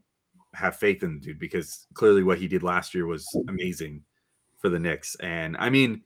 have 0.54 0.76
faith 0.76 1.02
in 1.02 1.14
the 1.14 1.20
dude 1.20 1.38
because 1.38 1.86
clearly 1.94 2.22
what 2.22 2.38
he 2.38 2.48
did 2.48 2.62
last 2.62 2.94
year 2.94 3.06
was 3.06 3.26
amazing 3.48 4.02
for 4.58 4.68
the 4.68 4.78
Knicks. 4.78 5.16
And 5.16 5.56
I 5.58 5.70
mean, 5.70 6.02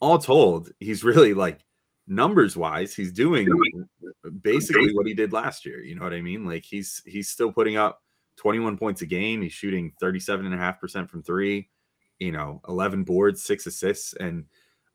all 0.00 0.18
told, 0.18 0.70
he's 0.78 1.04
really 1.04 1.34
like 1.34 1.60
numbers 2.06 2.56
wise, 2.56 2.94
he's 2.94 3.12
doing 3.12 3.48
basically 4.42 4.94
what 4.94 5.06
he 5.06 5.14
did 5.14 5.32
last 5.32 5.64
year. 5.66 5.82
You 5.82 5.94
know 5.94 6.02
what 6.02 6.14
I 6.14 6.22
mean? 6.22 6.44
Like 6.44 6.64
he's 6.64 7.02
he's 7.04 7.28
still 7.28 7.52
putting 7.52 7.76
up 7.76 8.02
21 8.40 8.78
points 8.78 9.02
a 9.02 9.06
game. 9.06 9.42
He's 9.42 9.52
shooting 9.52 9.92
37.5% 10.02 11.10
from 11.10 11.22
three, 11.22 11.68
you 12.18 12.32
know, 12.32 12.62
11 12.68 13.04
boards, 13.04 13.42
six 13.42 13.66
assists. 13.66 14.14
And 14.14 14.46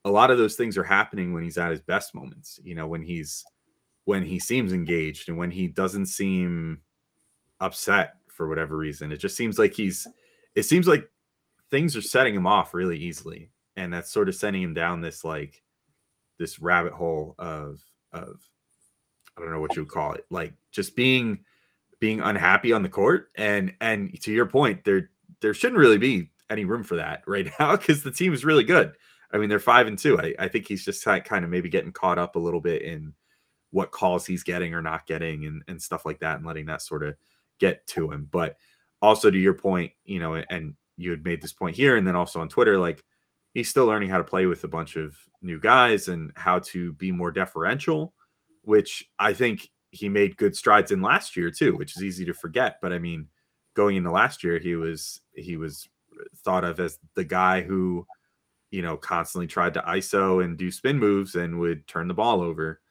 a 0.04 0.10
lot 0.10 0.32
of 0.32 0.40
those 0.40 0.56
things 0.56 0.80
are 0.80 0.84
happening 0.84 1.32
when 1.32 1.44
he's 1.44 1.60
at 1.60 1.70
his 1.70 1.82
best 1.82 2.16
moments, 2.16 2.60
you 2.64 2.74
know, 2.74 2.88
when 2.88 3.04
he's 3.04 3.46
when 4.06 4.24
he 4.24 4.40
seems 4.40 4.74
engaged 4.74 5.30
and 5.30 5.38
when 5.38 5.52
he 5.52 5.68
doesn't 5.68 6.08
seem 6.08 6.82
upset 7.60 8.16
for 8.28 8.50
whatever 8.50 8.76
reason. 8.76 9.12
It 9.12 9.18
just 9.18 9.38
seems 9.38 9.60
like 9.60 9.76
he's 9.76 10.08
it 10.56 10.64
seems 10.64 10.88
like 10.88 11.08
things 11.70 11.96
are 11.96 12.02
setting 12.02 12.34
him 12.34 12.48
off 12.48 12.74
really 12.74 12.98
easily. 12.98 13.52
And 13.76 13.94
that's 13.94 14.12
sort 14.12 14.28
of 14.28 14.34
sending 14.34 14.64
him 14.64 14.74
down 14.74 15.02
this 15.02 15.24
like 15.24 15.62
this 16.40 16.58
rabbit 16.58 16.94
hole 16.94 17.36
of 17.38 17.80
of 18.12 18.42
I 19.38 19.42
don't 19.42 19.52
know 19.52 19.60
what 19.60 19.76
you 19.76 19.84
would 19.84 19.92
call 19.92 20.14
it, 20.14 20.26
like 20.32 20.54
just 20.72 20.96
being 20.96 21.44
being 22.00 22.22
unhappy 22.22 22.74
on 22.74 22.84
the 22.84 22.90
court. 22.90 23.30
And 23.36 23.74
and 23.82 24.20
to 24.22 24.32
your 24.32 24.46
point, 24.46 24.84
there 24.84 25.10
there 25.42 25.54
shouldn't 25.54 25.80
really 25.80 25.98
be 25.98 26.32
any 26.50 26.66
room 26.66 26.84
for 26.84 26.96
that 26.96 27.24
right 27.28 27.50
now 27.60 27.76
because 27.76 28.04
the 28.04 28.12
team 28.12 28.34
is 28.34 28.46
really 28.46 28.64
good. 28.64 28.94
I 29.32 29.38
mean, 29.38 29.50
they're 29.50 29.60
five 29.60 29.88
and 29.88 29.98
two. 29.98 30.20
I, 30.20 30.34
I 30.40 30.48
think 30.48 30.68
he's 30.68 30.86
just 30.86 31.04
kind 31.04 31.44
of 31.44 31.50
maybe 31.50 31.70
getting 31.70 31.92
caught 31.92 32.20
up 32.20 32.36
a 32.36 32.40
little 32.40 32.62
bit 32.62 32.84
in 32.84 33.14
what 33.72 33.92
calls 33.92 34.26
he's 34.26 34.44
getting 34.44 34.74
or 34.74 34.82
not 34.82 35.06
getting 35.06 35.46
and, 35.46 35.62
and 35.68 35.82
stuff 35.82 36.06
like 36.06 36.20
that 36.20 36.38
and 36.38 36.46
letting 36.46 36.68
that 36.68 36.82
sort 36.82 37.04
of 37.04 37.16
get 37.60 37.86
to 37.88 38.10
him. 38.10 38.30
But 38.32 38.56
also 39.02 39.30
to 39.30 39.38
your 39.38 39.54
point, 39.54 39.92
you 40.06 40.20
know, 40.20 40.36
and 40.36 40.76
you 40.96 41.12
had 41.12 41.26
made 41.26 41.42
this 41.42 41.52
point 41.52 41.76
here 41.76 41.98
and 41.98 42.08
then 42.08 42.16
also 42.16 42.40
on 42.40 42.48
Twitter, 42.48 42.80
like 42.80 43.04
he's 43.54 43.70
still 43.70 43.86
learning 43.86 44.10
how 44.10 44.18
to 44.18 44.24
play 44.24 44.46
with 44.46 44.64
a 44.64 44.70
bunch 44.70 44.96
of 44.96 45.18
new 45.42 45.60
guys 45.60 46.08
and 46.08 46.32
how 46.36 46.60
to 46.60 46.94
be 46.94 47.12
more 47.12 47.32
deferential, 47.32 48.14
which 48.62 49.04
I 49.20 49.34
think 49.34 49.70
he 49.96 50.10
made 50.10 50.38
good 50.38 50.56
strides 50.56 50.92
in 50.92 51.02
last 51.02 51.38
year 51.38 51.50
too, 51.50 51.76
which 51.76 51.96
is 51.96 52.04
easy 52.04 52.26
to 52.26 52.34
forget. 52.34 52.78
But 52.82 52.92
I 52.92 53.00
mean, 53.00 53.28
going 53.76 53.96
into 53.96 54.12
last 54.12 54.44
year, 54.44 54.60
he 54.60 54.76
was 54.76 55.22
he 55.34 55.58
was 55.58 55.88
thought 56.44 56.64
of 56.64 56.80
as 56.80 57.00
the 57.16 57.24
guy 57.24 57.62
who, 57.62 58.06
you 58.72 58.82
know, 58.82 58.98
constantly 58.98 59.48
tried 59.48 59.74
to 59.76 59.82
ISO 59.82 60.44
and 60.44 60.58
do 60.58 60.70
spin 60.72 61.00
moves 61.00 61.36
and 61.36 61.60
would 61.60 61.88
turn 61.88 62.08
the 62.08 62.14
ball 62.14 62.42
over. 62.42 62.82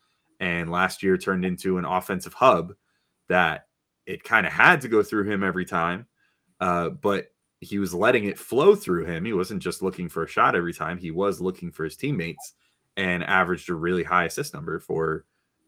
And 0.40 0.70
last 0.70 1.02
year 1.02 1.16
turned 1.16 1.44
into 1.44 1.78
an 1.78 1.84
offensive 1.84 2.34
hub 2.34 2.74
that 3.28 3.66
it 4.06 4.24
kind 4.24 4.46
of 4.46 4.52
had 4.52 4.80
to 4.82 4.88
go 4.88 5.02
through 5.02 5.30
him 5.30 5.42
every 5.42 5.64
time. 5.64 6.06
Uh, 6.60 6.90
but 6.90 7.28
he 7.60 7.78
was 7.78 7.94
letting 7.94 8.24
it 8.24 8.38
flow 8.38 8.74
through 8.74 9.06
him. 9.06 9.24
He 9.24 9.32
wasn't 9.32 9.62
just 9.62 9.82
looking 9.82 10.08
for 10.08 10.24
a 10.24 10.28
shot 10.28 10.54
every 10.54 10.74
time. 10.74 10.98
He 10.98 11.10
was 11.10 11.40
looking 11.40 11.70
for 11.70 11.84
his 11.84 11.96
teammates 11.96 12.54
and 12.96 13.24
averaged 13.24 13.70
a 13.70 13.74
really 13.74 14.04
high 14.04 14.24
assist 14.24 14.54
number 14.54 14.78
for 14.78 15.24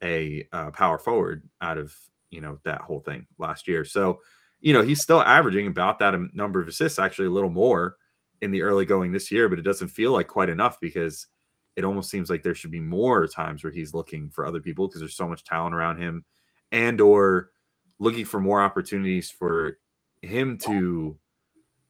a 0.07 0.47
uh, 0.53 0.71
power 0.71 0.99
forward 0.99 1.49
out 1.61 1.79
of 1.79 1.95
you 2.31 2.41
know 2.41 2.59
that 2.65 2.81
whole 2.81 3.01
thing 3.01 3.27
last 3.39 3.69
year. 3.69 3.85
So 3.85 4.21
you 4.61 4.73
know 4.73 4.83
he's 4.83 5.03
still 5.03 5.21
averaging 5.21 5.67
about 5.67 5.99
that 5.99 6.15
number 6.33 6.61
of 6.61 6.69
assists, 6.69 6.99
actually 6.99 7.27
a 7.27 7.31
little 7.31 7.51
more 7.51 7.97
in 8.41 8.51
the 8.51 8.63
early 8.63 8.85
going 8.85 9.13
this 9.13 9.31
year, 9.31 9.49
but 9.49 9.59
it 9.59 9.63
doesn't 9.63 9.89
feel 9.89 10.13
like 10.13 10.29
quite 10.29 10.49
enough 10.49 10.79
because 10.81 11.27
it 11.75 11.85
almost 11.85 12.11
seems 12.11 12.31
like 12.31 12.43
there 12.43 12.55
should 12.55 12.71
be 12.71 12.81
more 12.81 13.27
times 13.27 13.63
where 13.63 13.73
he's 13.73 13.95
looking 13.95 14.31
for 14.31 14.47
other 14.47 14.61
people 14.61 14.87
because 14.87 15.01
there's 15.01 15.17
so 15.17 15.29
much 15.29 15.45
talent 15.45 15.75
around 15.75 15.99
him 15.99 16.25
and 16.73 17.01
or 17.01 17.51
looking 17.99 18.25
for 18.25 18.41
more 18.41 18.63
opportunities 18.63 19.31
for 19.31 19.79
him 20.23 20.59
to 20.59 21.19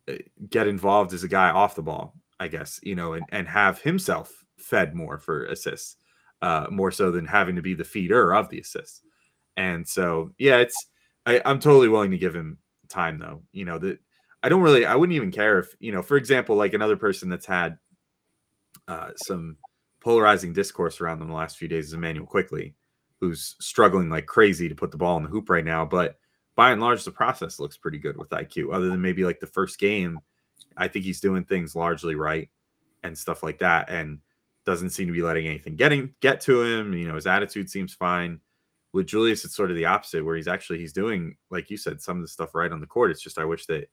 uh, 0.09 0.15
get 0.51 0.67
involved 0.67 1.13
as 1.13 1.25
a 1.25 1.29
guy 1.29 1.51
off 1.51 1.75
the 1.75 1.83
ball, 1.83 2.15
I 2.39 2.49
guess, 2.49 2.81
you 2.83 2.95
know, 2.95 3.15
and, 3.15 3.25
and 3.31 3.49
have 3.49 3.81
himself 3.81 4.45
fed 4.59 4.95
more 4.95 5.19
for 5.19 5.47
assists, 5.47 5.97
uh, 6.43 6.67
more 6.71 6.91
so 6.91 7.11
than 7.11 7.27
having 7.27 7.57
to 7.57 7.63
be 7.63 7.75
the 7.75 7.85
feeder 7.85 8.35
of 8.35 8.49
the 8.49 8.61
assists. 8.61 9.03
And 9.57 9.87
so, 9.87 10.33
yeah, 10.39 10.59
it's, 10.59 10.87
I, 11.25 11.41
I'm 11.45 11.59
totally 11.59 11.89
willing 11.89 12.11
to 12.11 12.19
give 12.19 12.35
him 12.35 12.59
time 12.89 13.19
though. 13.19 13.43
You 13.53 13.65
know, 13.65 13.79
that 13.79 13.99
I 14.43 14.49
don't 14.49 14.63
really, 14.63 14.87
I 14.87 14.95
wouldn't 14.95 15.17
even 15.17 15.33
care 15.33 15.59
if, 15.59 15.75
you 15.81 15.93
know, 15.93 16.03
for 16.03 16.17
example, 16.17 16.57
like 16.57 16.75
another 16.75 16.97
person 16.97 17.29
that's 17.29 17.47
had 17.47 17.79
uh, 18.87 19.11
some 19.17 19.57
polarizing 20.01 20.53
discourse 20.53 21.01
around 21.01 21.19
them 21.19 21.29
the 21.29 21.35
last 21.35 21.59
few 21.59 21.69
days 21.69 21.87
is 21.87 21.95
Immanuel 21.95 22.27
Quickley, 22.27 22.75
who's 23.19 23.57
struggling 23.61 24.09
like 24.09 24.27
crazy 24.27 24.69
to 24.69 24.75
put 24.75 24.91
the 24.91 24.97
ball 24.97 25.17
in 25.17 25.25
the 25.25 25.29
hoop 25.29 25.51
right 25.51 25.65
now. 25.65 25.85
But 25.85 26.19
by 26.55 26.71
and 26.71 26.81
large, 26.81 27.05
the 27.05 27.11
process 27.11 27.59
looks 27.59 27.77
pretty 27.77 27.99
good 27.99 28.17
with 28.17 28.31
IQ, 28.31 28.73
other 28.73 28.89
than 28.89 29.01
maybe 29.01 29.25
like 29.25 29.41
the 29.41 29.47
first 29.47 29.79
game. 29.79 30.21
I 30.77 30.89
think 30.89 31.05
he's 31.05 31.21
doing 31.21 31.45
things 31.45 31.75
largely 31.75 32.15
right 32.15 32.49
and 33.03 33.17
stuff 33.17 33.43
like 33.43 33.59
that, 33.59 33.91
and 33.91 34.21
doesn't 34.67 34.91
seem 34.91 35.07
to 35.07 35.13
be 35.13 35.23
letting 35.23 35.47
anything 35.47 35.77
getting 35.77 36.15
get 36.21 36.41
to 36.43 36.63
him. 36.63 36.93
You 36.93 37.09
know, 37.09 37.15
his 37.15 37.27
attitude 37.27 37.71
seems 37.71 37.95
fine. 37.95 38.41
With 38.93 39.07
Julius, 39.07 39.45
it's 39.45 39.55
sort 39.55 39.71
of 39.71 39.77
the 39.77 39.85
opposite, 39.85 40.25
where 40.25 40.37
he's 40.37 40.49
actually 40.49 40.79
he's 40.79 40.93
doing, 40.93 41.37
like 41.51 41.71
you 41.71 41.77
said, 41.77 42.01
some 42.01 42.17
of 42.17 42.23
the 42.23 42.29
stuff 42.29 42.55
right 42.55 42.73
on 42.73 42.81
the 42.81 42.87
court. 42.87 43.11
It's 43.11 43.23
just 43.23 43.39
I 43.39 43.45
wish 43.45 43.67
that 43.67 43.89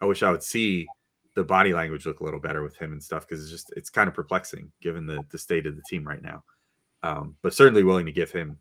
I 0.00 0.06
wish 0.06 0.22
I 0.22 0.30
would 0.30 0.42
see 0.42 0.86
the 1.34 1.44
body 1.44 1.72
language 1.72 2.04
look 2.04 2.20
a 2.20 2.24
little 2.24 2.40
better 2.40 2.62
with 2.62 2.76
him 2.76 2.92
and 2.92 3.02
stuff 3.02 3.26
because 3.26 3.42
it's 3.42 3.50
just 3.50 3.72
it's 3.76 3.90
kind 3.90 4.08
of 4.08 4.14
perplexing 4.14 4.72
given 4.82 5.06
the 5.06 5.22
the 5.30 5.38
state 5.38 5.66
of 5.66 5.76
the 5.76 5.82
team 5.88 6.06
right 6.06 6.22
now. 6.22 6.42
Um, 7.02 7.36
but 7.42 7.54
certainly 7.54 7.84
willing 7.84 8.06
to 8.06 8.12
give 8.12 8.32
him 8.32 8.58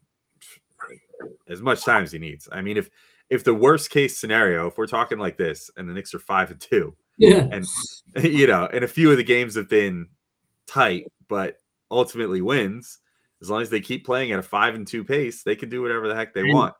as 1.49 1.61
much 1.61 1.83
time 1.83 2.03
as 2.03 2.11
he 2.11 2.19
needs. 2.19 2.47
I 2.51 2.61
mean, 2.61 2.77
if 2.77 2.89
if 3.29 3.43
the 3.43 3.53
worst 3.53 3.89
case 3.89 4.17
scenario, 4.19 4.67
if 4.67 4.77
we're 4.77 4.87
talking 4.87 5.17
like 5.17 5.37
this, 5.37 5.71
and 5.75 5.89
the 5.89 5.93
Knicks 5.93 6.13
are 6.13 6.19
five 6.19 6.51
and 6.51 6.59
two, 6.59 6.95
yeah, 7.17 7.47
and 7.51 7.65
you 8.23 8.47
know, 8.47 8.69
and 8.71 8.83
a 8.83 8.87
few 8.87 9.09
of 9.11 9.17
the 9.17 9.23
games 9.23 9.55
have 9.55 9.69
been 9.69 10.07
tight, 10.67 11.05
but 11.27 11.57
ultimately 11.91 12.41
wins. 12.41 12.99
As 13.41 13.49
long 13.49 13.61
as 13.61 13.69
they 13.69 13.81
keep 13.81 14.05
playing 14.05 14.31
at 14.31 14.39
a 14.39 14.43
five 14.43 14.75
and 14.75 14.87
two 14.87 15.03
pace, 15.03 15.43
they 15.43 15.55
can 15.55 15.69
do 15.69 15.81
whatever 15.81 16.07
the 16.07 16.15
heck 16.15 16.33
they 16.33 16.41
and, 16.41 16.53
want. 16.53 16.73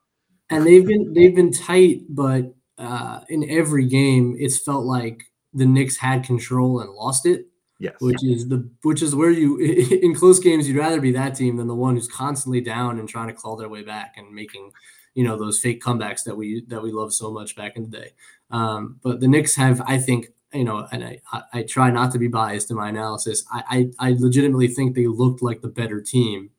And 0.50 0.66
they've 0.66 0.86
been 0.86 1.14
they've 1.14 1.36
been 1.36 1.52
tight, 1.52 2.02
but 2.10 2.54
uh, 2.78 3.22
in 3.30 3.50
every 3.50 3.86
game, 3.86 4.36
it's 4.40 4.60
felt 4.60 4.86
like 4.86 5.24
the 5.54 5.66
Knicks 5.66 5.98
had 5.98 6.24
control 6.24 6.80
and 6.80 6.92
lost 6.92 7.26
it. 7.26 7.46
Yes. 7.80 7.96
Which 8.00 8.24
is 8.24 8.48
the 8.48 8.68
which 8.82 9.04
is 9.04 9.14
where 9.14 9.30
you 9.30 9.58
in 10.02 10.16
close 10.16 10.40
games 10.40 10.68
you'd 10.68 10.78
rather 10.78 11.00
be 11.00 11.12
that 11.12 11.36
team 11.36 11.58
than 11.58 11.68
the 11.68 11.76
one 11.76 11.96
who's 11.96 12.08
constantly 12.08 12.60
down 12.60 12.98
and 12.98 13.08
trying 13.08 13.28
to 13.28 13.34
claw 13.34 13.56
their 13.56 13.70
way 13.70 13.84
back 13.84 14.16
and 14.18 14.34
making 14.34 14.72
you 15.14 15.24
know 15.24 15.38
those 15.38 15.60
fake 15.60 15.82
comebacks 15.82 16.24
that 16.24 16.36
we 16.36 16.64
that 16.68 16.82
we 16.82 16.92
love 16.92 17.14
so 17.14 17.32
much 17.32 17.56
back 17.56 17.76
in 17.76 17.84
the 17.84 17.98
day. 17.98 18.14
Um, 18.50 19.00
but 19.04 19.20
the 19.20 19.28
Knicks 19.28 19.56
have, 19.56 19.82
I 19.82 19.98
think, 19.98 20.28
you 20.54 20.64
know, 20.64 20.88
and 20.92 21.04
I, 21.04 21.20
I, 21.54 21.64
try 21.64 21.92
not 21.92 22.12
to 22.14 22.20
be 22.20 22.28
biased 22.28 22.72
in 22.72 22.78
my 22.78 22.90
analysis. 22.90 23.44
I, 23.52 23.90
I, 24.00 24.10
I 24.10 24.16
legitimately 24.18 24.70
think 24.70 24.96
they 24.96 25.08
looked 25.08 25.42
like 25.42 25.62
the 25.62 25.68
better 25.68 26.02
team 26.02 26.52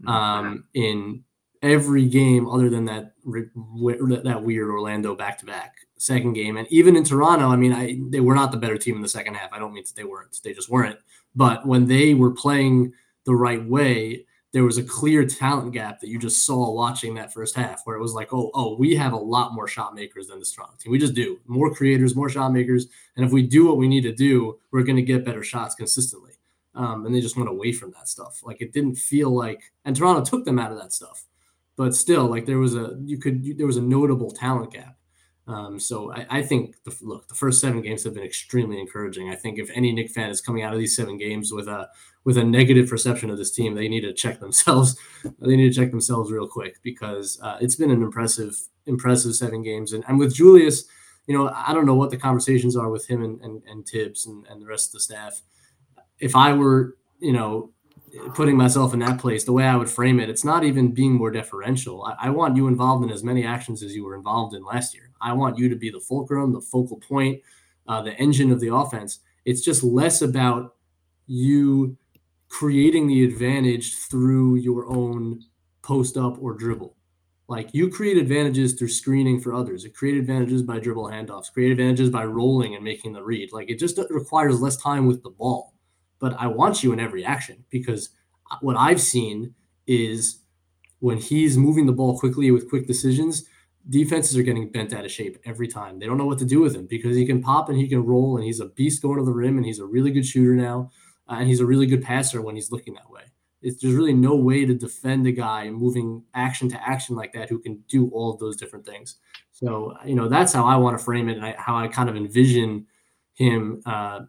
mm-hmm. 0.00 0.08
um, 0.08 0.64
in 0.74 1.24
every 1.62 2.06
game 2.06 2.46
other 2.48 2.70
than 2.70 2.84
that 2.84 3.14
that 3.24 4.42
weird 4.44 4.70
Orlando 4.70 5.14
back 5.16 5.38
to 5.38 5.46
back 5.46 5.74
second 5.96 6.34
game, 6.34 6.56
and 6.56 6.68
even 6.70 6.96
in 6.96 7.04
Toronto. 7.04 7.48
I 7.48 7.56
mean, 7.56 7.72
I 7.72 7.98
they 8.10 8.20
were 8.20 8.34
not 8.34 8.52
the 8.52 8.58
better 8.58 8.78
team 8.78 8.96
in 8.96 9.02
the 9.02 9.08
second 9.08 9.34
half. 9.34 9.52
I 9.52 9.58
don't 9.58 9.72
mean 9.72 9.84
that 9.84 9.96
they 9.96 10.04
weren't; 10.04 10.38
they 10.44 10.52
just 10.52 10.68
weren't. 10.68 10.98
But 11.34 11.66
when 11.66 11.86
they 11.86 12.14
were 12.14 12.30
playing 12.30 12.92
the 13.24 13.34
right 13.34 13.64
way, 13.64 14.26
there 14.54 14.62
was 14.62 14.78
a 14.78 14.84
clear 14.84 15.26
talent 15.26 15.72
gap 15.72 15.98
that 15.98 16.08
you 16.08 16.16
just 16.16 16.46
saw 16.46 16.70
watching 16.72 17.12
that 17.14 17.32
first 17.32 17.56
half, 17.56 17.82
where 17.84 17.96
it 17.96 18.00
was 18.00 18.14
like, 18.14 18.32
oh, 18.32 18.52
oh, 18.54 18.76
we 18.76 18.94
have 18.94 19.12
a 19.12 19.16
lot 19.16 19.52
more 19.52 19.66
shot 19.66 19.96
makers 19.96 20.28
than 20.28 20.38
the 20.38 20.44
strong 20.44 20.70
team. 20.78 20.92
We 20.92 20.98
just 21.00 21.12
do 21.12 21.40
more 21.46 21.74
creators, 21.74 22.14
more 22.14 22.28
shot 22.28 22.52
makers, 22.52 22.86
and 23.16 23.26
if 23.26 23.32
we 23.32 23.42
do 23.42 23.66
what 23.66 23.78
we 23.78 23.88
need 23.88 24.02
to 24.02 24.12
do, 24.12 24.60
we're 24.70 24.84
going 24.84 24.94
to 24.94 25.02
get 25.02 25.24
better 25.24 25.42
shots 25.42 25.74
consistently. 25.74 26.34
Um, 26.76 27.04
and 27.04 27.12
they 27.12 27.20
just 27.20 27.36
went 27.36 27.48
away 27.48 27.72
from 27.72 27.90
that 27.96 28.08
stuff. 28.08 28.42
Like 28.44 28.62
it 28.62 28.72
didn't 28.72 28.94
feel 28.94 29.30
like, 29.30 29.72
and 29.84 29.96
Toronto 29.96 30.24
took 30.24 30.44
them 30.44 30.60
out 30.60 30.70
of 30.70 30.78
that 30.78 30.92
stuff, 30.92 31.24
but 31.76 31.92
still, 31.92 32.26
like 32.26 32.46
there 32.46 32.58
was 32.58 32.76
a 32.76 32.96
you 33.04 33.18
could 33.18 33.44
you, 33.44 33.54
there 33.54 33.66
was 33.66 33.76
a 33.76 33.82
notable 33.82 34.30
talent 34.30 34.72
gap. 34.72 34.96
Um, 35.46 35.78
so 35.78 36.10
I, 36.12 36.26
I 36.30 36.42
think 36.42 36.76
the, 36.84 36.96
look, 37.02 37.28
the 37.28 37.34
first 37.34 37.60
seven 37.60 37.82
games 37.82 38.04
have 38.04 38.14
been 38.14 38.24
extremely 38.24 38.80
encouraging. 38.80 39.30
I 39.30 39.34
think 39.34 39.58
if 39.58 39.70
any 39.74 39.92
Knick 39.92 40.10
fan 40.10 40.30
is 40.30 40.40
coming 40.40 40.62
out 40.62 40.72
of 40.72 40.78
these 40.78 40.96
seven 40.96 41.18
games 41.18 41.52
with 41.52 41.68
a 41.68 41.88
with 42.24 42.38
a 42.38 42.44
negative 42.44 42.88
perception 42.88 43.28
of 43.28 43.36
this 43.36 43.50
team, 43.50 43.74
they 43.74 43.86
need 43.86 44.00
to 44.00 44.14
check 44.14 44.40
themselves. 44.40 44.96
they 45.40 45.56
need 45.56 45.72
to 45.72 45.78
check 45.78 45.90
themselves 45.90 46.32
real 46.32 46.48
quick 46.48 46.82
because 46.82 47.38
uh, 47.42 47.58
it's 47.60 47.76
been 47.76 47.90
an 47.90 48.02
impressive 48.02 48.56
impressive 48.86 49.34
seven 49.34 49.62
games. 49.62 49.92
And, 49.92 50.04
and 50.08 50.18
with 50.18 50.34
Julius, 50.34 50.86
you 51.26 51.36
know, 51.36 51.50
I 51.54 51.72
don't 51.74 51.86
know 51.86 51.94
what 51.94 52.10
the 52.10 52.16
conversations 52.16 52.76
are 52.76 52.90
with 52.90 53.06
him 53.06 53.22
and, 53.22 53.40
and, 53.40 53.62
and 53.66 53.86
Thibs 53.86 54.26
and, 54.26 54.46
and 54.46 54.60
the 54.60 54.66
rest 54.66 54.88
of 54.88 54.92
the 54.92 55.00
staff. 55.00 55.40
If 56.18 56.36
I 56.36 56.52
were, 56.52 56.96
you 57.18 57.32
know, 57.32 57.70
putting 58.34 58.56
myself 58.56 58.94
in 58.94 59.00
that 59.00 59.18
place, 59.18 59.44
the 59.44 59.52
way 59.52 59.64
I 59.64 59.76
would 59.76 59.90
frame 59.90 60.20
it, 60.20 60.28
it's 60.28 60.44
not 60.44 60.64
even 60.64 60.92
being 60.92 61.14
more 61.14 61.30
deferential. 61.30 62.04
I, 62.04 62.26
I, 62.26 62.30
want 62.30 62.56
you 62.56 62.68
involved 62.68 63.04
in 63.04 63.10
as 63.10 63.24
many 63.24 63.44
actions 63.44 63.82
as 63.82 63.94
you 63.94 64.04
were 64.04 64.14
involved 64.14 64.54
in 64.54 64.64
last 64.64 64.94
year. 64.94 65.10
I 65.20 65.32
want 65.32 65.58
you 65.58 65.68
to 65.68 65.76
be 65.76 65.90
the 65.90 66.00
fulcrum, 66.00 66.52
the 66.52 66.60
focal 66.60 66.98
point, 66.98 67.40
uh, 67.88 68.02
the 68.02 68.14
engine 68.14 68.50
of 68.50 68.60
the 68.60 68.74
offense. 68.74 69.20
It's 69.44 69.62
just 69.62 69.82
less 69.82 70.22
about 70.22 70.76
you 71.26 71.96
creating 72.48 73.08
the 73.08 73.24
advantage 73.24 73.96
through 73.96 74.56
your 74.56 74.86
own 74.86 75.42
post 75.82 76.16
up 76.16 76.40
or 76.40 76.54
dribble. 76.54 76.96
Like 77.46 77.74
you 77.74 77.90
create 77.90 78.16
advantages 78.16 78.72
through 78.74 78.88
screening 78.88 79.40
for 79.40 79.52
others. 79.52 79.84
It 79.84 79.94
create 79.94 80.16
advantages 80.16 80.62
by 80.62 80.78
dribble 80.78 81.10
handoffs, 81.10 81.52
create 81.52 81.72
advantages 81.72 82.08
by 82.08 82.24
rolling 82.24 82.74
and 82.74 82.82
making 82.82 83.12
the 83.12 83.22
read. 83.22 83.52
Like 83.52 83.68
it 83.68 83.78
just 83.78 83.98
requires 84.08 84.60
less 84.60 84.76
time 84.78 85.06
with 85.06 85.22
the 85.22 85.30
ball. 85.30 85.73
But 86.24 86.40
I 86.40 86.46
want 86.46 86.82
you 86.82 86.94
in 86.94 87.00
every 87.00 87.22
action 87.22 87.66
because 87.68 88.08
what 88.62 88.78
I've 88.78 89.02
seen 89.02 89.54
is 89.86 90.38
when 91.00 91.18
he's 91.18 91.58
moving 91.58 91.84
the 91.84 91.92
ball 91.92 92.18
quickly 92.18 92.50
with 92.50 92.70
quick 92.70 92.86
decisions, 92.86 93.44
defenses 93.90 94.34
are 94.38 94.42
getting 94.42 94.70
bent 94.70 94.94
out 94.94 95.04
of 95.04 95.10
shape 95.10 95.36
every 95.44 95.68
time. 95.68 95.98
They 95.98 96.06
don't 96.06 96.16
know 96.16 96.24
what 96.24 96.38
to 96.38 96.46
do 96.46 96.62
with 96.62 96.74
him 96.74 96.86
because 96.86 97.14
he 97.14 97.26
can 97.26 97.42
pop 97.42 97.68
and 97.68 97.76
he 97.76 97.86
can 97.86 98.06
roll 98.06 98.38
and 98.38 98.44
he's 98.46 98.60
a 98.60 98.70
beast 98.70 99.02
going 99.02 99.18
to 99.18 99.24
the 99.26 99.34
rim 99.34 99.58
and 99.58 99.66
he's 99.66 99.80
a 99.80 99.84
really 99.84 100.10
good 100.10 100.24
shooter 100.24 100.54
now 100.54 100.90
uh, 101.28 101.34
and 101.40 101.46
he's 101.46 101.60
a 101.60 101.66
really 101.66 101.84
good 101.84 102.02
passer 102.02 102.40
when 102.40 102.54
he's 102.54 102.72
looking 102.72 102.94
that 102.94 103.10
way. 103.10 103.24
It's, 103.60 103.82
there's 103.82 103.92
really 103.94 104.14
no 104.14 104.34
way 104.34 104.64
to 104.64 104.72
defend 104.72 105.26
a 105.26 105.32
guy 105.32 105.68
moving 105.68 106.24
action 106.32 106.70
to 106.70 106.88
action 106.88 107.16
like 107.16 107.34
that 107.34 107.50
who 107.50 107.58
can 107.58 107.84
do 107.86 108.08
all 108.14 108.32
of 108.32 108.40
those 108.40 108.56
different 108.56 108.86
things. 108.86 109.16
So 109.52 109.94
you 110.06 110.14
know 110.14 110.30
that's 110.30 110.54
how 110.54 110.64
I 110.64 110.76
want 110.76 110.96
to 110.96 111.04
frame 111.04 111.28
it 111.28 111.36
and 111.36 111.44
I, 111.44 111.54
how 111.58 111.76
I 111.76 111.88
kind 111.88 112.08
of 112.08 112.16
envision 112.16 112.86
him 113.34 113.82
uh, 113.84 114.20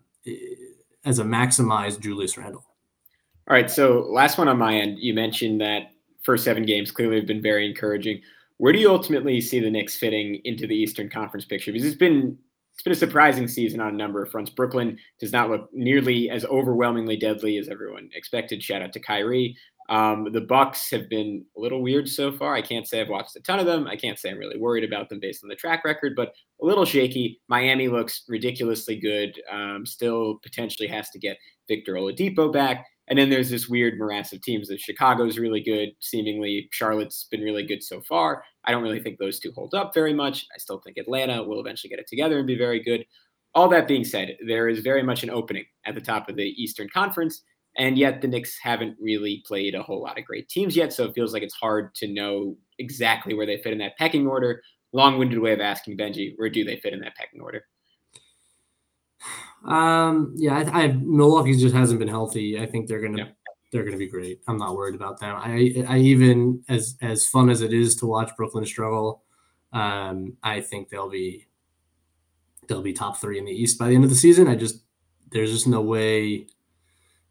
as 1.06 1.20
a 1.20 1.24
maximized 1.24 2.02
Julius 2.02 2.38
Randle. 2.38 2.66
All 3.48 3.56
right. 3.56 3.70
So 3.70 4.08
last 4.10 4.38
one 4.38 4.48
on 4.48 4.58
my 4.58 4.76
end, 4.76 4.98
you 5.00 5.14
mentioned 5.14 5.62
that 5.62 5.92
first 6.24 6.44
seven 6.44 6.66
games 6.66 6.92
clearly 6.92 7.18
have 7.18 7.28
been 7.28 7.42
very 7.42 7.68
encouraging. 7.70 8.22
Where 8.58 8.74
do 8.74 8.80
you 8.80 8.90
ultimately 8.90 9.40
see 9.40 9.60
the 9.60 9.70
Knicks 9.70 9.96
fitting 9.96 10.42
into 10.46 10.66
the 10.66 10.76
Eastern 10.76 11.10
Conference 11.10 11.46
picture? 11.46 11.72
Because 11.72 11.88
it's 11.88 11.98
been 11.98 12.38
it's 12.74 12.82
been 12.82 12.94
a 12.94 12.96
surprising 12.96 13.48
season 13.48 13.80
on 13.80 13.94
a 13.94 13.98
number 13.98 14.22
of 14.22 14.30
fronts. 14.30 14.50
Brooklyn 14.50 14.98
does 15.20 15.32
not 15.32 15.50
look 15.50 15.70
nearly 15.74 16.30
as 16.30 16.44
overwhelmingly 16.46 17.16
deadly 17.16 17.58
as 17.58 17.70
everyone 17.70 18.10
expected. 18.14 18.62
Shout 18.62 18.82
out 18.82 18.92
to 18.94 19.00
Kyrie. 19.00 19.56
Um, 19.90 20.32
the 20.32 20.42
Bucks 20.42 20.90
have 20.92 21.10
been 21.10 21.46
a 21.56 21.60
little 21.60 21.82
weird 21.82 22.10
so 22.10 22.32
far. 22.32 22.56
I 22.56 22.62
can't 22.62 22.88
say 22.88 23.02
I've 23.02 23.10
watched 23.10 23.36
a 23.36 23.42
ton 23.42 23.60
of 23.60 23.66
them. 23.66 23.88
I 23.88 23.96
can't 23.96 24.18
say 24.18 24.32
I'm 24.32 24.38
really 24.38 24.58
worried 24.58 24.84
about 24.84 25.10
them 25.10 25.20
based 25.20 25.44
on 25.44 25.50
the 25.50 25.56
track 25.56 25.86
record, 25.86 26.14
but 26.16 26.34
a 26.62 26.66
little 26.66 26.86
shaky. 26.86 27.40
Miami 27.48 27.88
looks 27.88 28.24
ridiculously 28.28 29.00
good. 29.00 29.40
Um, 29.52 29.86
still 29.86 30.40
potentially 30.42 30.88
has 30.88 31.10
to 31.12 31.20
get 31.20 31.38
Victor 31.68 31.94
Oladipo 31.94 32.52
back. 32.52 32.86
And 33.08 33.20
then 33.20 33.30
there's 33.30 33.52
this 33.52 33.70
weird 33.70 34.00
morass 34.00 34.34
of 34.34 34.42
teams 34.42 34.68
that 34.70 34.80
Chicago's 34.80 35.38
really 35.38 35.62
good. 35.62 35.90
Seemingly, 36.00 36.68
Charlotte's 36.72 37.28
been 37.30 37.42
really 37.42 37.64
good 37.64 37.84
so 37.84 38.02
far. 38.02 38.44
I 38.64 38.72
don't 38.72 38.82
really 38.82 39.00
think 39.00 39.20
those 39.20 39.40
two 39.40 39.52
hold 39.54 39.76
up 39.76 39.94
very 39.94 40.14
much. 40.14 40.48
I 40.56 40.58
still 40.58 40.80
think 40.80 40.98
Atlanta 40.98 41.44
will 41.44 41.60
eventually 41.60 41.90
get 41.90 42.00
it 42.00 42.08
together 42.08 42.40
and 42.40 42.48
be 42.48 42.58
very 42.58 42.82
good. 42.82 43.06
All 43.54 43.70
that 43.70 43.88
being 43.88 44.04
said, 44.04 44.36
there 44.48 44.68
is 44.68 44.80
very 44.80 45.04
much 45.04 45.22
an 45.24 45.30
opening 45.30 45.66
at 45.86 45.94
the 45.94 46.02
top 46.02 46.30
of 46.30 46.36
the 46.36 46.62
Eastern 46.62 46.90
Conference. 46.90 47.44
And 47.78 47.98
yet 47.98 48.22
the 48.22 48.28
Knicks 48.28 48.58
haven't 48.62 48.98
really 49.00 49.44
played 49.46 49.76
a 49.76 49.84
whole 49.84 50.02
lot 50.02 50.18
of 50.18 50.26
great 50.26 50.48
teams 50.48 50.76
yet. 50.76 50.94
So 50.94 51.06
it 51.06 51.14
feels 51.14 51.34
like 51.34 51.44
it's 51.44 51.56
hard 51.56 51.94
to 51.96 52.08
know 52.08 52.56
exactly 52.80 53.34
where 53.34 53.46
they 53.46 53.58
fit 53.58 53.74
in 53.74 53.80
that 53.80 53.98
pecking 53.98 54.28
order. 54.28 54.62
Long 54.94 55.20
winded 55.20 55.40
way 55.40 55.52
of 55.52 55.60
asking 55.60 55.98
Benjy, 55.98 56.34
where 56.38 56.50
do 56.50 56.64
they 56.64 56.78
fit 56.78 56.94
in 56.94 57.02
that 57.02 57.16
pecking 57.16 57.42
order? 57.42 57.66
Um, 59.66 60.34
yeah, 60.38 60.58
I, 60.58 60.84
I 60.84 60.88
Milwaukee 60.88 61.58
just 61.58 61.76
hasn't 61.76 62.00
been 62.00 62.08
healthy. 62.08 62.60
I 62.60 62.66
think 62.66 62.88
they're 62.88 63.02
gonna 63.02 63.18
yeah. 63.18 63.30
they're 63.72 63.84
gonna 63.84 63.98
be 63.98 64.08
great. 64.08 64.42
I'm 64.48 64.58
not 64.58 64.76
worried 64.76 64.96
about 64.96 65.20
them. 65.20 65.36
I 65.36 65.84
I 65.88 65.98
even 65.98 66.64
as 66.70 66.98
as 67.02 67.28
fun 67.28 67.50
as 67.50 67.62
it 67.62 67.74
is 67.74 67.96
to 67.98 68.06
watch 68.06 68.30
Brooklyn 68.38 68.66
struggle, 68.66 69.24
um, 69.74 70.38
I 70.44 70.62
think 70.62 70.90
they'll 70.90 71.10
be 71.10 71.48
they'll 72.68 72.84
be 72.84 72.94
top 72.94 73.18
three 73.18 73.40
in 73.40 73.46
the 73.46 73.52
East 73.52 73.80
by 73.80 73.88
the 73.88 73.96
end 73.96 74.04
of 74.04 74.10
the 74.10 74.16
season. 74.16 74.48
I 74.48 74.56
just 74.56 74.82
there's 75.32 75.52
just 75.52 75.68
no 75.68 75.82
way 75.82 76.48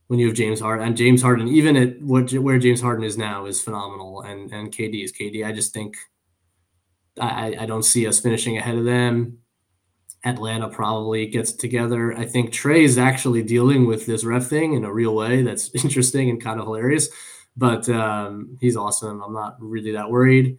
when 0.09 0.19
you 0.19 0.27
have 0.27 0.37
James 0.37 0.61
Harden 0.61 0.87
and 0.87 0.97
James 0.97 1.23
Harden, 1.23 1.49
even 1.49 1.77
at 1.77 2.01
what 2.03 2.33
where 2.33 2.59
James 2.59 2.81
Harden 2.81 3.05
is 3.05 3.17
now, 3.17 3.47
is 3.47 3.61
phenomenal, 3.61 4.23
and 4.23 4.53
and 4.53 4.71
KD 4.71 5.05
is 5.05 5.13
KD. 5.13 5.47
I 5.47 5.53
just 5.53 5.73
think 5.73 5.97
I 7.21 7.57
I 7.61 7.67
don't 7.67 7.85
see 7.85 8.07
us 8.07 8.21
finishing 8.21 8.59
ahead 8.59 8.77
of 8.77 8.85
them. 8.85 9.39
Atlanta 10.25 10.69
probably 10.69 11.27
gets 11.27 11.53
together. 11.53 12.17
I 12.17 12.25
think 12.25 12.51
Trae 12.51 12.83
is 12.83 12.97
actually 12.97 13.43
dealing 13.43 13.87
with 13.87 14.07
this 14.07 14.25
ref 14.25 14.47
thing 14.47 14.73
in 14.73 14.85
a 14.85 14.93
real 14.93 15.15
way. 15.15 15.43
That's 15.43 15.71
interesting 15.85 16.31
and 16.31 16.43
kind 16.43 16.59
of 16.59 16.67
hilarious, 16.67 17.09
but 17.57 17.89
um, 17.89 18.57
he's 18.61 18.77
awesome. 18.77 19.23
I'm 19.23 19.35
not 19.35 19.57
really 19.61 19.93
that 19.93 20.11
worried. 20.11 20.59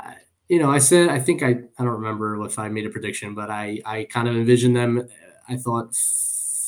I, 0.00 0.14
you 0.48 0.58
know, 0.58 0.70
I 0.70 0.78
said 0.78 1.08
I 1.08 1.18
think 1.18 1.42
I 1.42 1.50
I 1.78 1.84
don't 1.84 1.88
remember 1.88 2.44
if 2.44 2.58
I 2.58 2.68
made 2.68 2.86
a 2.86 2.90
prediction, 2.90 3.34
but 3.34 3.50
I 3.50 3.80
I 3.86 4.04
kind 4.04 4.28
of 4.28 4.36
envisioned 4.36 4.76
them. 4.76 5.08
I 5.48 5.56
thought 5.56 5.94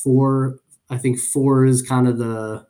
four. 0.03 0.59
I 0.89 0.97
think 0.97 1.19
four 1.19 1.65
is 1.65 1.81
kind 1.81 2.07
of 2.07 2.17
the 2.17 2.67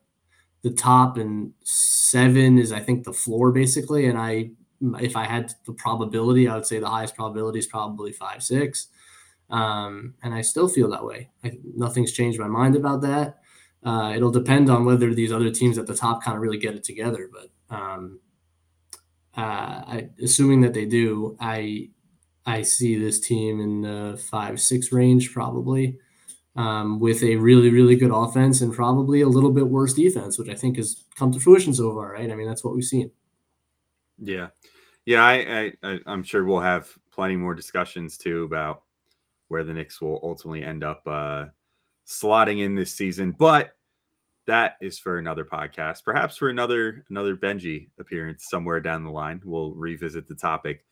the 0.62 0.72
top, 0.72 1.18
and 1.18 1.54
seven 1.64 2.58
is 2.58 2.72
I 2.72 2.80
think 2.80 3.06
the 3.06 3.14
floor 3.14 3.52
basically. 3.52 4.06
And 4.08 4.18
I 4.18 4.52
if 5.00 5.16
I 5.16 5.26
had 5.26 5.54
the 5.66 5.74
probability, 5.74 6.48
I 6.48 6.56
would 6.56 6.66
say 6.66 6.80
the 6.80 6.90
highest 6.90 7.16
probability 7.16 7.60
is 7.60 7.68
probably 7.68 8.12
five 8.12 8.44
six. 8.44 8.88
Um, 9.50 10.14
and 10.22 10.34
I 10.34 10.42
still 10.42 10.68
feel 10.68 10.90
that 10.92 11.04
way. 11.04 11.32
I, 11.44 11.58
nothing's 11.76 12.12
changed 12.12 12.40
my 12.40 12.48
mind 12.48 12.76
about 12.76 13.02
that. 13.02 13.40
Uh, 13.84 14.14
it'll 14.16 14.32
depend 14.32 14.70
on 14.70 14.86
whether 14.86 15.14
these 15.14 15.32
other 15.32 15.50
teams 15.50 15.78
at 15.78 15.88
the 15.88 15.96
top 15.96 16.24
kind 16.24 16.36
of 16.36 16.42
really 16.42 16.58
get 16.58 16.76
it 16.76 16.84
together. 16.84 17.30
But 17.32 17.76
um, 17.76 18.20
uh, 19.36 19.42
I, 19.42 20.10
assuming 20.22 20.62
that 20.62 20.74
they 20.74 20.86
do, 20.86 21.38
I 21.40 21.90
I 22.46 22.62
see 22.64 22.98
this 22.98 23.20
team 23.20 23.60
in 23.60 23.82
the 23.82 24.22
five 24.30 24.60
six 24.60 24.92
range 24.92 25.32
probably, 25.34 25.98
um, 26.60 27.00
with 27.00 27.24
a 27.24 27.38
really 27.38 27.70
really 27.70 27.96
good 27.96 28.12
offense 28.12 28.60
and 28.60 28.74
probably 28.74 29.22
a 29.22 29.28
little 29.28 29.52
bit 29.52 29.68
worse 29.68 29.94
defense, 29.94 30.38
which 30.38 30.50
I 30.50 30.56
think 30.56 30.76
has 30.76 31.06
come 31.16 31.32
to 31.32 31.40
fruition 31.40 31.74
so 31.74 31.94
far. 31.94 32.12
Right? 32.12 32.30
I 32.30 32.36
mean, 32.36 32.48
that's 32.48 32.64
what 32.64 32.76
we've 32.76 32.84
seen. 32.84 33.12
Yeah, 34.22 34.50
yeah. 35.06 35.24
I, 35.24 35.74
I 35.82 36.00
I'm 36.06 36.22
sure 36.22 36.44
we'll 36.44 36.60
have 36.60 36.90
plenty 37.12 37.38
more 37.38 37.56
discussions 37.56 38.18
too 38.18 38.44
about 38.44 38.84
where 39.48 39.64
the 39.64 39.74
Knicks 39.74 40.02
will 40.02 40.20
ultimately 40.22 40.64
end 40.64 40.84
up 40.84 41.02
uh, 41.08 41.46
slotting 42.06 42.64
in 42.64 42.76
this 42.76 42.94
season. 42.94 43.32
But 43.32 43.78
that 44.46 44.76
is 44.82 45.00
for 45.00 45.18
another 45.18 45.46
podcast, 45.46 46.04
perhaps 46.04 46.36
for 46.36 46.50
another 46.50 47.06
another 47.10 47.38
Benjy 47.38 47.88
appearance 48.00 48.50
somewhere 48.50 48.82
down 48.82 49.06
the 49.06 49.12
line. 49.12 49.40
We'll 49.46 49.72
revisit 49.76 50.28
the 50.28 50.36
topic. 50.36 50.84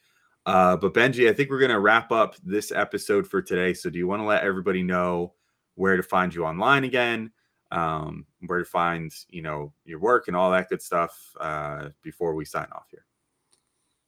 Uh, 0.46 0.78
but 0.78 0.94
Benjy, 0.94 1.30
I 1.30 1.34
think 1.34 1.50
we're 1.50 1.60
going 1.60 1.72
to 1.72 1.82
wrap 1.82 2.10
up 2.14 2.36
this 2.42 2.72
episode 2.72 3.28
for 3.28 3.42
today. 3.42 3.74
So, 3.74 3.90
do 3.90 3.98
you 3.98 4.08
want 4.08 4.22
to 4.22 4.26
let 4.26 4.44
everybody 4.44 4.82
know 4.82 5.34
where 5.78 5.96
to 5.96 6.04
find 6.04 6.34
you 6.34 6.44
online 6.44 6.84
again, 6.84 7.32
um, 7.72 8.26
where 8.46 8.60
to 8.60 8.66
find 8.66 9.12
you 9.30 9.42
know 9.42 9.72
your 9.86 10.00
work 10.00 10.28
and 10.28 10.36
all 10.36 10.52
that 10.52 10.70
good 10.70 10.82
stuff 10.82 11.18
uh, 11.40 11.90
before 12.04 12.36
we 12.36 12.44
sign 12.44 12.68
off 12.74 12.88
here? 12.92 13.06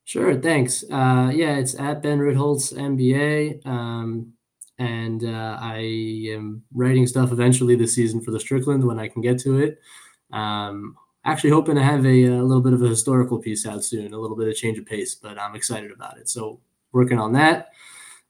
Sure, 0.03 0.35
thanks. 0.35 0.83
Uh, 0.91 1.31
yeah, 1.33 1.57
it's 1.57 1.79
at 1.79 2.01
Ben 2.01 2.19
Ritholtz 2.19 2.73
NBA. 2.73 3.65
Um, 3.65 4.33
and 4.79 5.25
uh, 5.25 5.57
I 5.61 5.77
am 6.31 6.63
writing 6.73 7.05
stuff 7.05 7.31
eventually 7.31 7.75
this 7.75 7.93
season 7.93 8.21
for 8.21 8.31
the 8.31 8.39
Strickland 8.39 8.83
when 8.83 8.97
I 8.97 9.09
can 9.09 9.21
get 9.21 9.37
to 9.41 9.59
it. 9.59 9.79
Um, 10.31 10.95
actually, 11.25 11.51
hoping 11.51 11.75
to 11.75 11.83
have 11.83 12.05
a, 12.05 12.25
a, 12.25 12.41
little 12.41 12.63
bit 12.63 12.73
of 12.73 12.81
a 12.81 12.87
historical 12.87 13.37
piece 13.37 13.67
out 13.67 13.83
soon, 13.83 14.13
a 14.13 14.17
little 14.17 14.37
bit 14.37 14.47
of 14.47 14.55
change 14.55 14.79
of 14.79 14.85
pace, 14.85 15.15
but 15.15 15.37
I'm 15.37 15.55
excited 15.55 15.91
about 15.91 16.17
it. 16.17 16.29
So 16.29 16.59
working 16.91 17.19
on 17.19 17.33
that. 17.33 17.69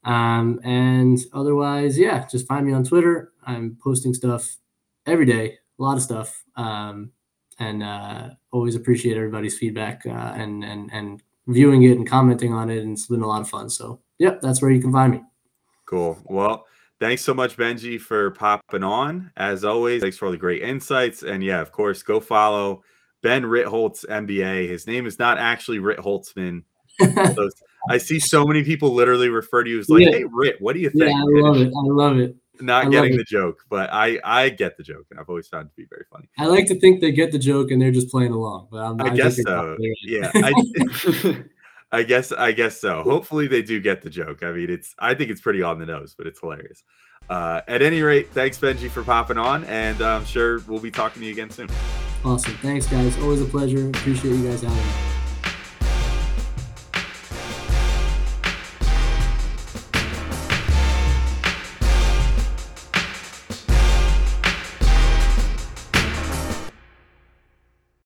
Um, 0.04 0.60
and 0.64 1.20
otherwise, 1.34 1.98
yeah, 1.98 2.26
just 2.28 2.48
find 2.48 2.66
me 2.66 2.74
on 2.74 2.84
Twitter. 2.84 3.34
I'm 3.46 3.78
posting 3.82 4.14
stuff 4.14 4.58
every 5.06 5.26
day, 5.26 5.58
a 5.80 5.84
lot 5.84 5.98
of 5.98 6.04
stuff, 6.04 6.44
um, 6.56 7.12
and 7.60 7.84
uh, 7.84 8.30
always 8.52 8.76
appreciate 8.76 9.18
everybody's 9.18 9.58
feedback 9.58 10.06
uh, 10.06 10.34
and 10.36 10.64
and 10.64 10.90
and 10.94 11.24
viewing 11.48 11.84
it 11.84 11.98
and 11.98 12.08
commenting 12.08 12.54
on 12.54 12.70
it. 12.70 12.80
And 12.80 12.94
it's 12.94 13.08
been 13.08 13.22
a 13.22 13.28
lot 13.28 13.42
of 13.42 13.50
fun. 13.50 13.70
So, 13.70 14.00
yep, 14.20 14.42
that's 14.42 14.62
where 14.62 14.72
you 14.72 14.82
can 14.82 14.92
find 14.92 15.14
me. 15.14 15.22
Cool. 15.86 16.18
Well, 16.26 16.66
thanks 17.00 17.24
so 17.24 17.34
much, 17.34 17.58
Benjy, 17.58 18.00
for 18.00 18.32
popping 18.32 18.84
on. 18.84 19.32
As 19.36 19.66
always, 19.66 20.02
thanks 20.02 20.18
for 20.18 20.26
all 20.26 20.32
the 20.32 20.38
great 20.38 20.62
insights. 20.62 21.24
And 21.24 21.44
yeah, 21.44 21.60
of 21.60 21.72
course, 21.72 22.04
go 22.04 22.20
follow 22.20 22.84
Ben 23.22 23.44
Ritholtz 23.44 24.06
NBA. 24.06 24.70
His 24.70 24.88
name 24.88 25.06
is 25.06 25.20
not 25.20 25.38
actually 25.38 25.80
Rit 25.80 26.00
Holtzman. 26.00 26.64
I 27.90 27.98
see 27.98 28.20
so 28.20 28.46
many 28.46 28.64
people 28.64 28.94
literally 28.94 29.30
refer 29.30 29.64
to 29.64 29.70
you 29.70 29.80
as 29.80 29.90
like, 29.90 30.04
yeah. 30.04 30.12
"Hey, 30.12 30.24
Rit, 30.30 30.58
what 30.60 30.74
do 30.74 30.80
you 30.80 30.90
think?" 30.90 31.12
Yeah, 31.12 31.18
I 31.18 31.24
love 31.24 31.58
it. 31.58 31.68
I 31.68 31.88
love 31.88 32.18
it. 32.18 32.36
Not 32.62 32.92
getting 32.92 33.16
the 33.16 33.24
joke, 33.24 33.64
but 33.70 33.90
I 33.94 34.20
I 34.24 34.50
get 34.50 34.78
the 34.78 34.84
joke, 34.84 35.06
and 35.12 35.20
I've 35.20 35.30
always 35.30 35.48
found 35.48 35.68
it 35.68 35.70
to 35.70 35.76
be 35.76 35.88
very 35.90 36.06
funny. 36.12 36.28
I 36.38 36.48
like 36.48 36.68
to 36.68 36.80
think 36.80 37.00
they 37.00 37.12
get 37.12 37.32
the 37.32 37.40
joke 37.40 37.72
and 37.72 37.82
they're 37.82 37.92
just 37.92 38.10
playing 38.10 38.34
along, 38.34 38.68
but 38.72 38.80
I'm, 38.80 39.02
I, 39.02 39.06
I 39.06 39.10
guess 39.16 39.42
so. 39.42 39.78
Yeah. 40.04 40.32
I, 40.36 41.44
I 41.92 42.04
guess 42.04 42.32
I 42.32 42.52
guess 42.52 42.80
so. 42.80 43.02
Hopefully 43.04 43.48
they 43.48 43.62
do 43.62 43.80
get 43.80 44.02
the 44.02 44.10
joke. 44.10 44.44
I 44.44 44.52
mean, 44.52 44.70
it's 44.70 44.94
I 45.00 45.14
think 45.16 45.32
it's 45.32 45.42
pretty 45.42 45.62
on 45.62 45.80
the 45.80 45.86
nose, 45.86 46.16
but 46.18 46.28
it's 46.28 46.40
hilarious. 46.40 46.84
Uh, 47.30 47.62
at 47.68 47.82
any 47.82 48.02
rate, 48.02 48.30
thanks 48.32 48.58
Benjy 48.58 48.90
for 48.90 49.04
popping 49.04 49.38
on, 49.38 49.64
and 49.66 50.02
I'm 50.02 50.26
sure 50.26 50.60
we'll 50.68 50.80
be 50.80 50.92
talking 50.92 51.22
to 51.22 51.26
you 51.26 51.34
again 51.34 51.50
soon. 51.50 51.70
Awesome. 52.24 52.54
Thanks, 52.56 52.88
guys. 52.88 53.18
Always 53.20 53.42
a 53.42 53.46
pleasure. 53.46 53.88
Appreciate 53.90 54.36
you 54.36 54.48
guys 54.48 54.62
having 54.62 54.78
me. 54.78 55.19